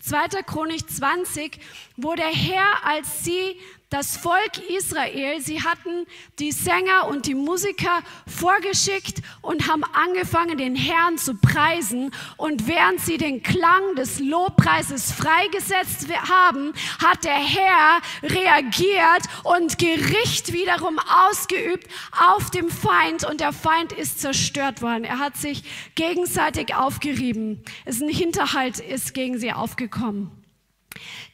2. 0.02 0.44
Chronik 0.46 0.90
20, 0.90 1.60
wo 1.96 2.14
der 2.16 2.28
Herr, 2.28 2.86
als 2.86 3.24
sie 3.24 3.58
das 3.94 4.18
Volk 4.18 4.58
Israel, 4.76 5.40
sie 5.40 5.62
hatten 5.62 6.08
die 6.40 6.52
Sänger 6.52 7.08
und 7.10 7.28
die 7.28 7.36
Musiker 7.36 8.02
vorgeschickt 8.26 9.22
und 9.44 9.68
haben 9.68 9.84
angefangen, 9.84 10.58
den 10.58 10.76
Herrn 10.76 11.20
zu 11.20 11.36
preisen. 11.36 12.10
Und 12.38 12.68
während 12.68 13.02
sie 13.02 13.20
den 13.20 13.44
Klang 13.44 13.94
des 13.96 14.20
Lobpreises 14.20 15.12
freigesetzt 15.12 16.08
haben, 16.28 16.74
hat 17.04 17.24
der 17.24 17.36
Herr 17.36 18.02
reagiert 18.24 19.28
und 19.44 19.78
Gericht 19.78 20.54
wiederum 20.54 20.98
ausgeübt 21.28 21.88
auf 22.32 22.50
dem 22.50 22.72
Feind. 22.72 23.26
Und 23.26 23.42
der 23.42 23.54
Feind 23.54 23.92
ist 23.92 24.20
zerstört 24.20 24.82
worden. 24.82 25.04
Er 25.04 25.20
hat 25.20 25.38
sich 25.38 25.64
gegenseitig 25.94 26.74
aufgerieben. 26.74 27.64
Es 27.86 27.98
ist 27.98 28.02
ein 28.02 28.10
Hinterhalt 28.10 28.80
ist 28.80 29.14
gegen 29.14 29.38
sie 29.38 29.54
aufgekommen. 29.54 30.32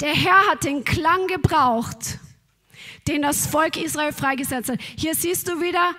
Der 0.01 0.13
Herr 0.13 0.47
hat 0.51 0.65
den 0.65 0.83
Klang 0.83 1.27
gebraucht 1.27 2.19
den 3.07 3.21
das 3.21 3.47
Volk 3.47 3.77
Israel 3.77 4.13
freigesetzt 4.13 4.69
hat. 4.69 4.79
Hier 4.81 5.15
siehst 5.15 5.47
du 5.47 5.61
wieder 5.61 5.95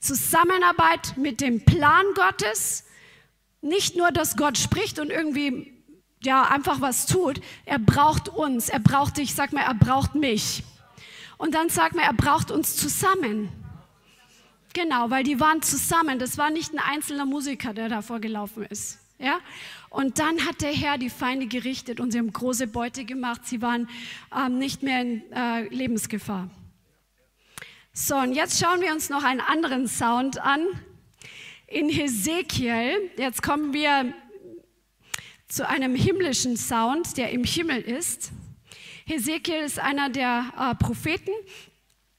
Zusammenarbeit 0.00 1.16
mit 1.16 1.40
dem 1.40 1.64
Plan 1.64 2.04
Gottes. 2.14 2.84
Nicht 3.60 3.96
nur, 3.96 4.10
dass 4.10 4.36
Gott 4.36 4.58
spricht 4.58 4.98
und 4.98 5.10
irgendwie 5.10 5.72
ja 6.22 6.42
einfach 6.42 6.80
was 6.80 7.06
tut. 7.06 7.40
Er 7.64 7.78
braucht 7.78 8.28
uns. 8.28 8.68
Er 8.68 8.80
braucht 8.80 9.18
dich. 9.18 9.34
Sag 9.34 9.52
mal, 9.52 9.62
er 9.62 9.74
braucht 9.74 10.14
mich. 10.14 10.64
Und 11.38 11.54
dann 11.54 11.68
sag 11.68 11.94
mal, 11.94 12.02
er 12.02 12.12
braucht 12.12 12.50
uns 12.50 12.76
zusammen. 12.76 13.48
Genau, 14.72 15.10
weil 15.10 15.24
die 15.24 15.38
waren 15.38 15.62
zusammen. 15.62 16.18
Das 16.18 16.38
war 16.38 16.50
nicht 16.50 16.72
ein 16.72 16.78
einzelner 16.78 17.26
Musiker, 17.26 17.74
der 17.74 17.88
da 17.88 18.02
vorgelaufen 18.02 18.64
ist. 18.64 18.98
Ja? 19.18 19.38
Und 19.92 20.18
dann 20.18 20.46
hat 20.46 20.62
der 20.62 20.72
Herr 20.72 20.96
die 20.96 21.10
Feinde 21.10 21.46
gerichtet 21.46 22.00
und 22.00 22.12
sie 22.12 22.18
haben 22.18 22.32
große 22.32 22.66
Beute 22.66 23.04
gemacht. 23.04 23.42
Sie 23.44 23.60
waren 23.60 23.90
ähm, 24.34 24.58
nicht 24.58 24.82
mehr 24.82 25.02
in 25.02 25.30
äh, 25.32 25.68
Lebensgefahr. 25.68 26.48
So, 27.92 28.16
und 28.16 28.32
jetzt 28.32 28.58
schauen 28.58 28.80
wir 28.80 28.90
uns 28.90 29.10
noch 29.10 29.22
einen 29.22 29.42
anderen 29.42 29.86
Sound 29.88 30.38
an. 30.38 30.66
In 31.66 31.90
Hesekiel, 31.90 33.10
jetzt 33.18 33.42
kommen 33.42 33.74
wir 33.74 34.14
zu 35.46 35.68
einem 35.68 35.94
himmlischen 35.94 36.56
Sound, 36.56 37.18
der 37.18 37.30
im 37.30 37.44
Himmel 37.44 37.82
ist. 37.82 38.32
Hesekiel 39.04 39.56
ist 39.56 39.78
einer 39.78 40.08
der 40.08 40.54
äh, 40.58 40.74
Propheten 40.74 41.32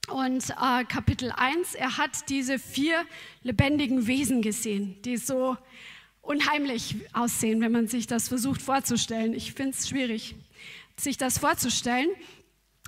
und 0.10 0.48
äh, 0.52 0.84
Kapitel 0.86 1.32
1, 1.36 1.74
er 1.74 1.98
hat 1.98 2.30
diese 2.30 2.60
vier 2.60 3.04
lebendigen 3.42 4.06
Wesen 4.06 4.44
gesehen, 4.44 5.02
die 5.02 5.18
so 5.18 5.58
unheimlich 6.24 6.96
aussehen, 7.12 7.62
wenn 7.62 7.72
man 7.72 7.88
sich 7.88 8.08
das 8.08 8.30
versucht 8.30 8.62
vorzustellen. 8.62 9.34
Ich 9.34 9.54
finde 9.54 9.78
es 9.78 9.88
schwierig, 9.88 10.36
sich 10.98 11.18
das 11.18 11.38
vorzustellen. 11.38 12.10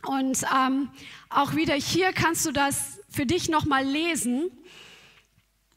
Und 0.07 0.43
ähm, 0.55 0.89
auch 1.29 1.55
wieder 1.55 1.75
hier 1.75 2.13
kannst 2.13 2.45
du 2.45 2.51
das 2.51 2.99
für 3.09 3.25
dich 3.25 3.49
nochmal 3.49 3.85
lesen. 3.85 4.49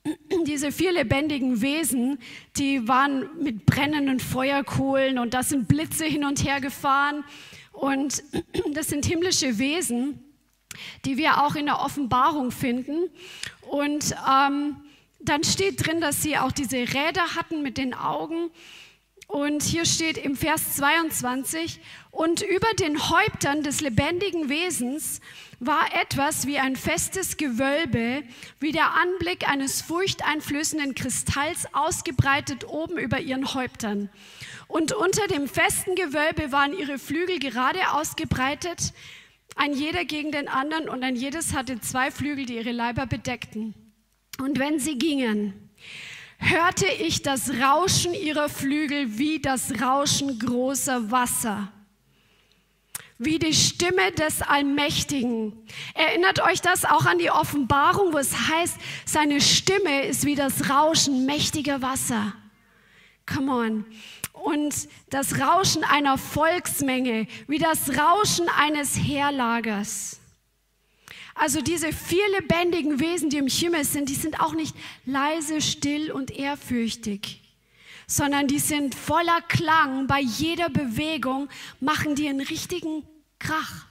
Diese 0.47 0.71
vier 0.71 0.93
lebendigen 0.93 1.61
Wesen, 1.61 2.19
die 2.57 2.87
waren 2.87 3.29
mit 3.43 3.67
brennenden 3.67 4.21
Feuerkohlen 4.21 5.19
und 5.19 5.35
da 5.35 5.43
sind 5.43 5.67
Blitze 5.69 6.05
hin 6.05 6.25
und 6.25 6.45
her 6.45 6.61
gefahren. 6.61 7.25
Und 7.73 8.23
das 8.73 8.89
sind 8.89 9.05
himmlische 9.05 9.59
Wesen, 9.59 10.23
die 11.05 11.17
wir 11.17 11.43
auch 11.43 11.57
in 11.57 11.67
der 11.67 11.81
Offenbarung 11.81 12.53
finden. 12.53 13.11
Und 13.63 14.15
ähm, 14.31 14.77
dann 15.19 15.45
steht 15.45 15.87
drin, 15.87 16.01
dass 16.01 16.23
sie 16.23 16.39
auch 16.39 16.53
diese 16.53 16.77
Räder 16.77 17.37
hatten 17.37 17.63
mit 17.63 17.79
den 17.79 17.95
Augen. 17.95 18.51
Und 19.27 19.63
hier 19.63 19.85
steht 19.85 20.17
im 20.17 20.37
Vers 20.37 20.77
22, 20.77 21.81
und 22.11 22.41
über 22.41 22.73
den 22.81 23.11
Häuptern 23.11 23.63
des 23.63 23.83
lebendigen 23.83 24.49
Wesens 24.49 25.21
war 25.61 25.87
etwas 26.01 26.47
wie 26.47 26.59
ein 26.59 26.77
festes 26.77 27.37
Gewölbe, 27.37 28.23
wie 28.59 28.73
der 28.73 28.95
Anblick 28.95 29.47
eines 29.47 29.83
furchteinflößenden 29.83 30.95
Kristalls 30.95 31.67
ausgebreitet 31.75 32.67
oben 32.69 32.97
über 32.97 33.21
ihren 33.21 33.53
Häuptern. 33.53 34.09
Und 34.67 34.93
unter 34.93 35.27
dem 35.27 35.47
festen 35.47 35.95
Gewölbe 35.95 36.51
waren 36.51 36.73
ihre 36.73 36.99
Flügel 36.99 37.39
gerade 37.39 37.93
ausgebreitet, 37.93 38.95
ein 39.57 39.75
jeder 39.75 40.07
gegen 40.07 40.33
den 40.33 40.49
anderen, 40.49 40.89
und 40.89 41.03
ein 41.03 41.17
jedes 41.17 41.53
hatte 41.53 41.81
zwei 41.81 42.11
Flügel, 42.11 42.47
die 42.47 42.57
ihre 42.57 42.73
Leiber 42.73 43.05
bedeckten. 43.05 43.88
Und 44.41 44.59
wenn 44.59 44.79
sie 44.79 44.99
gingen, 44.99 45.53
hörte 46.39 46.87
ich 46.87 47.23
das 47.23 47.51
Rauschen 47.51 48.15
ihrer 48.15 48.49
Flügel 48.49 49.19
wie 49.19 49.41
das 49.41 49.81
Rauschen 49.81 50.39
großer 50.39 51.11
Wasser, 51.11 51.73
wie 53.19 53.41
die 53.41 53.53
Stimme 53.53 54.13
des 54.13 54.43
Allmächtigen. 54.43 55.53
Erinnert 55.95 56.41
euch 56.41 56.61
das 56.61 56.85
auch 56.85 57.05
an 57.05 57.19
die 57.19 57.31
Offenbarung, 57.31 58.13
wo 58.13 58.19
es 58.19 58.49
heißt, 58.49 58.77
seine 59.05 59.41
Stimme 59.41 60.07
ist 60.07 60.25
wie 60.25 60.37
das 60.37 60.71
Rauschen 60.71 61.27
mächtiger 61.27 61.83
Wasser. 61.83 62.33
Come 63.27 63.53
on. 63.53 63.85
Und 64.33 64.89
das 65.11 65.41
Rauschen 65.41 65.83
einer 65.83 66.17
Volksmenge, 66.17 67.27
wie 67.49 67.59
das 67.59 67.91
Rauschen 67.99 68.49
eines 68.49 68.97
Heerlagers. 68.97 70.18
Also 71.39 71.61
diese 71.61 71.93
vier 71.93 72.29
lebendigen 72.41 72.99
Wesen, 72.99 73.31
die 73.31 73.37
im 73.37 73.47
Himmel 73.47 73.85
sind, 73.85 74.09
die 74.09 74.17
sind 74.17 74.41
auch 74.41 74.55
nicht 74.55 74.75
leise, 75.07 75.61
still 75.61 76.11
und 76.11 76.33
ehrfürchtig, 76.33 77.41
sondern 78.09 78.49
die 78.49 78.59
sind 78.59 78.97
voller 78.97 79.41
Klang. 79.43 80.09
Bei 80.09 80.19
jeder 80.21 80.69
Bewegung 80.69 81.49
machen 81.79 82.17
die 82.17 82.29
einen 82.29 82.41
richtigen 82.41 83.05
Krach. 83.39 83.87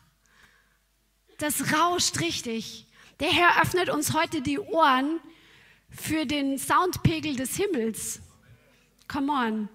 Das 1.38 1.74
rauscht 1.74 2.20
richtig. 2.20 2.86
Der 3.22 3.30
Herr 3.30 3.62
öffnet 3.62 3.90
uns 3.90 4.14
heute 4.14 4.42
die 4.42 4.60
Ohren 4.60 5.22
für 5.90 6.26
den 6.26 6.58
Soundpegel 6.58 7.38
des 7.38 7.56
Himmels. 7.56 8.20
Come 9.08 9.32
on. 9.32 9.70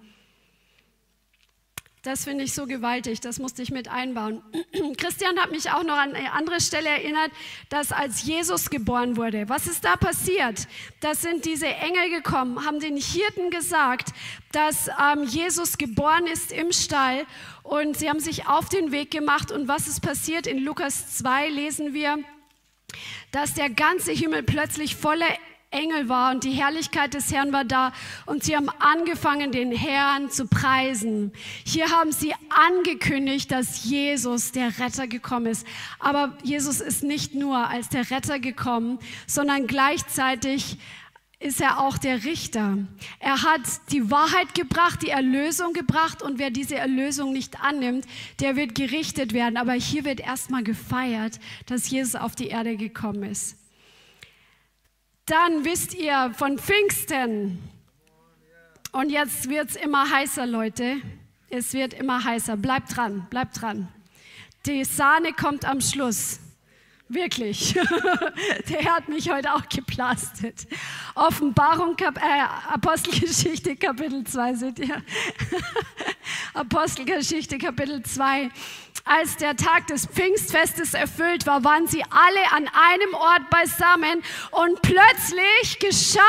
Das 2.03 2.25
finde 2.25 2.43
ich 2.43 2.53
so 2.53 2.67
gewaltig, 2.67 3.21
das 3.21 3.39
musste 3.39 3.61
ich 3.61 3.71
mit 3.71 3.87
einbauen. 3.87 4.43
Christian 4.97 5.39
hat 5.39 5.51
mich 5.51 5.71
auch 5.71 5.83
noch 5.83 5.95
an 5.95 6.13
eine 6.13 6.33
andere 6.33 6.59
Stelle 6.59 6.89
erinnert, 6.89 7.31
dass 7.69 7.93
als 7.93 8.23
Jesus 8.23 8.69
geboren 8.69 9.15
wurde, 9.15 9.47
was 9.47 9.67
ist 9.67 9.85
da 9.85 9.95
passiert? 9.95 10.67
Da 10.99 11.15
sind 11.15 11.45
diese 11.45 11.67
Engel 11.67 12.09
gekommen, 12.09 12.65
haben 12.65 12.81
den 12.81 12.97
Hirten 12.97 13.49
gesagt, 13.51 14.09
dass 14.51 14.89
ähm, 14.89 15.23
Jesus 15.23 15.77
geboren 15.77 16.27
ist 16.27 16.51
im 16.51 16.73
Stall 16.73 17.25
und 17.63 17.95
sie 17.95 18.09
haben 18.09 18.19
sich 18.19 18.47
auf 18.47 18.67
den 18.67 18.91
Weg 18.91 19.09
gemacht 19.09 19.49
und 19.49 19.69
was 19.69 19.87
ist 19.87 20.01
passiert? 20.01 20.45
In 20.45 20.61
Lukas 20.61 21.15
2 21.19 21.47
lesen 21.51 21.93
wir, 21.93 22.19
dass 23.31 23.53
der 23.53 23.69
ganze 23.69 24.11
Himmel 24.11 24.43
plötzlich 24.43 24.97
voller 24.97 25.37
Engel 25.73 26.07
war 26.07 26.31
und 26.31 26.43
die 26.43 26.51
Herrlichkeit 26.51 27.13
des 27.13 27.33
Herrn 27.33 27.51
war 27.51 27.65
da 27.65 27.91
und 28.25 28.43
sie 28.43 28.55
haben 28.55 28.69
angefangen, 28.79 29.51
den 29.51 29.71
Herrn 29.71 30.29
zu 30.29 30.47
preisen. 30.47 31.33
Hier 31.65 31.89
haben 31.89 32.11
sie 32.11 32.33
angekündigt, 32.49 33.51
dass 33.51 33.83
Jesus 33.83 34.51
der 34.51 34.79
Retter 34.79 35.07
gekommen 35.07 35.47
ist. 35.47 35.67
Aber 35.99 36.37
Jesus 36.43 36.79
ist 36.79 37.03
nicht 37.03 37.35
nur 37.35 37.69
als 37.69 37.89
der 37.89 38.09
Retter 38.11 38.39
gekommen, 38.39 38.99
sondern 39.27 39.67
gleichzeitig 39.67 40.77
ist 41.43 41.59
er 41.59 41.79
auch 41.79 41.97
der 41.97 42.23
Richter. 42.23 42.77
Er 43.19 43.43
hat 43.43 43.61
die 43.91 44.09
Wahrheit 44.09 44.55
gebracht, 44.55 45.01
die 45.01 45.09
Erlösung 45.09 45.73
gebracht 45.73 46.21
und 46.21 46.39
wer 46.39 46.49
diese 46.49 46.75
Erlösung 46.75 47.33
nicht 47.33 47.61
annimmt, 47.61 48.05
der 48.39 48.55
wird 48.55 48.75
gerichtet 48.75 49.33
werden. 49.33 49.57
Aber 49.57 49.73
hier 49.73 50.05
wird 50.05 50.21
erstmal 50.21 50.63
gefeiert, 50.63 51.39
dass 51.65 51.89
Jesus 51.89 52.15
auf 52.15 52.35
die 52.35 52.47
Erde 52.47 52.77
gekommen 52.77 53.23
ist. 53.23 53.62
Dann 55.25 55.63
wisst 55.63 55.93
ihr 55.93 56.33
von 56.37 56.59
Pfingsten. 56.59 57.57
Und 58.91 59.09
jetzt 59.09 59.49
wird 59.49 59.69
es 59.69 59.75
immer 59.77 60.09
heißer, 60.09 60.45
Leute. 60.45 60.97
Es 61.49 61.73
wird 61.73 61.93
immer 61.93 62.21
heißer. 62.23 62.57
Bleibt 62.57 62.97
dran, 62.97 63.25
bleibt 63.29 63.61
dran. 63.61 63.87
Die 64.65 64.83
Sahne 64.83 65.31
kommt 65.31 65.63
am 65.63 65.79
Schluss. 65.79 66.39
Wirklich. 67.07 67.73
Der 68.69 68.79
Herr 68.81 68.95
hat 68.95 69.07
mich 69.07 69.29
heute 69.29 69.53
auch 69.53 69.67
geplastet. 69.69 70.67
Offenbarung, 71.15 71.95
Kap 71.95 72.17
äh, 72.17 72.73
Apostelgeschichte, 72.73 73.77
Kapitel 73.77 74.25
2, 74.25 74.53
seht 74.55 74.79
ihr? 74.79 75.01
Apostelgeschichte, 76.53 77.57
Kapitel 77.57 78.03
2 78.03 78.49
als 79.05 79.35
der 79.37 79.55
Tag 79.55 79.87
des 79.87 80.05
Pfingstfestes 80.05 80.93
erfüllt 80.93 81.45
war, 81.45 81.63
waren 81.63 81.87
sie 81.87 82.03
alle 82.09 82.51
an 82.51 82.69
einem 82.73 83.13
Ort 83.13 83.49
beisammen 83.49 84.23
und 84.51 84.81
plötzlich 84.81 85.79
geschah 85.79 86.19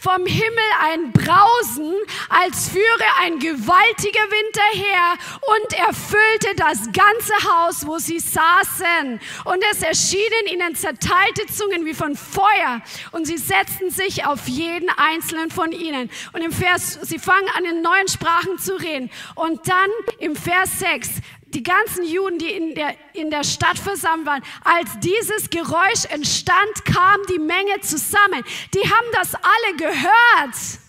vom 0.00 0.24
Himmel 0.24 0.70
ein 0.82 1.12
Brausen, 1.12 1.94
als 2.28 2.68
führe 2.68 3.04
ein 3.22 3.38
gewaltiger 3.38 4.20
Wind 4.20 4.56
daher 4.56 5.14
und 5.58 5.78
erfüllte 5.78 6.54
das 6.56 6.84
ganze 6.92 7.34
Haus, 7.44 7.86
wo 7.86 7.98
sie 7.98 8.20
saßen. 8.20 9.20
Und 9.44 9.64
es 9.72 9.82
erschienen 9.82 10.46
ihnen 10.52 10.74
zerteilte 10.74 11.46
Zungen 11.46 11.84
wie 11.84 11.94
von 11.94 12.16
Feuer 12.16 12.80
und 13.12 13.26
sie 13.26 13.36
setzten 13.36 13.90
sich 13.90 14.24
auf 14.24 14.46
jeden 14.46 14.88
einzelnen 14.90 15.50
von 15.50 15.72
ihnen. 15.72 16.10
Und 16.32 16.42
im 16.42 16.52
Vers, 16.52 16.98
sie 17.02 17.18
fangen 17.18 17.48
an 17.56 17.64
in 17.64 17.82
neuen 17.82 18.08
Sprachen 18.08 18.58
zu 18.58 18.74
reden. 18.76 19.10
Und 19.34 19.68
dann 19.68 19.90
im 20.18 20.36
Vers 20.36 20.78
6, 20.78 21.10
die 21.54 21.62
ganzen 21.62 22.04
Juden, 22.04 22.38
die 22.38 22.50
in 22.50 22.74
der, 22.74 22.94
in 23.12 23.30
der 23.30 23.44
Stadt 23.44 23.78
versammelt 23.78 24.26
waren, 24.26 24.42
als 24.64 24.90
dieses 25.00 25.50
Geräusch 25.50 26.04
entstand, 26.08 26.84
kam 26.84 27.20
die 27.28 27.38
Menge 27.38 27.80
zusammen. 27.80 28.44
Die 28.74 28.82
haben 28.82 29.06
das 29.12 29.34
alle 29.34 29.76
gehört 29.76 30.80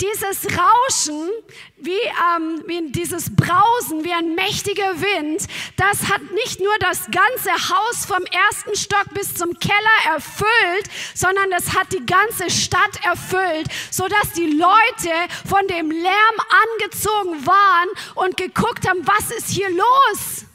dieses 0.00 0.46
Rauschen, 0.46 1.30
wie, 1.76 1.92
ähm, 2.36 2.62
wie 2.66 2.90
dieses 2.90 3.34
Brausen, 3.34 4.04
wie 4.04 4.12
ein 4.12 4.34
mächtiger 4.34 5.00
Wind, 5.00 5.46
das 5.76 6.08
hat 6.10 6.22
nicht 6.32 6.60
nur 6.60 6.76
das 6.80 7.06
ganze 7.10 7.52
Haus 7.52 8.06
vom 8.06 8.24
ersten 8.24 8.74
Stock 8.76 9.06
bis 9.14 9.34
zum 9.34 9.58
Keller 9.58 10.14
erfüllt, 10.14 10.90
sondern 11.14 11.50
das 11.50 11.74
hat 11.74 11.92
die 11.92 12.04
ganze 12.04 12.50
Stadt 12.50 13.04
erfüllt, 13.04 13.66
sodass 13.90 14.32
die 14.32 14.50
Leute 14.50 15.12
von 15.48 15.66
dem 15.68 15.90
Lärm 15.90 16.36
angezogen 16.80 17.46
waren 17.46 17.88
und 18.14 18.36
geguckt 18.36 18.88
haben, 18.88 19.06
was 19.06 19.30
ist 19.30 19.50
hier 19.50 19.70
los? 19.70 20.46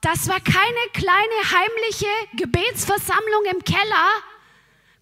Das 0.00 0.28
war 0.28 0.40
keine 0.40 0.88
kleine 0.92 1.34
heimliche 1.50 2.06
Gebetsversammlung 2.34 3.44
im 3.52 3.64
Keller, 3.64 4.22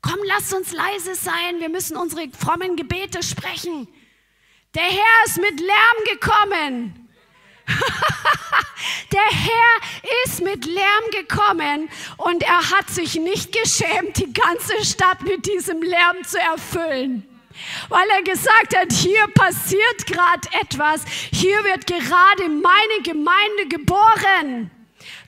komm, 0.07 0.19
lass 0.25 0.53
uns 0.53 0.73
leise 0.73 1.15
sein, 1.15 1.61
wir 1.61 1.69
müssen 1.69 1.97
unsere 1.97 2.29
frommen 2.31 2.77
Gebete 2.77 3.23
sprechen. 3.23 3.89
Der 4.75 4.83
Herr 4.83 5.25
ist 5.27 5.39
mit 5.39 5.61
Lärm 5.61 6.21
gekommen. 6.21 7.09
Der 9.13 9.21
Herr 9.21 10.25
ist 10.25 10.43
mit 10.43 10.67
Lärm 10.67 11.05
gekommen 11.11 11.89
und 12.19 12.43
er 12.43 12.71
hat 12.71 12.89
sich 12.91 13.17
nicht 13.17 13.51
geschämt, 13.53 14.19
die 14.19 14.33
ganze 14.33 14.85
Stadt 14.85 15.23
mit 15.23 15.47
diesem 15.47 15.83
Lärm 15.83 16.23
zu 16.25 16.39
erfüllen. 16.39 17.27
Weil 17.89 18.09
er 18.11 18.23
gesagt 18.23 18.77
hat, 18.77 18.93
hier 18.93 19.27
passiert 19.29 20.07
gerade 20.07 20.49
etwas, 20.61 21.05
hier 21.33 21.65
wird 21.65 21.87
gerade 21.87 22.49
meine 22.49 23.03
Gemeinde 23.03 23.67
geboren. 23.69 24.71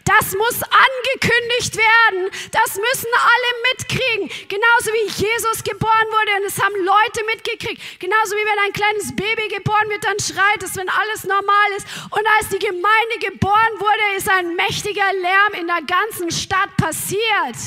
Das 0.09 0.35
muss 0.35 0.63
angekündigt 0.63 1.77
werden. 1.77 2.31
Das 2.51 2.77
müssen 2.77 3.13
alle 3.13 3.51
mitkriegen. 3.69 4.49
Genauso 4.49 4.91
wie 4.97 5.23
Jesus 5.23 5.63
geboren 5.63 6.09
wurde 6.09 6.41
und 6.41 6.47
es 6.47 6.59
haben 6.59 6.77
Leute 6.77 7.25
mitgekriegt. 7.27 8.01
Genauso 8.01 8.35
wie 8.35 8.47
wenn 8.47 8.59
ein 8.65 8.73
kleines 8.73 9.15
Baby 9.15 9.49
geboren 9.55 9.87
wird, 9.91 10.05
dann 10.05 10.19
schreit 10.19 10.63
es, 10.63 10.77
wenn 10.77 10.89
alles 10.89 11.25
normal 11.25 11.71
ist. 11.77 11.87
Und 12.09 12.27
als 12.39 12.49
die 12.49 12.59
Gemeinde 12.59 13.19
geboren 13.21 13.75
wurde, 13.79 14.17
ist 14.17 14.31
ein 14.31 14.57
mächtiger 14.57 15.13
Lärm 15.13 15.53
in 15.61 15.67
der 15.67 15.83
ganzen 15.83 16.31
Stadt 16.31 16.75
passiert. 16.79 17.59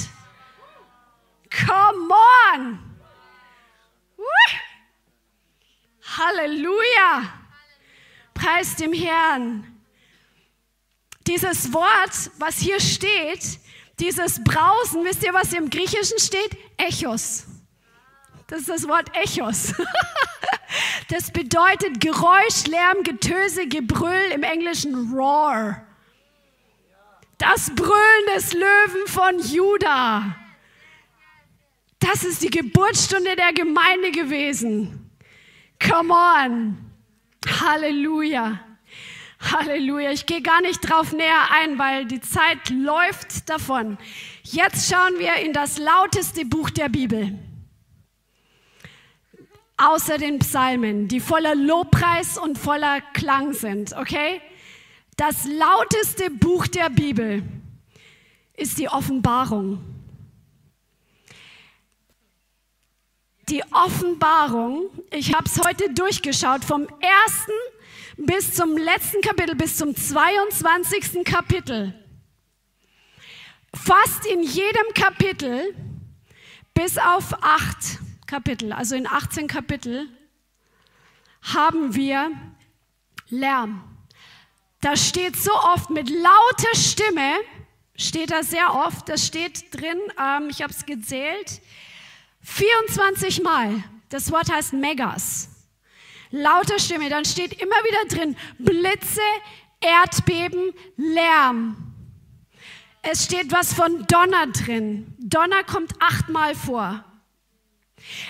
Come 1.67 2.11
on! 2.55 2.79
Halleluja! 6.17 7.39
Preis 8.33 8.75
dem 8.77 8.93
Herrn. 8.93 9.70
Dieses 11.27 11.73
Wort, 11.73 12.31
was 12.37 12.57
hier 12.57 12.79
steht, 12.79 13.59
dieses 13.99 14.43
Brausen, 14.43 15.03
wisst 15.03 15.23
ihr, 15.23 15.33
was 15.33 15.53
im 15.53 15.69
Griechischen 15.69 16.19
steht? 16.19 16.57
Echos. 16.77 17.45
Das 18.47 18.61
ist 18.61 18.69
das 18.69 18.87
Wort 18.87 19.09
Echos. 19.15 19.73
Das 21.09 21.29
bedeutet 21.31 21.99
Geräusch, 21.99 22.67
Lärm, 22.67 23.03
Getöse, 23.03 23.67
Gebrüll, 23.67 24.31
im 24.33 24.43
Englischen 24.43 25.11
Roar. 25.11 25.85
Das 27.37 27.69
Brüllen 27.75 28.25
des 28.33 28.53
Löwen 28.53 29.07
von 29.07 29.39
Juda. 29.39 30.35
Das 31.99 32.23
ist 32.23 32.41
die 32.41 32.49
Geburtsstunde 32.49 33.35
der 33.35 33.51
Gemeinde 33.51 34.11
gewesen. 34.11 35.11
Come 35.85 36.13
on. 36.13 36.91
Halleluja. 37.45 38.59
Halleluja. 39.41 40.11
Ich 40.11 40.25
gehe 40.25 40.41
gar 40.41 40.61
nicht 40.61 40.81
drauf 40.81 41.13
näher 41.13 41.49
ein, 41.51 41.79
weil 41.79 42.05
die 42.05 42.21
Zeit 42.21 42.69
läuft 42.69 43.49
davon. 43.49 43.97
Jetzt 44.43 44.91
schauen 44.91 45.17
wir 45.17 45.35
in 45.35 45.53
das 45.53 45.77
lauteste 45.77 46.45
Buch 46.45 46.69
der 46.69 46.89
Bibel. 46.89 47.37
Außer 49.77 50.19
den 50.19 50.39
Psalmen, 50.39 51.07
die 51.07 51.19
voller 51.19 51.55
Lobpreis 51.55 52.37
und 52.37 52.57
voller 52.57 53.01
Klang 53.13 53.53
sind, 53.53 53.93
okay? 53.93 54.39
Das 55.17 55.45
lauteste 55.45 56.29
Buch 56.29 56.67
der 56.67 56.89
Bibel 56.89 57.41
ist 58.53 58.77
die 58.77 58.89
Offenbarung. 58.89 59.83
Die 63.49 63.63
Offenbarung, 63.71 64.89
ich 65.09 65.33
habe 65.33 65.45
es 65.45 65.59
heute 65.65 65.91
durchgeschaut, 65.93 66.63
vom 66.63 66.83
ersten 66.83 67.51
bis 68.17 68.53
zum 68.53 68.77
letzten 68.77 69.21
Kapitel, 69.21 69.55
bis 69.55 69.77
zum 69.77 69.95
22. 69.95 71.23
Kapitel. 71.23 71.93
Fast 73.73 74.25
in 74.25 74.43
jedem 74.43 74.93
Kapitel, 74.93 75.75
bis 76.73 76.97
auf 76.97 77.33
acht 77.41 77.99
Kapitel, 78.27 78.73
also 78.73 78.95
in 78.95 79.07
18 79.07 79.47
Kapitel, 79.47 80.07
haben 81.41 81.95
wir 81.95 82.31
Lärm. 83.29 83.83
Da 84.81 84.97
steht 84.97 85.37
so 85.37 85.53
oft 85.53 85.89
mit 85.89 86.09
lauter 86.09 86.75
Stimme, 86.75 87.35
steht 87.95 88.31
da 88.31 88.43
sehr 88.43 88.73
oft, 88.73 89.07
das 89.07 89.25
steht 89.25 89.73
drin, 89.73 89.97
ähm, 90.19 90.49
ich 90.49 90.61
habe 90.61 90.73
es 90.73 90.85
gezählt, 90.85 91.61
24 92.41 93.43
Mal. 93.43 93.83
Das 94.09 94.31
Wort 94.31 94.51
heißt 94.51 94.73
Megas 94.73 95.50
lauter 96.31 96.79
Stimme, 96.79 97.09
dann 97.09 97.25
steht 97.25 97.53
immer 97.61 97.75
wieder 97.75 98.15
drin 98.15 98.35
Blitze, 98.57 99.21
Erdbeben, 99.79 100.73
Lärm. 100.97 101.93
Es 103.03 103.25
steht 103.25 103.51
was 103.51 103.73
von 103.73 104.05
Donner 104.07 104.47
drin. 104.47 105.15
Donner 105.19 105.63
kommt 105.63 105.93
achtmal 105.99 106.53
vor. 106.55 107.03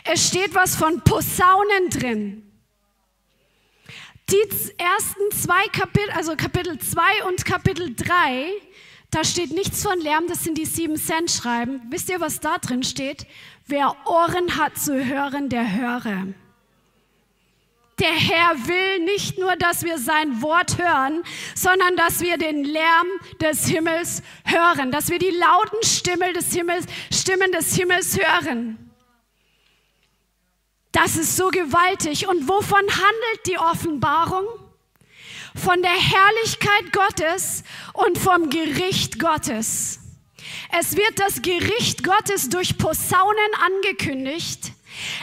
Es 0.05 0.27
steht 0.27 0.53
was 0.55 0.75
von 0.75 1.01
Posaunen 1.01 1.89
drin. 1.89 2.51
Die 4.29 4.47
ersten 4.77 5.31
zwei 5.31 5.67
Kapitel, 5.73 6.09
also 6.11 6.37
Kapitel 6.37 6.79
2 6.79 7.25
und 7.27 7.43
Kapitel 7.43 7.93
3, 7.95 8.49
da 9.09 9.25
steht 9.25 9.51
nichts 9.51 9.83
von 9.83 9.99
Lärm, 9.99 10.27
das 10.27 10.45
sind 10.45 10.57
die 10.57 10.65
sieben 10.65 10.95
Cent 10.95 11.29
schreiben. 11.29 11.81
Wisst 11.89 12.09
ihr, 12.09 12.21
was 12.21 12.39
da 12.39 12.57
drin 12.57 12.83
steht? 12.83 13.27
Wer 13.67 13.93
Ohren 14.05 14.55
hat 14.55 14.77
zu 14.77 15.05
hören, 15.05 15.49
der 15.49 15.75
höre. 15.75 16.27
Der 18.01 18.13
Herr 18.13 18.67
will 18.67 19.05
nicht 19.05 19.37
nur, 19.37 19.55
dass 19.55 19.83
wir 19.83 19.99
sein 19.99 20.41
Wort 20.41 20.79
hören, 20.79 21.21
sondern 21.53 21.95
dass 21.95 22.19
wir 22.19 22.39
den 22.39 22.63
Lärm 22.63 23.07
des 23.39 23.67
Himmels 23.67 24.23
hören, 24.43 24.91
dass 24.91 25.09
wir 25.09 25.19
die 25.19 25.29
lauten 25.29 25.83
Stimmen 25.83 26.33
des 26.33 26.51
Himmels, 26.51 26.85
Stimmen 27.11 27.51
des 27.51 27.75
Himmels 27.75 28.17
hören. 28.17 28.91
Das 30.91 31.15
ist 31.15 31.37
so 31.37 31.49
gewaltig. 31.49 32.27
Und 32.27 32.49
wovon 32.49 32.81
handelt 32.81 33.45
die 33.45 33.59
Offenbarung? 33.59 34.45
Von 35.53 35.81
der 35.83 35.91
Herrlichkeit 35.91 36.91
Gottes 36.91 37.63
und 37.93 38.17
vom 38.17 38.49
Gericht 38.49 39.19
Gottes. 39.19 39.99
Es 40.71 40.95
wird 40.97 41.19
das 41.19 41.43
Gericht 41.43 42.03
Gottes 42.03 42.49
durch 42.49 42.77
Posaunen 42.79 43.51
angekündigt. 43.63 44.71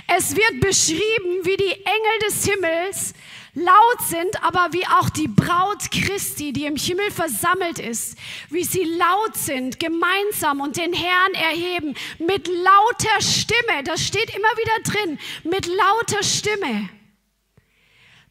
Es 0.07 0.35
wird 0.37 0.61
beschrieben, 0.61 1.45
wie 1.45 1.57
die 1.57 1.73
Engel 1.73 2.19
des 2.27 2.45
Himmels 2.45 3.15
laut 3.55 4.01
sind, 4.09 4.43
aber 4.43 4.73
wie 4.73 4.87
auch 4.87 5.11
die 5.11 5.29
Braut 5.29 5.91
Christi, 5.91 6.53
die 6.53 6.67
im 6.67 6.77
Himmel 6.77 7.11
versammelt 7.11 7.79
ist, 7.79 8.17
wie 8.51 8.65
sie 8.65 8.85
laut 8.85 9.37
sind, 9.37 9.81
gemeinsam 9.81 10.61
und 10.61 10.77
den 10.77 10.93
Herrn 10.93 11.35
erheben, 11.35 11.95
mit 12.19 12.47
lauter 12.47 13.21
Stimme, 13.21 13.83
das 13.85 14.07
steht 14.07 14.35
immer 14.35 14.49
wieder 14.57 14.93
drin, 14.93 15.19
mit 15.45 15.67
lauter 15.67 16.23
Stimme. 16.23 16.89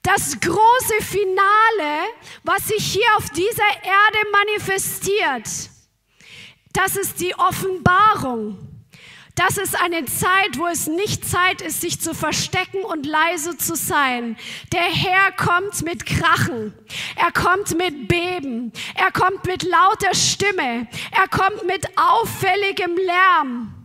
Das 0.01 0.39
große 0.39 1.01
Finale, 1.01 2.07
was 2.43 2.67
sich 2.67 2.93
hier 2.93 3.17
auf 3.17 3.29
dieser 3.31 3.67
Erde 3.83 4.29
manifestiert, 4.31 5.69
das 6.71 6.95
ist 6.95 7.19
die 7.19 7.35
Offenbarung. 7.35 8.76
Das 9.37 9.59
ist 9.59 9.79
eine 9.79 10.03
Zeit, 10.05 10.57
wo 10.57 10.65
es 10.65 10.87
nicht 10.87 11.23
Zeit 11.23 11.61
ist, 11.61 11.81
sich 11.81 12.01
zu 12.01 12.15
verstecken 12.15 12.83
und 12.83 13.05
leise 13.05 13.55
zu 13.55 13.75
sein. 13.75 14.35
Der 14.73 14.81
Herr 14.81 15.31
kommt 15.31 15.83
mit 15.83 16.07
Krachen. 16.07 16.73
Er 17.15 17.31
kommt 17.31 17.77
mit 17.77 18.07
Beben. 18.07 18.73
Er 18.95 19.11
kommt 19.11 19.45
mit 19.45 19.61
lauter 19.61 20.15
Stimme. 20.15 20.87
Er 21.11 21.27
kommt 21.29 21.67
mit 21.67 21.85
auffälligem 21.97 22.95
Lärm 22.95 23.76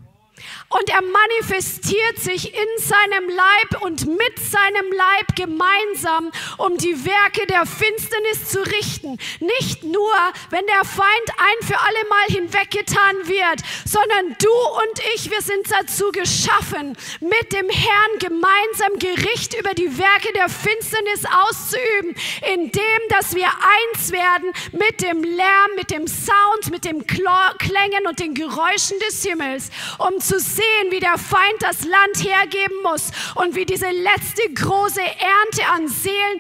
und 0.73 0.89
er 0.89 1.03
manifestiert 1.03 2.19
sich 2.19 2.55
in 2.55 2.69
seinem 2.79 3.29
Leib 3.29 3.83
und 3.83 4.07
mit 4.07 4.39
seinem 4.39 4.91
Leib 4.93 5.37
gemeinsam, 5.37 6.31
um 6.59 6.77
die 6.79 7.05
Werke 7.05 7.47
der 7.47 7.67
Finsternis 7.67 8.49
zu 8.49 8.61
richten. 8.61 9.19
Nicht 9.41 9.85
nur, 9.85 10.15
wenn 10.51 10.67
der 10.67 10.85
Feind 10.85 11.29
ein 11.37 11.67
für 11.67 11.79
alle 11.79 12.09
Mal 12.09 12.27
hinweggetan 12.29 13.17
wird, 13.29 13.61
sondern 13.85 14.37
du 14.39 14.51
und 14.51 15.15
ich, 15.15 15.31
wir 15.31 15.43
sind 15.43 15.71
dazu 15.71 16.11
geschaffen, 16.13 16.97
mit 17.21 17.53
dem 17.53 17.69
Herrn 17.69 18.19
gemeinsam 18.19 18.99
Gericht 18.99 19.55
über 19.59 19.75
die 19.75 19.99
Werke 19.99 20.33
der 20.35 20.49
Finsternis 20.49 21.25
auszuüben, 21.25 22.15
indem 22.55 22.83
dass 23.11 23.35
wir 23.35 23.49
eins 23.49 24.13
werden 24.13 24.53
mit 24.73 25.03
dem 25.03 25.23
Lärm, 25.23 25.71
mit 25.77 25.91
dem 25.91 26.07
Sound, 26.07 26.71
mit 26.71 26.85
den 26.85 27.07
Klängen 27.07 28.07
und 28.07 28.21
den 28.21 28.35
Geräuschen 28.35 28.99
des 29.07 29.23
Himmels, 29.23 29.71
um 29.99 30.19
zu 30.21 30.41
sehen, 30.41 30.62
sehen, 30.63 30.91
wie 30.91 31.01
der 31.01 31.19
Feind 31.19 31.61
das 31.61 31.85
Land 31.85 32.23
hergeben 32.23 32.83
muss 32.83 33.11
und 33.35 33.55
wie 33.55 33.65
diese 33.65 33.91
letzte 33.91 34.43
große 34.55 35.01
Ernte 35.01 35.67
an 35.73 35.89
Seelen 35.89 36.39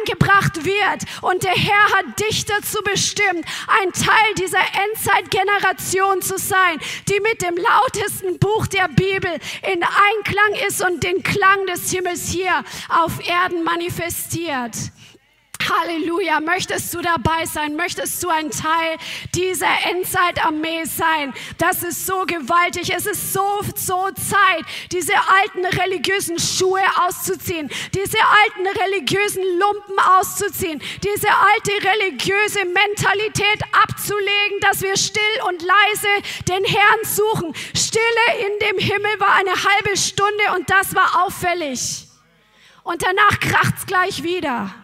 eingebracht 0.00 0.64
wird. 0.64 1.02
Und 1.22 1.42
der 1.42 1.54
Herr 1.54 1.98
hat 1.98 2.20
dich 2.20 2.44
dazu 2.44 2.78
bestimmt, 2.82 3.44
ein 3.66 3.92
Teil 3.92 4.34
dieser 4.36 4.62
Endzeitgeneration 4.88 6.22
zu 6.22 6.38
sein, 6.38 6.78
die 7.08 7.20
mit 7.20 7.42
dem 7.42 7.56
lautesten 7.56 8.38
Buch 8.38 8.66
der 8.66 8.88
Bibel 8.88 9.30
in 9.72 9.82
Einklang 9.82 10.66
ist 10.66 10.84
und 10.84 11.02
den 11.02 11.22
Klang 11.22 11.66
des 11.66 11.90
Himmels 11.90 12.28
hier 12.28 12.64
auf 12.88 13.26
Erden 13.26 13.64
manifestiert. 13.64 14.74
Halleluja, 15.68 16.40
möchtest 16.40 16.94
du 16.94 17.02
dabei 17.02 17.44
sein? 17.44 17.76
Möchtest 17.76 18.22
du 18.22 18.28
ein 18.28 18.50
Teil 18.50 18.96
dieser 19.34 19.68
Endzeitarmee 19.90 20.84
sein? 20.84 21.34
Das 21.58 21.82
ist 21.82 22.06
so 22.06 22.24
gewaltig. 22.26 22.94
Es 22.94 23.06
ist 23.06 23.32
so, 23.32 23.60
so 23.76 24.08
Zeit, 24.12 24.64
diese 24.92 25.12
alten 25.14 25.64
religiösen 25.64 26.38
Schuhe 26.38 26.80
auszuziehen, 27.06 27.70
diese 27.94 28.18
alten 28.18 28.78
religiösen 28.78 29.42
Lumpen 29.58 29.98
auszuziehen, 30.18 30.80
diese 31.02 31.28
alte 31.28 31.72
religiöse 31.86 32.64
Mentalität 32.64 33.62
abzulegen, 33.82 34.60
dass 34.60 34.80
wir 34.80 34.96
still 34.96 35.22
und 35.48 35.62
leise 35.62 36.08
den 36.48 36.64
Herrn 36.64 37.04
suchen. 37.04 37.54
Stille 37.74 38.02
in 38.40 38.68
dem 38.68 38.78
Himmel 38.78 39.20
war 39.20 39.34
eine 39.34 39.52
halbe 39.52 39.96
Stunde 39.96 40.44
und 40.56 40.70
das 40.70 40.94
war 40.94 41.24
auffällig. 41.24 42.06
Und 42.84 43.02
danach 43.02 43.38
kracht's 43.40 43.84
gleich 43.84 44.22
wieder. 44.22 44.74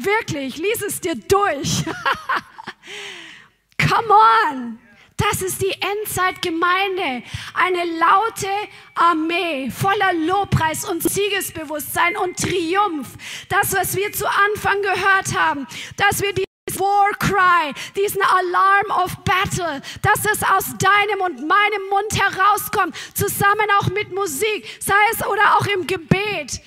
Wirklich, 0.00 0.56
lies 0.58 0.80
es 0.82 1.00
dir 1.00 1.16
durch. 1.16 1.84
Come 3.78 4.14
on. 4.48 4.78
Das 5.16 5.42
ist 5.42 5.60
die 5.60 5.72
Endzeitgemeinde. 5.72 7.24
Eine 7.54 7.84
laute 7.98 8.46
Armee 8.94 9.68
voller 9.70 10.12
Lobpreis 10.12 10.88
und 10.88 11.02
Siegesbewusstsein 11.02 12.16
und 12.16 12.36
Triumph. 12.36 13.08
Das, 13.48 13.74
was 13.74 13.96
wir 13.96 14.12
zu 14.12 14.28
Anfang 14.28 14.80
gehört 14.82 15.36
haben, 15.36 15.66
dass 15.96 16.22
wir 16.22 16.32
die 16.32 16.44
War 16.78 17.10
Cry, 17.18 17.72
diesen 17.96 18.22
Alarm 18.22 19.02
of 19.02 19.16
Battle, 19.24 19.82
dass 20.02 20.24
es 20.32 20.44
aus 20.44 20.76
deinem 20.78 21.20
und 21.22 21.48
meinem 21.48 21.88
Mund 21.90 22.14
herauskommt, 22.14 22.94
zusammen 23.14 23.66
auch 23.80 23.88
mit 23.88 24.12
Musik, 24.12 24.64
sei 24.78 24.94
es 25.12 25.26
oder 25.26 25.56
auch 25.56 25.66
im 25.66 25.88
Gebet, 25.88 26.60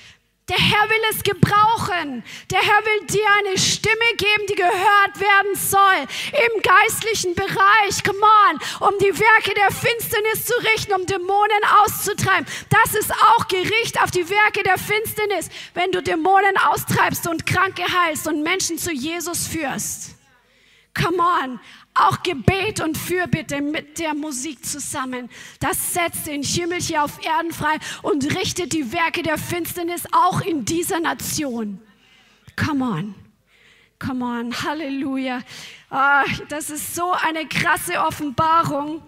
der 0.52 0.60
Herr 0.60 0.90
will 0.90 1.02
es 1.10 1.22
gebrauchen. 1.22 2.22
Der 2.50 2.60
Herr 2.60 2.84
will 2.84 3.06
dir 3.06 3.26
eine 3.38 3.56
Stimme 3.56 4.04
geben, 4.18 4.46
die 4.50 4.54
gehört 4.54 5.18
werden 5.18 5.54
soll. 5.54 6.06
Im 6.30 6.62
geistlichen 6.62 7.34
Bereich, 7.34 8.04
come 8.04 8.20
on, 8.20 8.58
um 8.86 8.98
die 8.98 9.18
Werke 9.18 9.54
der 9.54 9.70
Finsternis 9.70 10.44
zu 10.44 10.52
richten, 10.74 10.92
um 10.92 11.06
Dämonen 11.06 11.64
auszutreiben. 11.82 12.46
Das 12.68 12.94
ist 12.94 13.10
auch 13.12 13.48
Gericht 13.48 14.02
auf 14.02 14.10
die 14.10 14.28
Werke 14.28 14.62
der 14.62 14.76
Finsternis, 14.76 15.48
wenn 15.72 15.90
du 15.90 16.02
Dämonen 16.02 16.58
austreibst 16.70 17.26
und 17.26 17.46
Kranke 17.46 17.84
heilst 17.84 18.26
und 18.26 18.42
Menschen 18.42 18.76
zu 18.76 18.92
Jesus 18.92 19.46
führst. 19.46 20.16
Come 20.94 21.16
on. 21.18 21.60
Auch 21.94 22.22
Gebet 22.22 22.80
und 22.80 22.96
Fürbitte 22.96 23.60
mit 23.60 23.98
der 23.98 24.14
Musik 24.14 24.64
zusammen. 24.64 25.28
Das 25.60 25.92
setzt 25.92 26.26
den 26.26 26.42
Himmel 26.42 26.80
hier 26.80 27.04
auf 27.04 27.22
Erden 27.22 27.52
frei 27.52 27.76
und 28.00 28.24
richtet 28.34 28.72
die 28.72 28.92
Werke 28.92 29.22
der 29.22 29.36
Finsternis 29.36 30.04
auch 30.12 30.40
in 30.40 30.64
dieser 30.64 31.00
Nation. 31.00 31.80
Come 32.56 32.84
on. 32.84 33.14
Come 33.98 34.24
on. 34.24 34.62
Halleluja. 34.62 35.42
Oh, 35.90 36.30
das 36.48 36.70
ist 36.70 36.94
so 36.94 37.12
eine 37.12 37.46
krasse 37.46 38.00
Offenbarung, 38.00 39.02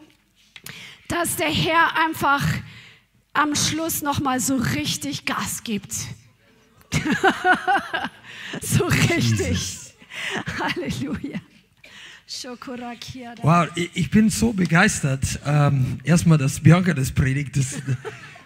dass 1.09 1.37
der 1.37 1.51
Herr 1.51 1.97
einfach 1.97 2.45
am 3.33 3.55
Schluss 3.55 4.03
nochmal 4.03 4.41
so 4.41 4.57
richtig 4.57 5.25
Gas 5.25 5.65
gibt. 5.65 5.93
so 8.61 8.85
richtig. 8.85 9.95
Halleluja. 10.61 11.41
Wow, 13.43 13.69
ich 13.95 14.11
bin 14.11 14.31
so 14.31 14.53
begeistert. 14.53 15.41
Ähm, 15.47 15.99
erstmal, 16.05 16.39
dass 16.39 16.61
Bianca 16.61 16.93
das 16.95 17.13
predigt. 17.13 17.57
Das, 17.57 17.77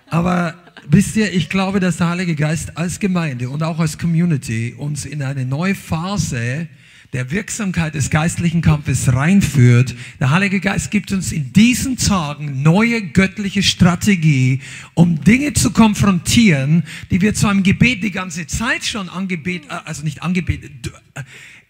aber 0.08 0.54
wisst 0.88 1.16
ihr, 1.16 1.32
ich 1.32 1.48
glaube, 1.48 1.80
dass 1.80 1.96
der 1.96 2.10
Heilige 2.10 2.34
Geist 2.34 2.76
als 2.76 3.00
Gemeinde 3.00 3.48
und 3.50 3.62
auch 3.62 3.78
als 3.78 3.98
Community 3.98 4.74
uns 4.76 5.04
in 5.04 5.22
eine 5.22 5.44
neue 5.44 5.74
Phase 5.74 6.68
der 7.14 7.30
Wirksamkeit 7.30 7.94
des 7.94 8.10
geistlichen 8.10 8.60
Kampfes 8.60 9.12
reinführt. 9.12 9.94
Der 10.20 10.30
Heilige 10.30 10.60
Geist 10.60 10.90
gibt 10.90 11.10
uns 11.10 11.32
in 11.32 11.52
diesen 11.54 11.96
Tagen 11.96 12.62
neue 12.62 13.00
göttliche 13.00 13.62
Strategie, 13.62 14.60
um 14.92 15.22
Dinge 15.24 15.54
zu 15.54 15.70
konfrontieren, 15.70 16.82
die 17.10 17.22
wir 17.22 17.34
zu 17.34 17.48
einem 17.48 17.62
Gebet 17.62 18.02
die 18.02 18.10
ganze 18.10 18.46
Zeit 18.46 18.84
schon 18.84 19.08
angebetet, 19.08 19.70
äh, 19.70 19.78
also 19.86 20.04
nicht 20.04 20.22
angebetet, 20.22 20.92
äh, 21.14 21.22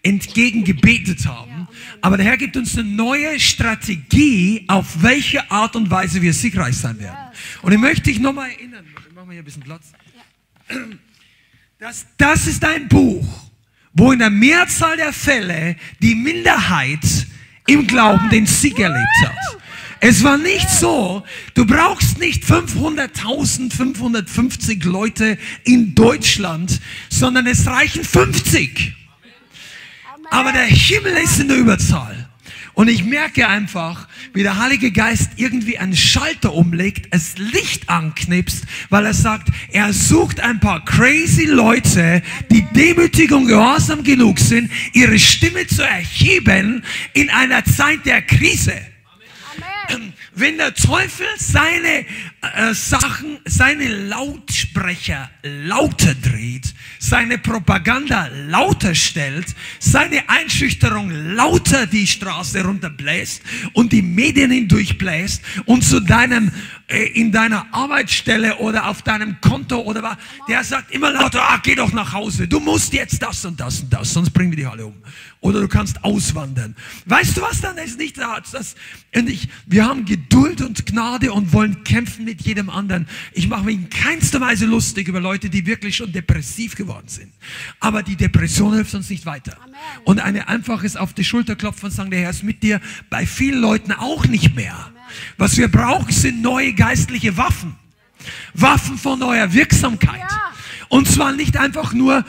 entgegengebetet 0.03 1.25
haben. 1.25 1.67
Aber 2.01 2.17
der 2.17 2.25
Herr 2.25 2.37
gibt 2.37 2.55
uns 2.57 2.77
eine 2.77 2.87
neue 2.87 3.39
Strategie, 3.39 4.65
auf 4.67 5.01
welche 5.01 5.49
Art 5.51 5.75
und 5.75 5.89
Weise 5.89 6.21
wir 6.21 6.33
siegreich 6.33 6.77
sein 6.77 6.99
werden. 6.99 7.17
Und 7.61 7.71
ich 7.71 7.79
möchte 7.79 8.03
dich 8.03 8.19
nochmal 8.19 8.49
erinnern, 8.51 8.85
machen 9.13 9.27
wir 9.27 9.33
hier 9.33 9.41
ein 9.41 9.45
bisschen 9.45 9.63
Platz. 9.63 9.91
Das, 11.79 12.05
das 12.17 12.47
ist 12.47 12.63
ein 12.63 12.87
Buch, 12.87 13.25
wo 13.93 14.11
in 14.11 14.19
der 14.19 14.29
Mehrzahl 14.29 14.97
der 14.97 15.13
Fälle 15.13 15.75
die 16.01 16.15
Minderheit 16.15 17.27
im 17.67 17.87
Glauben 17.87 18.29
den 18.29 18.45
Sieg 18.45 18.79
erlebt 18.79 19.07
hat. 19.25 19.59
Es 20.01 20.23
war 20.23 20.37
nicht 20.37 20.69
so, 20.69 21.23
du 21.55 21.65
brauchst 21.65 22.19
nicht 22.19 22.43
500.000, 22.43 23.73
550 23.73 24.83
Leute 24.85 25.37
in 25.65 25.93
Deutschland, 25.93 26.79
sondern 27.09 27.47
es 27.47 27.67
reichen 27.67 28.03
50. 28.03 28.95
Aber 30.31 30.51
der 30.51 30.65
Himmel 30.65 31.13
ist 31.17 31.39
in 31.39 31.47
der 31.47 31.57
Überzahl. 31.57 32.29
Und 32.79 32.87
ich 32.87 33.03
merke 33.03 33.47
einfach, 33.47 34.07
wie 34.33 34.43
der 34.43 34.57
Heilige 34.57 34.91
Geist 34.91 35.31
irgendwie 35.35 35.77
einen 35.77 35.97
Schalter 35.97 36.53
umlegt, 36.53 37.07
es 37.11 37.37
Licht 37.37 37.89
anknipst, 37.89 38.63
weil 38.89 39.05
er 39.05 39.13
sagt, 39.13 39.49
er 39.73 39.91
sucht 39.91 40.39
ein 40.39 40.61
paar 40.61 40.85
crazy 40.85 41.43
Leute, 41.45 42.21
die 42.49 42.61
demütig 42.73 43.33
und 43.33 43.47
gehorsam 43.47 44.03
genug 44.05 44.39
sind, 44.39 44.71
ihre 44.93 45.19
Stimme 45.19 45.67
zu 45.67 45.81
erheben 45.81 46.85
in 47.13 47.29
einer 47.29 47.65
Zeit 47.65 48.05
der 48.05 48.21
Krise. 48.21 48.75
Amen. 49.89 50.13
Wenn 50.35 50.57
der 50.57 50.73
Teufel 50.73 51.27
seine 51.37 52.05
äh, 52.41 52.73
Sachen, 52.73 53.39
seine 53.43 53.89
Lautsprecher 53.89 55.29
lauter 55.43 56.15
dreht, 56.15 56.73
seine 56.99 57.37
Propaganda 57.37 58.27
lauter 58.47 58.93
stellt, 58.93 59.55
seine 59.79 60.29
Einschüchterung 60.29 61.09
lauter 61.09 61.87
die 61.87 62.05
Straße 62.05 62.61
runterbläst 62.61 63.41
und 63.73 63.93
die 63.93 64.01
Medien 64.01 64.51
hindurchbläst 64.51 65.41
und 65.65 65.83
zu 65.83 66.01
deinem 66.01 66.51
äh, 66.87 67.05
in 67.05 67.31
deiner 67.31 67.67
Arbeitsstelle 67.71 68.57
oder 68.57 68.89
auf 68.89 69.01
deinem 69.01 69.39
Konto 69.39 69.79
oder 69.79 70.03
was, 70.03 70.17
der 70.49 70.63
sagt 70.63 70.91
immer 70.91 71.11
lauter, 71.11 71.41
ah, 71.41 71.59
geh 71.63 71.75
doch 71.75 71.93
nach 71.93 72.11
Hause, 72.11 72.47
du 72.47 72.59
musst 72.59 72.91
jetzt 72.93 73.21
das 73.21 73.45
und 73.45 73.59
das 73.59 73.79
und 73.79 73.93
das, 73.93 74.13
sonst 74.13 74.31
bringen 74.31 74.51
wir 74.51 74.57
die 74.57 74.65
alle 74.65 74.85
um. 74.87 74.95
Oder 75.41 75.61
du 75.61 75.69
kannst 75.69 76.03
auswandern. 76.03 76.75
Weißt 77.05 77.37
du 77.37 77.41
was 77.41 77.61
dann? 77.61 77.77
Ist 77.77 77.97
nicht 77.97 78.17
das. 78.17 78.75
Und 79.15 79.29
ich, 79.29 79.47
wir 79.65 79.85
haben 79.85 80.03
Geduld 80.03 80.59
und 80.61 80.85
Gnade 80.85 81.31
und 81.31 81.53
wollen 81.53 81.85
kämpfen 81.85 82.25
mit 82.25 82.41
jedem 82.41 82.69
anderen. 82.69 83.07
Ich 83.31 83.47
mache 83.47 83.63
mich 83.63 83.75
in 83.75 83.89
keinster 83.89 84.41
Weise 84.41 84.65
lustig 84.65 85.07
über 85.07 85.21
Leute, 85.21 85.49
die 85.49 85.65
wirklich 85.65 85.95
schon 85.95 86.11
depressiv 86.11 86.75
geworden 86.75 86.88
sind. 87.07 87.31
Aber 87.79 88.03
die 88.03 88.15
Depression 88.15 88.73
hilft 88.73 88.93
uns 88.93 89.09
nicht 89.09 89.25
weiter. 89.25 89.57
Amen. 89.63 89.75
Und 90.05 90.19
eine 90.19 90.47
einfaches 90.47 90.95
auf 90.95 91.13
die 91.13 91.23
Schulter 91.23 91.55
klopfen 91.55 91.85
und 91.85 91.91
sagen, 91.91 92.11
der 92.11 92.21
Herr 92.21 92.29
ist 92.31 92.43
mit 92.43 92.63
dir, 92.63 92.81
bei 93.09 93.25
vielen 93.25 93.61
Leuten 93.61 93.91
auch 93.91 94.25
nicht 94.25 94.55
mehr. 94.55 94.73
Amen. 94.73 94.93
Was 95.37 95.57
wir 95.57 95.69
brauchen, 95.69 96.11
sind 96.11 96.41
neue 96.41 96.73
geistliche 96.73 97.37
Waffen. 97.37 97.75
Waffen 98.53 98.97
von 98.97 99.19
neuer 99.19 99.53
Wirksamkeit. 99.53 100.19
Ja. 100.19 100.51
Und 100.89 101.07
zwar 101.07 101.31
nicht 101.31 101.57
einfach 101.57 101.93
nur 101.93 102.25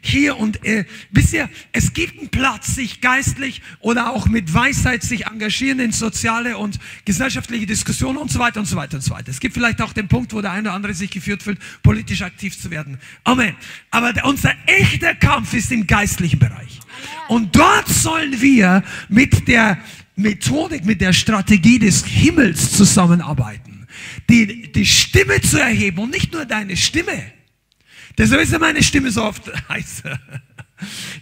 hier 0.00 0.36
und 0.36 0.64
äh, 0.64 0.84
wisst 1.10 1.32
ihr, 1.32 1.48
es 1.72 1.92
gibt 1.92 2.18
einen 2.18 2.28
Platz, 2.28 2.74
sich 2.74 3.00
geistlich 3.00 3.62
oder 3.80 4.12
auch 4.12 4.26
mit 4.26 4.52
Weisheit 4.52 5.02
sich 5.02 5.26
engagieren 5.26 5.78
in 5.78 5.92
soziale 5.92 6.58
und 6.58 6.78
gesellschaftliche 7.04 7.66
Diskussionen 7.66 8.18
und 8.18 8.30
so 8.30 8.38
weiter 8.38 8.60
und 8.60 8.66
so 8.66 8.76
weiter 8.76 8.96
und 8.96 9.02
so 9.02 9.12
weiter. 9.12 9.30
Es 9.30 9.40
gibt 9.40 9.54
vielleicht 9.54 9.80
auch 9.82 9.92
den 9.92 10.08
Punkt, 10.08 10.32
wo 10.32 10.40
der 10.40 10.52
eine 10.52 10.68
oder 10.68 10.74
andere 10.74 10.94
sich 10.94 11.10
geführt 11.10 11.42
fühlt, 11.42 11.58
politisch 11.82 12.22
aktiv 12.22 12.58
zu 12.58 12.70
werden. 12.70 12.98
Amen. 13.24 13.54
Aber 13.90 14.12
der, 14.12 14.24
unser 14.24 14.52
echter 14.66 15.14
Kampf 15.14 15.54
ist 15.54 15.70
im 15.70 15.86
geistlichen 15.86 16.38
Bereich. 16.38 16.80
Und 17.28 17.54
dort 17.54 17.88
sollen 17.88 18.40
wir 18.40 18.82
mit 19.08 19.46
der 19.48 19.78
Methodik, 20.16 20.84
mit 20.84 21.00
der 21.00 21.12
Strategie 21.12 21.78
des 21.78 22.04
Himmels 22.04 22.72
zusammenarbeiten. 22.72 23.86
Die, 24.28 24.72
die 24.72 24.86
Stimme 24.86 25.40
zu 25.40 25.60
erheben 25.60 25.98
und 25.98 26.10
nicht 26.10 26.32
nur 26.32 26.44
deine 26.44 26.76
Stimme. 26.76 27.35
Deshalb 28.18 28.42
ist 28.42 28.58
meine 28.58 28.82
Stimme 28.82 29.10
so 29.10 29.22
oft 29.22 29.50
heißer. 29.68 30.18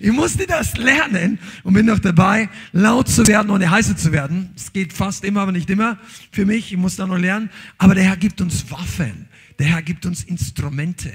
Ich 0.01 0.11
musste 0.11 0.47
das 0.47 0.77
lernen 0.77 1.39
und 1.63 1.75
bin 1.75 1.87
noch 1.87 2.01
dabei, 2.01 2.49
laut 2.73 3.09
zu 3.09 3.27
werden, 3.27 3.51
ohne 3.51 3.71
heißer 3.71 3.97
zu 3.97 4.11
werden. 4.11 4.51
Es 4.57 4.73
geht 4.73 4.93
fast 4.93 5.25
immer, 5.25 5.43
aber 5.43 5.53
nicht 5.53 5.71
immer 5.71 5.99
für 6.33 6.45
mich. 6.45 6.73
Ich 6.73 6.79
muss 6.79 6.97
da 6.97 7.07
noch 7.07 7.19
lernen. 7.19 7.51
Aber 7.79 7.95
der 7.95 8.05
Herr 8.05 8.17
gibt 8.17 8.41
uns 8.41 8.71
Waffen. 8.71 9.29
Der 9.59 9.67
Herr 9.67 9.83
gibt 9.83 10.07
uns 10.07 10.25
Instrumente. 10.25 11.13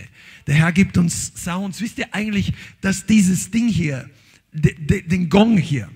Der 0.47 0.55
Herr 0.55 0.71
gibt 0.71 0.97
uns 0.97 1.33
Sounds. 1.35 1.81
Wisst 1.81 1.97
ihr 1.97 2.13
eigentlich, 2.13 2.53
dass 2.79 3.05
dieses 3.05 3.51
Ding 3.51 3.67
hier, 3.67 4.09
den 4.53 5.29
Gong 5.29 5.57
hier, 5.57 5.89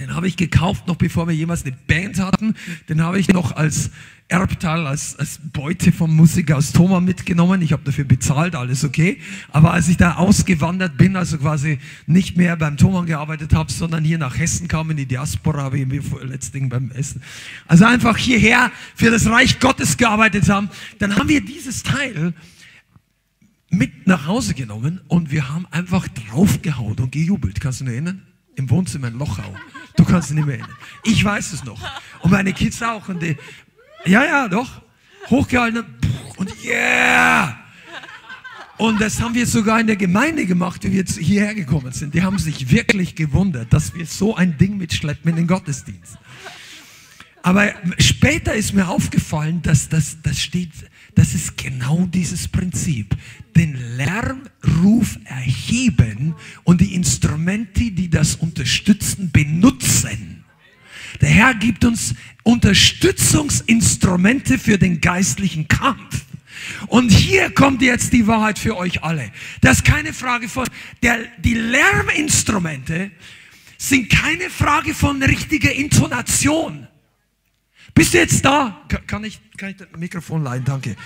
den 0.00 0.14
habe 0.14 0.26
ich 0.26 0.36
gekauft, 0.36 0.86
noch 0.86 0.96
bevor 0.96 1.28
wir 1.28 1.34
jemals 1.34 1.64
eine 1.64 1.76
Band 1.86 2.18
hatten. 2.18 2.54
Den 2.88 3.02
habe 3.02 3.20
ich 3.20 3.28
noch 3.28 3.54
als 3.54 3.90
Erbteil, 4.28 4.86
als, 4.86 5.18
als 5.18 5.40
Beute 5.52 5.92
vom 5.92 6.14
Musiker 6.16 6.56
aus 6.56 6.72
Thoma 6.72 7.00
mitgenommen. 7.00 7.60
Ich 7.60 7.72
habe 7.72 7.82
dafür 7.84 8.04
bezahlt, 8.04 8.54
alles 8.54 8.82
okay. 8.82 9.20
Aber 9.50 9.72
als 9.72 9.88
ich 9.88 9.98
da 9.98 10.14
ausgewandert 10.14 10.96
bin, 10.96 11.16
also 11.16 11.36
quasi 11.36 11.80
nicht 12.06 12.36
mehr 12.38 12.56
beim 12.56 12.78
Thomann 12.78 13.06
gearbeitet 13.06 13.52
habe, 13.52 13.70
sondern 13.70 14.02
hier 14.04 14.16
nach 14.16 14.38
Hessen 14.38 14.68
kam, 14.68 14.90
in 14.90 14.96
die 14.96 15.06
Diaspora, 15.06 15.64
habe 15.64 15.78
ich 15.78 15.86
mir 15.86 16.02
letztens 16.22 16.70
beim 16.70 16.90
Essen. 16.92 17.22
Also 17.66 17.84
einfach 17.84 18.16
hierher 18.16 18.70
für 18.94 19.10
das 19.10 19.26
Reich 19.26 19.60
Gottes 19.60 19.98
gearbeitet 19.98 20.48
haben. 20.48 20.70
Dann 20.98 21.16
haben 21.16 21.28
wir 21.28 21.44
dieses 21.44 21.82
Teil 21.82 22.32
mit 23.68 24.06
nach 24.06 24.26
Hause 24.26 24.54
genommen 24.54 25.00
und 25.08 25.30
wir 25.30 25.48
haben 25.50 25.66
einfach 25.70 26.08
draufgehauen 26.08 26.98
und 27.00 27.12
gejubelt. 27.12 27.60
Kannst 27.60 27.80
du 27.80 27.84
dich 27.84 27.94
erinnern? 27.94 28.29
Im 28.56 28.68
Wohnzimmer 28.70 29.08
in 29.08 29.18
Lochau. 29.18 29.54
Du 29.96 30.04
kannst 30.04 30.30
dich 30.30 30.36
nicht 30.36 30.46
mehr 30.46 30.58
erinnern. 30.58 30.76
Ich 31.04 31.24
weiß 31.24 31.52
es 31.52 31.64
noch. 31.64 31.80
Und 32.20 32.30
meine 32.30 32.52
Kids 32.52 32.82
auch. 32.82 33.08
Und 33.08 33.22
die, 33.22 33.36
ja, 34.04 34.24
ja, 34.24 34.48
doch. 34.48 34.82
Hochgehalten 35.28 35.84
und 36.36 36.64
yeah! 36.64 37.56
Und 38.78 38.98
das 38.98 39.20
haben 39.20 39.34
wir 39.34 39.46
sogar 39.46 39.78
in 39.78 39.86
der 39.86 39.96
Gemeinde 39.96 40.46
gemacht, 40.46 40.82
wie 40.84 40.92
wir 40.92 41.00
jetzt 41.00 41.18
hierher 41.18 41.54
gekommen 41.54 41.92
sind. 41.92 42.14
Die 42.14 42.22
haben 42.22 42.38
sich 42.38 42.70
wirklich 42.70 43.14
gewundert, 43.14 43.70
dass 43.74 43.94
wir 43.94 44.06
so 44.06 44.34
ein 44.34 44.56
Ding 44.56 44.78
mitschleppen 44.78 45.30
in 45.30 45.36
den 45.36 45.46
Gottesdienst. 45.46 46.16
Aber 47.42 47.74
später 47.98 48.54
ist 48.54 48.72
mir 48.72 48.88
aufgefallen, 48.88 49.60
dass 49.62 49.90
das, 49.90 50.22
das 50.22 50.40
steht, 50.40 50.70
das 51.14 51.34
ist 51.34 51.56
genau 51.56 52.06
dieses 52.06 52.48
Prinzip. 52.48 53.16
Den 53.56 53.78
Lärmruf 53.96 55.18
erheben 55.24 56.34
und 56.64 56.80
die 56.80 56.94
Instrumente, 56.94 57.90
die 57.90 58.08
das 58.08 58.36
unterstützen, 58.36 59.30
benutzen. 59.32 60.44
Der 61.20 61.28
Herr 61.28 61.54
gibt 61.54 61.84
uns 61.84 62.14
Unterstützungsinstrumente 62.44 64.58
für 64.58 64.78
den 64.78 65.00
geistlichen 65.00 65.66
Kampf. 65.68 66.24
Und 66.86 67.10
hier 67.10 67.50
kommt 67.50 67.82
jetzt 67.82 68.12
die 68.12 68.26
Wahrheit 68.26 68.58
für 68.58 68.76
euch 68.76 69.02
alle. 69.02 69.30
Das 69.60 69.78
ist 69.78 69.84
keine 69.84 70.12
Frage 70.12 70.48
von, 70.48 70.66
der, 71.02 71.18
die 71.38 71.54
Lärminstrumente 71.54 73.10
sind 73.78 74.10
keine 74.10 74.50
Frage 74.50 74.94
von 74.94 75.22
richtiger 75.22 75.72
Intonation. 75.72 76.86
Bist 77.94 78.14
du 78.14 78.18
jetzt 78.18 78.44
da? 78.44 78.80
Kann 79.06 79.24
ich, 79.24 79.40
kann 79.56 79.70
ich 79.70 79.76
das 79.76 79.88
Mikrofon 79.96 80.44
leihen? 80.44 80.64
Danke. 80.64 80.96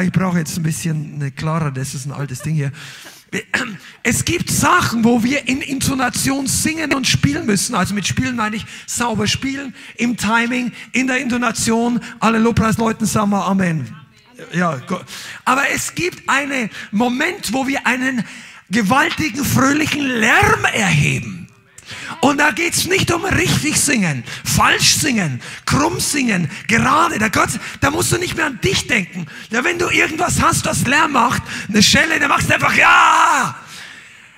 Ich 0.00 0.12
brauche 0.12 0.38
jetzt 0.38 0.56
ein 0.56 0.62
bisschen 0.62 1.14
eine 1.14 1.30
klarer, 1.30 1.70
das 1.70 1.94
ist 1.94 2.06
ein 2.06 2.12
altes 2.12 2.40
Ding 2.40 2.54
hier. 2.54 2.72
Es 4.02 4.24
gibt 4.24 4.50
Sachen, 4.50 5.04
wo 5.04 5.22
wir 5.22 5.48
in 5.48 5.60
Intonation 5.60 6.46
singen 6.46 6.94
und 6.94 7.06
spielen 7.06 7.44
müssen. 7.44 7.74
Also 7.74 7.94
mit 7.94 8.06
Spielen 8.06 8.36
meine 8.36 8.56
ich 8.56 8.64
sauber 8.86 9.26
spielen, 9.26 9.74
im 9.96 10.16
Timing, 10.16 10.72
in 10.92 11.06
der 11.06 11.18
Intonation. 11.18 12.00
Alle 12.20 12.38
Lobpreisleuten 12.38 13.06
sagen 13.06 13.30
wir 13.30 13.44
Amen. 13.44 13.94
Ja, 14.54 14.80
aber 15.44 15.68
es 15.74 15.94
gibt 15.94 16.28
einen 16.28 16.70
Moment, 16.90 17.52
wo 17.52 17.66
wir 17.66 17.86
einen 17.86 18.24
gewaltigen, 18.70 19.44
fröhlichen 19.44 20.06
Lärm 20.06 20.64
erheben. 20.72 21.37
Und 22.20 22.38
da 22.38 22.50
geht's 22.50 22.86
nicht 22.86 23.12
um 23.12 23.24
richtig 23.24 23.78
singen, 23.78 24.24
falsch 24.44 24.94
singen, 24.96 25.40
krumm 25.66 26.00
singen, 26.00 26.50
gerade. 26.66 27.18
Da, 27.18 27.28
Gott, 27.28 27.50
da 27.80 27.90
musst 27.90 28.12
du 28.12 28.18
nicht 28.18 28.36
mehr 28.36 28.46
an 28.46 28.60
dich 28.60 28.86
denken. 28.86 29.26
Ja, 29.50 29.64
wenn 29.64 29.78
du 29.78 29.88
irgendwas 29.88 30.40
hast, 30.42 30.66
was 30.66 30.86
Lärm 30.86 31.12
macht, 31.12 31.42
eine 31.68 31.82
Schelle, 31.82 32.18
dann 32.18 32.28
machst 32.28 32.48
du 32.48 32.54
einfach 32.54 32.74
ja. 32.74 33.56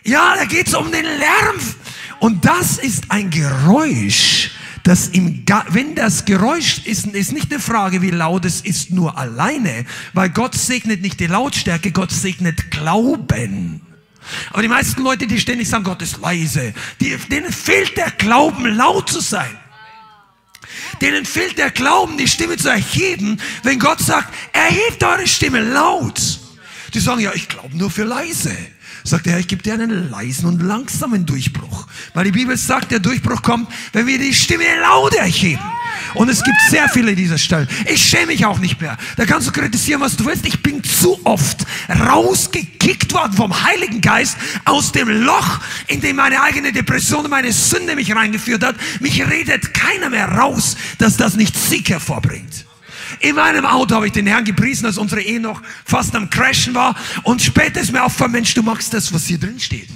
Ja, 0.04 0.34
da 0.36 0.44
geht's 0.44 0.74
um 0.74 0.90
den 0.90 1.04
Lärm. 1.04 1.58
Und 2.20 2.44
das 2.44 2.78
ist 2.78 3.04
ein 3.10 3.30
Geräusch, 3.30 4.50
das 4.82 5.08
im, 5.08 5.44
wenn 5.68 5.94
das 5.94 6.24
Geräusch 6.24 6.86
ist, 6.86 7.06
ist 7.06 7.32
nicht 7.32 7.50
eine 7.52 7.60
Frage, 7.60 8.02
wie 8.02 8.10
laut 8.10 8.44
es 8.44 8.60
ist, 8.60 8.90
nur 8.90 9.18
alleine, 9.18 9.84
weil 10.14 10.30
Gott 10.30 10.54
segnet 10.54 11.02
nicht 11.02 11.20
die 11.20 11.26
Lautstärke, 11.26 11.92
Gott 11.92 12.10
segnet 12.10 12.70
Glauben. 12.70 13.80
Aber 14.50 14.62
die 14.62 14.68
meisten 14.68 15.02
Leute, 15.02 15.26
die 15.26 15.40
ständig 15.40 15.68
sagen, 15.68 15.84
Gott 15.84 16.02
ist 16.02 16.18
leise, 16.18 16.74
die, 17.00 17.16
denen 17.30 17.52
fehlt 17.52 17.96
der 17.96 18.10
Glauben, 18.12 18.64
laut 18.66 19.10
zu 19.10 19.20
sein. 19.20 19.56
Denen 21.00 21.24
fehlt 21.24 21.58
der 21.58 21.70
Glauben, 21.70 22.18
die 22.18 22.28
Stimme 22.28 22.56
zu 22.56 22.68
erheben, 22.68 23.40
wenn 23.62 23.78
Gott 23.78 24.00
sagt, 24.00 24.32
erhebt 24.52 25.02
eure 25.02 25.26
Stimme 25.26 25.60
laut. 25.60 26.20
Die 26.94 27.00
sagen, 27.00 27.20
ja, 27.20 27.32
ich 27.34 27.48
glaube 27.48 27.76
nur 27.76 27.90
für 27.90 28.04
leise. 28.04 28.56
Sagt 29.04 29.26
er, 29.26 29.38
ich 29.38 29.48
gebe 29.48 29.62
dir 29.62 29.74
einen 29.74 30.10
leisen 30.10 30.46
und 30.46 30.62
langsamen 30.62 31.26
Durchbruch. 31.26 31.86
Weil 32.14 32.24
die 32.24 32.32
Bibel 32.32 32.56
sagt, 32.56 32.90
der 32.90 32.98
Durchbruch 32.98 33.42
kommt, 33.42 33.68
wenn 33.92 34.06
wir 34.06 34.18
die 34.18 34.34
Stimme 34.34 34.64
laut 34.80 35.14
erheben. 35.14 35.62
Und 36.14 36.28
es 36.28 36.42
gibt 36.42 36.56
sehr 36.68 36.88
viele 36.88 37.14
dieser 37.14 37.38
Stellen. 37.38 37.68
Ich 37.86 38.02
schäme 38.02 38.26
mich 38.26 38.44
auch 38.46 38.58
nicht 38.58 38.80
mehr. 38.80 38.96
Da 39.16 39.26
kannst 39.26 39.48
du 39.48 39.52
kritisieren, 39.52 40.00
was 40.00 40.16
du 40.16 40.24
willst. 40.26 40.46
Ich 40.46 40.62
bin 40.62 40.82
zu 40.82 41.18
oft 41.24 41.64
rausgekickt 41.88 43.12
worden 43.12 43.32
vom 43.34 43.62
Heiligen 43.64 44.00
Geist 44.00 44.36
aus 44.64 44.92
dem 44.92 45.08
Loch, 45.08 45.60
in 45.86 46.00
dem 46.00 46.16
meine 46.16 46.42
eigene 46.42 46.72
Depression 46.72 47.24
und 47.24 47.30
meine 47.30 47.52
Sünde 47.52 47.94
mich 47.94 48.14
reingeführt 48.14 48.64
hat. 48.64 48.76
Mich 49.00 49.26
redet 49.28 49.74
keiner 49.74 50.10
mehr 50.10 50.28
raus, 50.28 50.76
dass 50.98 51.16
das 51.16 51.36
nicht 51.36 51.56
Sieg 51.56 51.90
hervorbringt. 51.90 52.66
In 53.20 53.36
meinem 53.36 53.66
Auto 53.66 53.94
habe 53.94 54.06
ich 54.06 54.12
den 54.12 54.26
Herrn 54.26 54.44
gepriesen, 54.44 54.86
als 54.86 54.96
unsere 54.96 55.20
Ehe 55.20 55.40
noch 55.40 55.62
fast 55.84 56.16
am 56.16 56.30
Crashen 56.30 56.74
war. 56.74 56.96
Und 57.22 57.42
später 57.42 57.80
ist 57.80 57.92
mir 57.92 58.02
aufgefallen, 58.02 58.32
Mensch, 58.32 58.54
du 58.54 58.62
magst 58.62 58.92
das, 58.94 59.12
was 59.12 59.26
hier 59.26 59.38
drin 59.38 59.60
steht. 59.60 59.88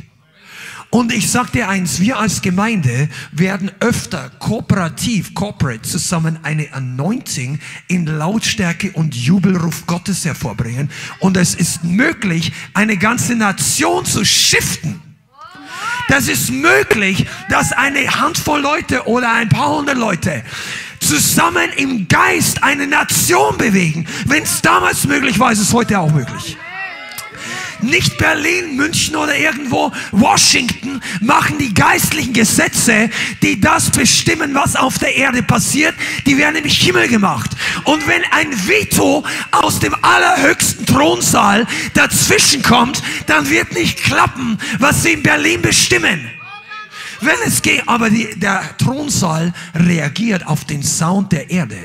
Und 0.91 1.13
ich 1.13 1.29
sag 1.29 1.51
dir 1.51 1.69
eins, 1.69 1.99
wir 1.99 2.19
als 2.19 2.41
Gemeinde 2.41 3.09
werden 3.33 3.73
öfter 3.81 4.31
kooperativ, 4.39 5.35
corporate 5.35 5.83
zusammen 5.83 6.39
eine 6.45 6.73
Anointing 6.73 7.59
in 7.89 8.07
Lautstärke 8.07 8.93
und 8.93 9.17
Jubelruf 9.17 9.87
Gottes 9.87 10.25
hervorbringen. 10.25 10.91
Und 11.19 11.37
es 11.37 11.57
ist 11.57 11.83
möglich, 11.83 12.53
eine 12.75 12.97
ganze 12.97 13.35
Nation 13.35 14.05
zu 14.05 14.25
shiften. 14.25 15.01
Das 16.09 16.29
ist 16.29 16.53
möglich, 16.53 17.27
dass 17.49 17.73
eine 17.73 18.21
Handvoll 18.21 18.61
Leute 18.61 19.09
oder 19.09 19.33
ein 19.33 19.49
paar 19.49 19.79
hundert 19.79 19.97
Leute 19.97 20.45
zusammen 21.15 21.71
im 21.77 22.09
Geist 22.09 22.63
eine 22.63 22.89
Nation 22.89 23.57
bewegen. 23.57 24.07
Wenn 24.27 24.43
es 24.43 24.61
damals 24.63 25.07
möglich 25.07 25.39
war, 25.39 25.53
ist 25.53 25.61
es 25.61 25.73
heute 25.73 26.01
auch 26.01 26.11
möglich. 26.11 26.57
Nicht 27.81 28.19
Berlin, 28.19 28.77
München 28.77 29.15
oder 29.15 29.37
irgendwo 29.37 29.93
Washington 30.11 31.01
machen 31.21 31.59
die 31.59 31.73
geistlichen 31.73 32.33
Gesetze, 32.33 33.11
die 33.43 33.61
das 33.61 33.91
bestimmen, 33.91 34.55
was 34.55 34.75
auf 34.75 34.99
der 34.99 35.15
Erde 35.15 35.43
passiert. 35.43 35.95
Die 36.27 36.39
werden 36.39 36.57
im 36.57 36.65
Himmel 36.65 37.09
gemacht. 37.09 37.51
Und 37.85 38.07
wenn 38.09 38.23
ein 38.33 38.67
Veto 38.67 39.25
aus 39.53 39.81
dem 39.81 39.95
allerhöchsten 40.03 40.87
Thronsaal 40.87 41.67
dazwischen 41.93 42.63
kommt, 42.63 43.03
dann 43.27 43.51
wird 43.51 43.73
nicht 43.75 44.03
klappen, 44.03 44.59
was 44.79 45.03
sie 45.03 45.13
in 45.13 45.23
Berlin 45.23 45.61
bestimmen. 45.61 46.31
Wenn 47.25 47.37
es 47.47 47.63
geht, 47.63 47.83
aber 47.87 48.11
die, 48.11 48.29
der 48.39 48.63
Thronsaal 48.77 49.55
reagiert 49.75 50.47
auf 50.47 50.67
den 50.67 50.83
Sound 50.83 51.33
der 51.33 51.51
Erde 51.51 51.79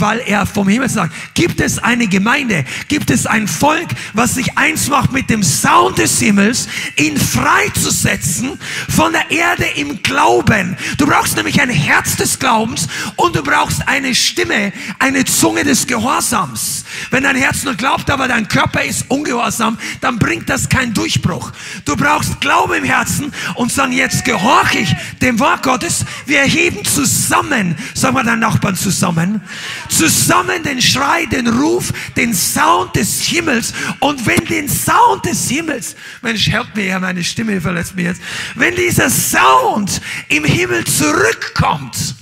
weil 0.00 0.20
er 0.26 0.46
vom 0.46 0.68
Himmel 0.68 0.88
sagt, 0.88 1.12
gibt 1.34 1.60
es 1.60 1.78
eine 1.78 2.06
Gemeinde, 2.06 2.64
gibt 2.88 3.10
es 3.10 3.26
ein 3.26 3.48
Volk, 3.48 3.88
was 4.12 4.34
sich 4.34 4.56
eins 4.56 4.88
macht 4.88 5.12
mit 5.12 5.30
dem 5.30 5.42
Sound 5.42 5.98
des 5.98 6.18
Himmels, 6.18 6.68
ihn 6.96 7.16
freizusetzen 7.16 8.58
von 8.88 9.12
der 9.12 9.30
Erde 9.30 9.64
im 9.76 10.02
Glauben. 10.02 10.76
Du 10.98 11.06
brauchst 11.06 11.36
nämlich 11.36 11.60
ein 11.60 11.70
Herz 11.70 12.16
des 12.16 12.38
Glaubens 12.38 12.88
und 13.16 13.36
du 13.36 13.42
brauchst 13.42 13.86
eine 13.88 14.14
Stimme, 14.14 14.72
eine 14.98 15.24
Zunge 15.24 15.64
des 15.64 15.86
Gehorsams. 15.86 16.84
Wenn 17.10 17.24
dein 17.24 17.36
Herz 17.36 17.64
nur 17.64 17.74
glaubt, 17.74 18.10
aber 18.10 18.28
dein 18.28 18.48
Körper 18.48 18.82
ist 18.82 19.06
ungehorsam, 19.08 19.78
dann 20.00 20.18
bringt 20.18 20.48
das 20.48 20.68
keinen 20.68 20.94
Durchbruch. 20.94 21.52
Du 21.84 21.96
brauchst 21.96 22.40
Glauben 22.40 22.74
im 22.74 22.84
Herzen 22.84 23.32
und 23.54 23.72
sagen, 23.72 23.92
jetzt 23.92 24.24
gehorche 24.24 24.78
ich 24.78 24.94
dem 25.20 25.38
Wort 25.38 25.62
Gottes. 25.62 26.04
Wir 26.26 26.40
erheben 26.40 26.84
zusammen, 26.84 27.76
sagen 27.94 28.16
wir 28.16 28.24
deinen 28.24 28.40
Nachbarn 28.40 28.76
zusammen, 28.76 29.40
zusammen 29.88 30.62
den 30.62 30.80
Schrei, 30.80 31.26
den 31.26 31.46
Ruf, 31.48 31.92
den 32.16 32.34
Sound 32.34 32.94
des 32.96 33.22
Himmels. 33.22 33.72
Und 34.00 34.26
wenn 34.26 34.44
den 34.44 34.68
Sound 34.68 35.24
des 35.24 35.48
Himmels, 35.48 35.96
Mensch, 36.22 36.48
helft 36.48 36.74
mir 36.76 36.86
ja, 36.86 36.98
meine 36.98 37.24
Stimme 37.24 37.60
verletzt 37.60 37.96
mir 37.96 38.04
jetzt. 38.04 38.22
Wenn 38.54 38.74
dieser 38.76 39.10
Sound 39.10 40.00
im 40.28 40.44
Himmel 40.44 40.84
zurückkommt, 40.84 42.14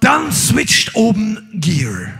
dann 0.00 0.32
switcht 0.32 0.94
oben 0.94 1.48
Gear. 1.54 2.12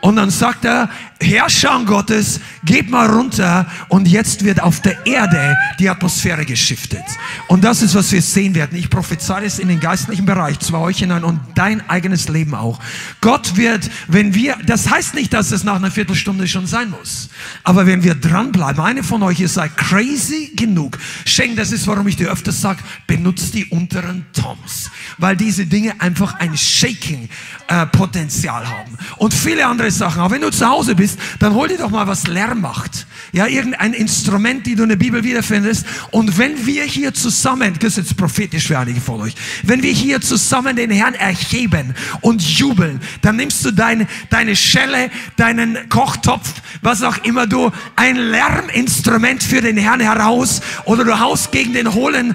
Und 0.00 0.16
dann 0.16 0.30
sagt 0.30 0.64
er, 0.64 0.90
Herrscher 1.20 1.82
Gottes, 1.84 2.40
geht 2.64 2.90
mal 2.90 3.10
runter 3.10 3.66
und 3.88 4.06
jetzt 4.06 4.44
wird 4.44 4.62
auf 4.62 4.80
der 4.80 5.06
Erde 5.06 5.56
die 5.78 5.88
Atmosphäre 5.88 6.44
geschiftet. 6.44 7.04
Und 7.48 7.64
das 7.64 7.82
ist, 7.82 7.94
was 7.94 8.12
wir 8.12 8.22
sehen 8.22 8.54
werden. 8.54 8.78
Ich 8.78 8.88
prophezeie 8.88 9.44
es 9.44 9.58
in 9.58 9.68
den 9.68 9.80
geistlichen 9.80 10.26
Bereich, 10.26 10.60
zwar 10.60 10.82
euch 10.82 10.98
hinein 10.98 11.24
und 11.24 11.40
dein 11.54 11.88
eigenes 11.88 12.28
Leben 12.28 12.54
auch. 12.54 12.78
Gott 13.20 13.56
wird, 13.56 13.90
wenn 14.06 14.34
wir, 14.34 14.56
das 14.64 14.90
heißt 14.90 15.14
nicht, 15.14 15.32
dass 15.32 15.50
es 15.50 15.64
nach 15.64 15.76
einer 15.76 15.90
Viertelstunde 15.90 16.46
schon 16.46 16.66
sein 16.66 16.90
muss, 16.90 17.30
aber 17.64 17.86
wenn 17.86 18.04
wir 18.04 18.14
dranbleiben, 18.14 18.82
eine 18.82 19.02
von 19.02 19.22
euch, 19.22 19.40
ihr 19.40 19.48
seid 19.48 19.76
crazy 19.76 20.52
genug. 20.54 20.98
Schenk, 21.24 21.56
das 21.56 21.72
ist, 21.72 21.86
warum 21.86 22.06
ich 22.06 22.16
dir 22.16 22.30
öfters 22.30 22.60
sage, 22.60 22.80
benutzt 23.06 23.54
die 23.54 23.64
unteren 23.66 24.26
Toms, 24.32 24.90
weil 25.16 25.36
diese 25.36 25.66
Dinge 25.66 26.00
einfach 26.00 26.38
ein 26.38 26.56
Shaking-Potenzial 26.56 28.68
haben. 28.68 28.96
Und 29.16 29.34
viele 29.34 29.66
andere 29.66 29.90
Sachen, 29.90 30.22
auch 30.22 30.30
wenn 30.30 30.42
du 30.42 30.50
zu 30.50 30.66
Hause 30.66 30.94
bist, 30.94 31.07
bist, 31.08 31.20
dann 31.38 31.54
hol 31.54 31.68
dir 31.68 31.78
doch 31.78 31.90
mal 31.90 32.06
was 32.06 32.26
Lärm 32.26 32.60
macht. 32.60 33.06
Ja, 33.32 33.46
irgendein 33.46 33.92
Instrument, 33.92 34.66
die 34.66 34.74
du 34.74 34.84
in 34.84 34.88
der 34.88 34.96
Bibel 34.96 35.24
wiederfindest. 35.24 35.86
Und 36.10 36.38
wenn 36.38 36.66
wir 36.66 36.84
hier 36.84 37.14
zusammen, 37.14 37.74
das 37.78 37.92
ist 37.92 37.96
jetzt 37.96 38.16
prophetisch 38.16 38.66
für 38.66 38.78
einige 38.78 39.00
von 39.00 39.20
euch, 39.20 39.34
wenn 39.62 39.82
wir 39.82 39.92
hier 39.92 40.20
zusammen 40.20 40.76
den 40.76 40.90
Herrn 40.90 41.14
erheben 41.14 41.94
und 42.20 42.42
jubeln, 42.42 43.00
dann 43.22 43.36
nimmst 43.36 43.64
du 43.64 43.70
deine, 43.70 44.06
deine 44.30 44.56
Schelle, 44.56 45.10
deinen 45.36 45.88
Kochtopf, 45.88 46.54
was 46.82 47.02
auch 47.02 47.18
immer 47.24 47.46
du, 47.46 47.70
ein 47.96 48.16
Lärminstrument 48.16 49.42
für 49.42 49.60
den 49.60 49.76
Herrn 49.76 50.00
heraus 50.00 50.60
oder 50.84 51.04
du 51.04 51.18
haust 51.18 51.52
gegen 51.52 51.72
den 51.72 51.94
hohlen 51.94 52.34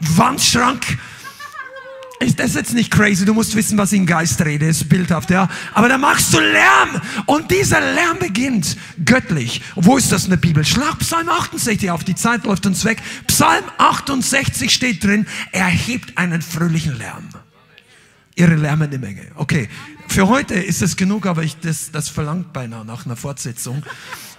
Wandschrank 0.00 0.98
ist 2.20 2.38
das 2.38 2.54
jetzt 2.54 2.74
nicht 2.74 2.90
crazy? 2.90 3.24
Du 3.24 3.34
musst 3.34 3.54
wissen, 3.56 3.76
was 3.76 3.92
ich 3.92 3.98
im 3.98 4.06
Geist 4.06 4.40
rede, 4.44 4.66
ist 4.66 4.88
bildhaft, 4.88 5.30
ja. 5.30 5.48
Aber 5.72 5.88
da 5.88 5.98
machst 5.98 6.32
du 6.32 6.40
Lärm 6.40 7.00
und 7.26 7.50
dieser 7.50 7.80
Lärm 7.80 8.18
beginnt 8.18 8.76
göttlich. 9.04 9.62
Wo 9.74 9.96
ist 9.96 10.12
das 10.12 10.24
in 10.24 10.30
der 10.30 10.36
Bibel? 10.36 10.64
Schlag 10.64 10.98
Psalm 11.00 11.28
68 11.28 11.90
auf, 11.90 12.04
die 12.04 12.14
Zeit 12.14 12.44
läuft 12.44 12.66
uns 12.66 12.84
weg. 12.84 12.98
Psalm 13.26 13.64
68 13.78 14.72
steht 14.72 15.02
drin, 15.04 15.26
er 15.52 15.66
hebt 15.66 16.16
einen 16.16 16.40
fröhlichen 16.40 16.96
Lärm. 16.96 17.28
Ihre 18.36 18.56
lärmende 18.56 18.98
Menge. 18.98 19.26
Okay, 19.36 19.68
für 20.08 20.28
heute 20.28 20.54
ist 20.54 20.82
es 20.82 20.96
genug, 20.96 21.26
aber 21.26 21.42
ich, 21.42 21.56
das, 21.60 21.90
das 21.92 22.08
verlangt 22.08 22.52
beinahe 22.52 22.84
nach 22.84 23.06
einer 23.06 23.16
Fortsetzung 23.16 23.84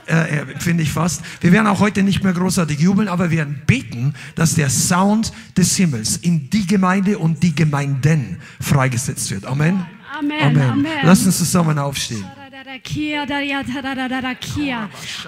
äh, 0.07 0.39
äh, 0.39 0.59
finde 0.59 0.83
ich 0.83 0.91
fast. 0.91 1.21
Wir 1.41 1.51
werden 1.51 1.67
auch 1.67 1.79
heute 1.79 2.03
nicht 2.03 2.23
mehr 2.23 2.33
großartig 2.33 2.79
jubeln, 2.79 3.07
aber 3.07 3.31
wir 3.31 3.39
werden 3.39 3.61
beten, 3.65 4.13
dass 4.35 4.55
der 4.55 4.69
Sound 4.69 5.31
des 5.57 5.75
Himmels 5.75 6.17
in 6.17 6.49
die 6.49 6.67
Gemeinde 6.67 7.17
und 7.17 7.41
die 7.41 7.55
Gemeinden 7.55 8.37
freigesetzt 8.61 9.31
wird. 9.31 9.45
Amen. 9.45 9.85
Amen. 10.17 10.41
Amen. 10.41 10.69
Amen. 10.69 10.91
Lass 11.03 11.25
uns 11.25 11.37
zusammen 11.37 11.79
aufstehen. 11.79 12.25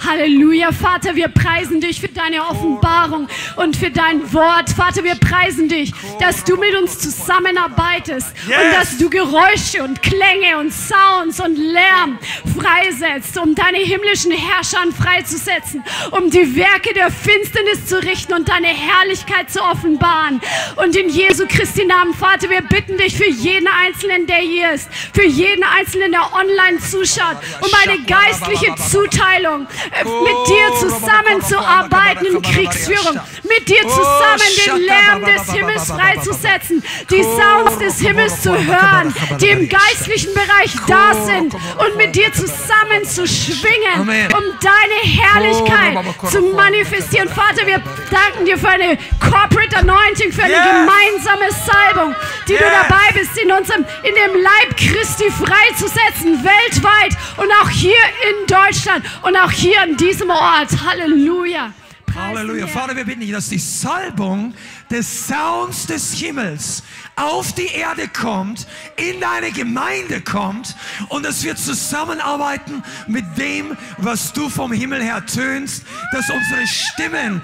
Halleluja, 0.03 0.71
Vater, 0.71 1.15
wir 1.15 1.27
preisen 1.27 1.79
dich 1.79 2.01
für 2.01 2.07
deine 2.07 2.43
Offenbarung 2.43 3.27
und 3.57 3.77
für 3.77 3.91
dein 3.91 4.33
Wort. 4.33 4.71
Vater, 4.71 5.03
wir 5.03 5.13
preisen 5.13 5.69
dich, 5.69 5.93
dass 6.19 6.43
du 6.45 6.57
mit 6.57 6.75
uns 6.75 6.97
zusammenarbeitest 6.97 8.33
und 8.47 8.73
dass 8.73 8.97
du 8.97 9.07
Geräusche 9.11 9.83
und 9.83 10.01
Klänge 10.01 10.57
und 10.57 10.73
Sounds 10.73 11.39
und 11.39 11.57
Lärm 11.57 12.17
freisetzt, 12.57 13.37
um 13.37 13.53
deine 13.53 13.77
himmlischen 13.77 14.31
Herrscher 14.31 14.79
freizusetzen, 14.99 15.83
um 16.09 16.31
die 16.31 16.55
Werke 16.55 16.95
der 16.95 17.11
Finsternis 17.11 17.85
zu 17.85 18.01
richten 18.01 18.33
und 18.33 18.49
deine 18.49 18.69
Herrlichkeit 18.69 19.51
zu 19.51 19.61
offenbaren. 19.61 20.41
Und 20.77 20.95
in 20.95 21.09
Jesu 21.09 21.45
Christi 21.47 21.85
Namen, 21.85 22.15
Vater, 22.15 22.49
wir 22.49 22.61
bitten 22.61 22.97
dich 22.97 23.15
für 23.15 23.29
jeden 23.29 23.67
Einzelnen, 23.67 24.25
der 24.25 24.37
hier 24.37 24.71
ist, 24.71 24.89
für 25.13 25.25
jeden 25.25 25.63
Einzelnen, 25.63 26.13
der 26.13 26.33
online 26.33 26.79
zuschaut, 26.79 27.26
um 27.61 27.69
eine 27.83 28.03
geistliche 28.03 28.75
Zuteilung 28.75 29.67
äh, 29.91 30.03
mit 30.03 30.47
dir 30.47 30.79
zusammenzuarbeiten 30.79 32.25
in 32.27 32.41
Kriegsführung, 32.41 33.19
mit 33.43 33.67
dir 33.67 33.81
zusammen 33.81 34.51
den 34.65 34.85
Lärm 34.85 35.25
des 35.25 35.51
Himmels 35.51 35.87
freizusetzen, 35.87 36.83
die 37.09 37.23
Sounds 37.23 37.77
des 37.79 37.99
Himmels 37.99 38.41
zu 38.41 38.51
hören, 38.51 39.13
die 39.39 39.49
im 39.49 39.69
geistlichen 39.69 40.33
Bereich 40.33 40.73
da 40.87 41.13
sind 41.13 41.53
und 41.53 41.97
mit 41.97 42.15
dir 42.15 42.31
zusammen 42.33 43.05
zu 43.05 43.27
schwingen, 43.27 44.01
um 44.01 44.43
deine 44.61 44.99
Herrlichkeit 45.03 45.97
zu 46.29 46.41
manifestieren. 46.41 47.29
Vater, 47.29 47.65
wir 47.65 47.81
danken 48.09 48.45
dir 48.45 48.57
für 48.57 48.69
eine 48.69 48.97
Corporate 49.19 49.77
Anointing, 49.77 50.31
für 50.31 50.43
eine 50.43 50.53
gemeinsame 50.53 51.51
Salbung, 51.51 52.15
die 52.47 52.53
du 52.53 52.63
dabei 52.63 53.11
bist, 53.13 53.37
in 53.37 53.51
unserem, 53.51 53.85
in 54.03 54.15
dem 54.15 54.41
Leib 54.41 54.77
Christi 54.77 55.31
freizusetzen, 55.31 56.43
weltweit 56.43 57.16
und 57.37 57.49
auch 57.61 57.69
hier 57.69 57.97
in 58.29 58.47
Deutschland 58.47 59.05
und 59.23 59.35
auch 59.37 59.51
hier 59.51 59.81
an 59.81 59.97
diesem 59.97 60.29
Ort. 60.29 60.69
Halleluja. 60.85 61.73
Halleluja. 62.17 62.67
Vater, 62.67 62.95
wir 62.95 63.05
bitten 63.05 63.21
dich, 63.21 63.31
dass 63.31 63.49
die 63.49 63.59
Salbung 63.59 64.53
des 64.89 65.27
Sounds 65.27 65.85
des 65.85 66.13
Himmels 66.13 66.81
auf 67.15 67.53
die 67.53 67.67
Erde 67.67 68.07
kommt, 68.07 68.67
in 68.95 69.19
deine 69.19 69.51
Gemeinde 69.51 70.21
kommt 70.21 70.75
und 71.09 71.23
dass 71.23 71.43
wir 71.43 71.55
zusammenarbeiten 71.55 72.83
mit 73.07 73.25
dem, 73.37 73.77
was 73.97 74.33
du 74.33 74.49
vom 74.49 74.71
Himmel 74.71 75.01
her 75.01 75.25
tönst, 75.25 75.83
dass 76.11 76.29
unsere 76.29 76.65
Stimmen 76.65 77.41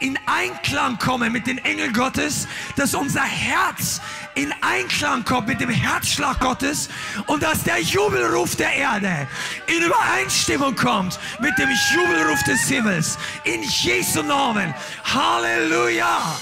in 0.00 0.18
Einklang 0.26 0.98
kommen 0.98 1.32
mit 1.32 1.46
den 1.46 1.58
Engeln 1.58 1.92
Gottes, 1.92 2.46
dass 2.76 2.94
unser 2.94 3.22
Herz 3.22 4.00
in 4.38 4.54
Einklang 4.60 5.24
kommt 5.24 5.48
mit 5.48 5.60
dem 5.60 5.68
Herzschlag 5.68 6.38
Gottes 6.38 6.88
und 7.26 7.42
dass 7.42 7.64
der 7.64 7.80
Jubelruf 7.80 8.54
der 8.54 8.72
Erde 8.72 9.26
in 9.66 9.82
Übereinstimmung 9.82 10.76
kommt 10.76 11.18
mit 11.40 11.58
dem 11.58 11.68
Jubelruf 11.92 12.40
des 12.44 12.68
Himmels. 12.68 13.18
In 13.42 13.62
Jesu 13.64 14.22
Namen. 14.22 14.72
Halleluja. 15.02 16.36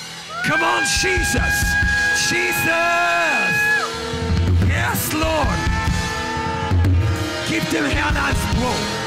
Come 0.46 0.62
on, 0.62 0.82
Jesus. 0.84 1.40
Jesus. 2.28 2.66
Yes, 4.68 5.12
Lord. 5.14 5.46
Gib 7.48 7.68
dem 7.70 7.86
Herrn 7.86 8.16
Anspruch. 8.16 9.06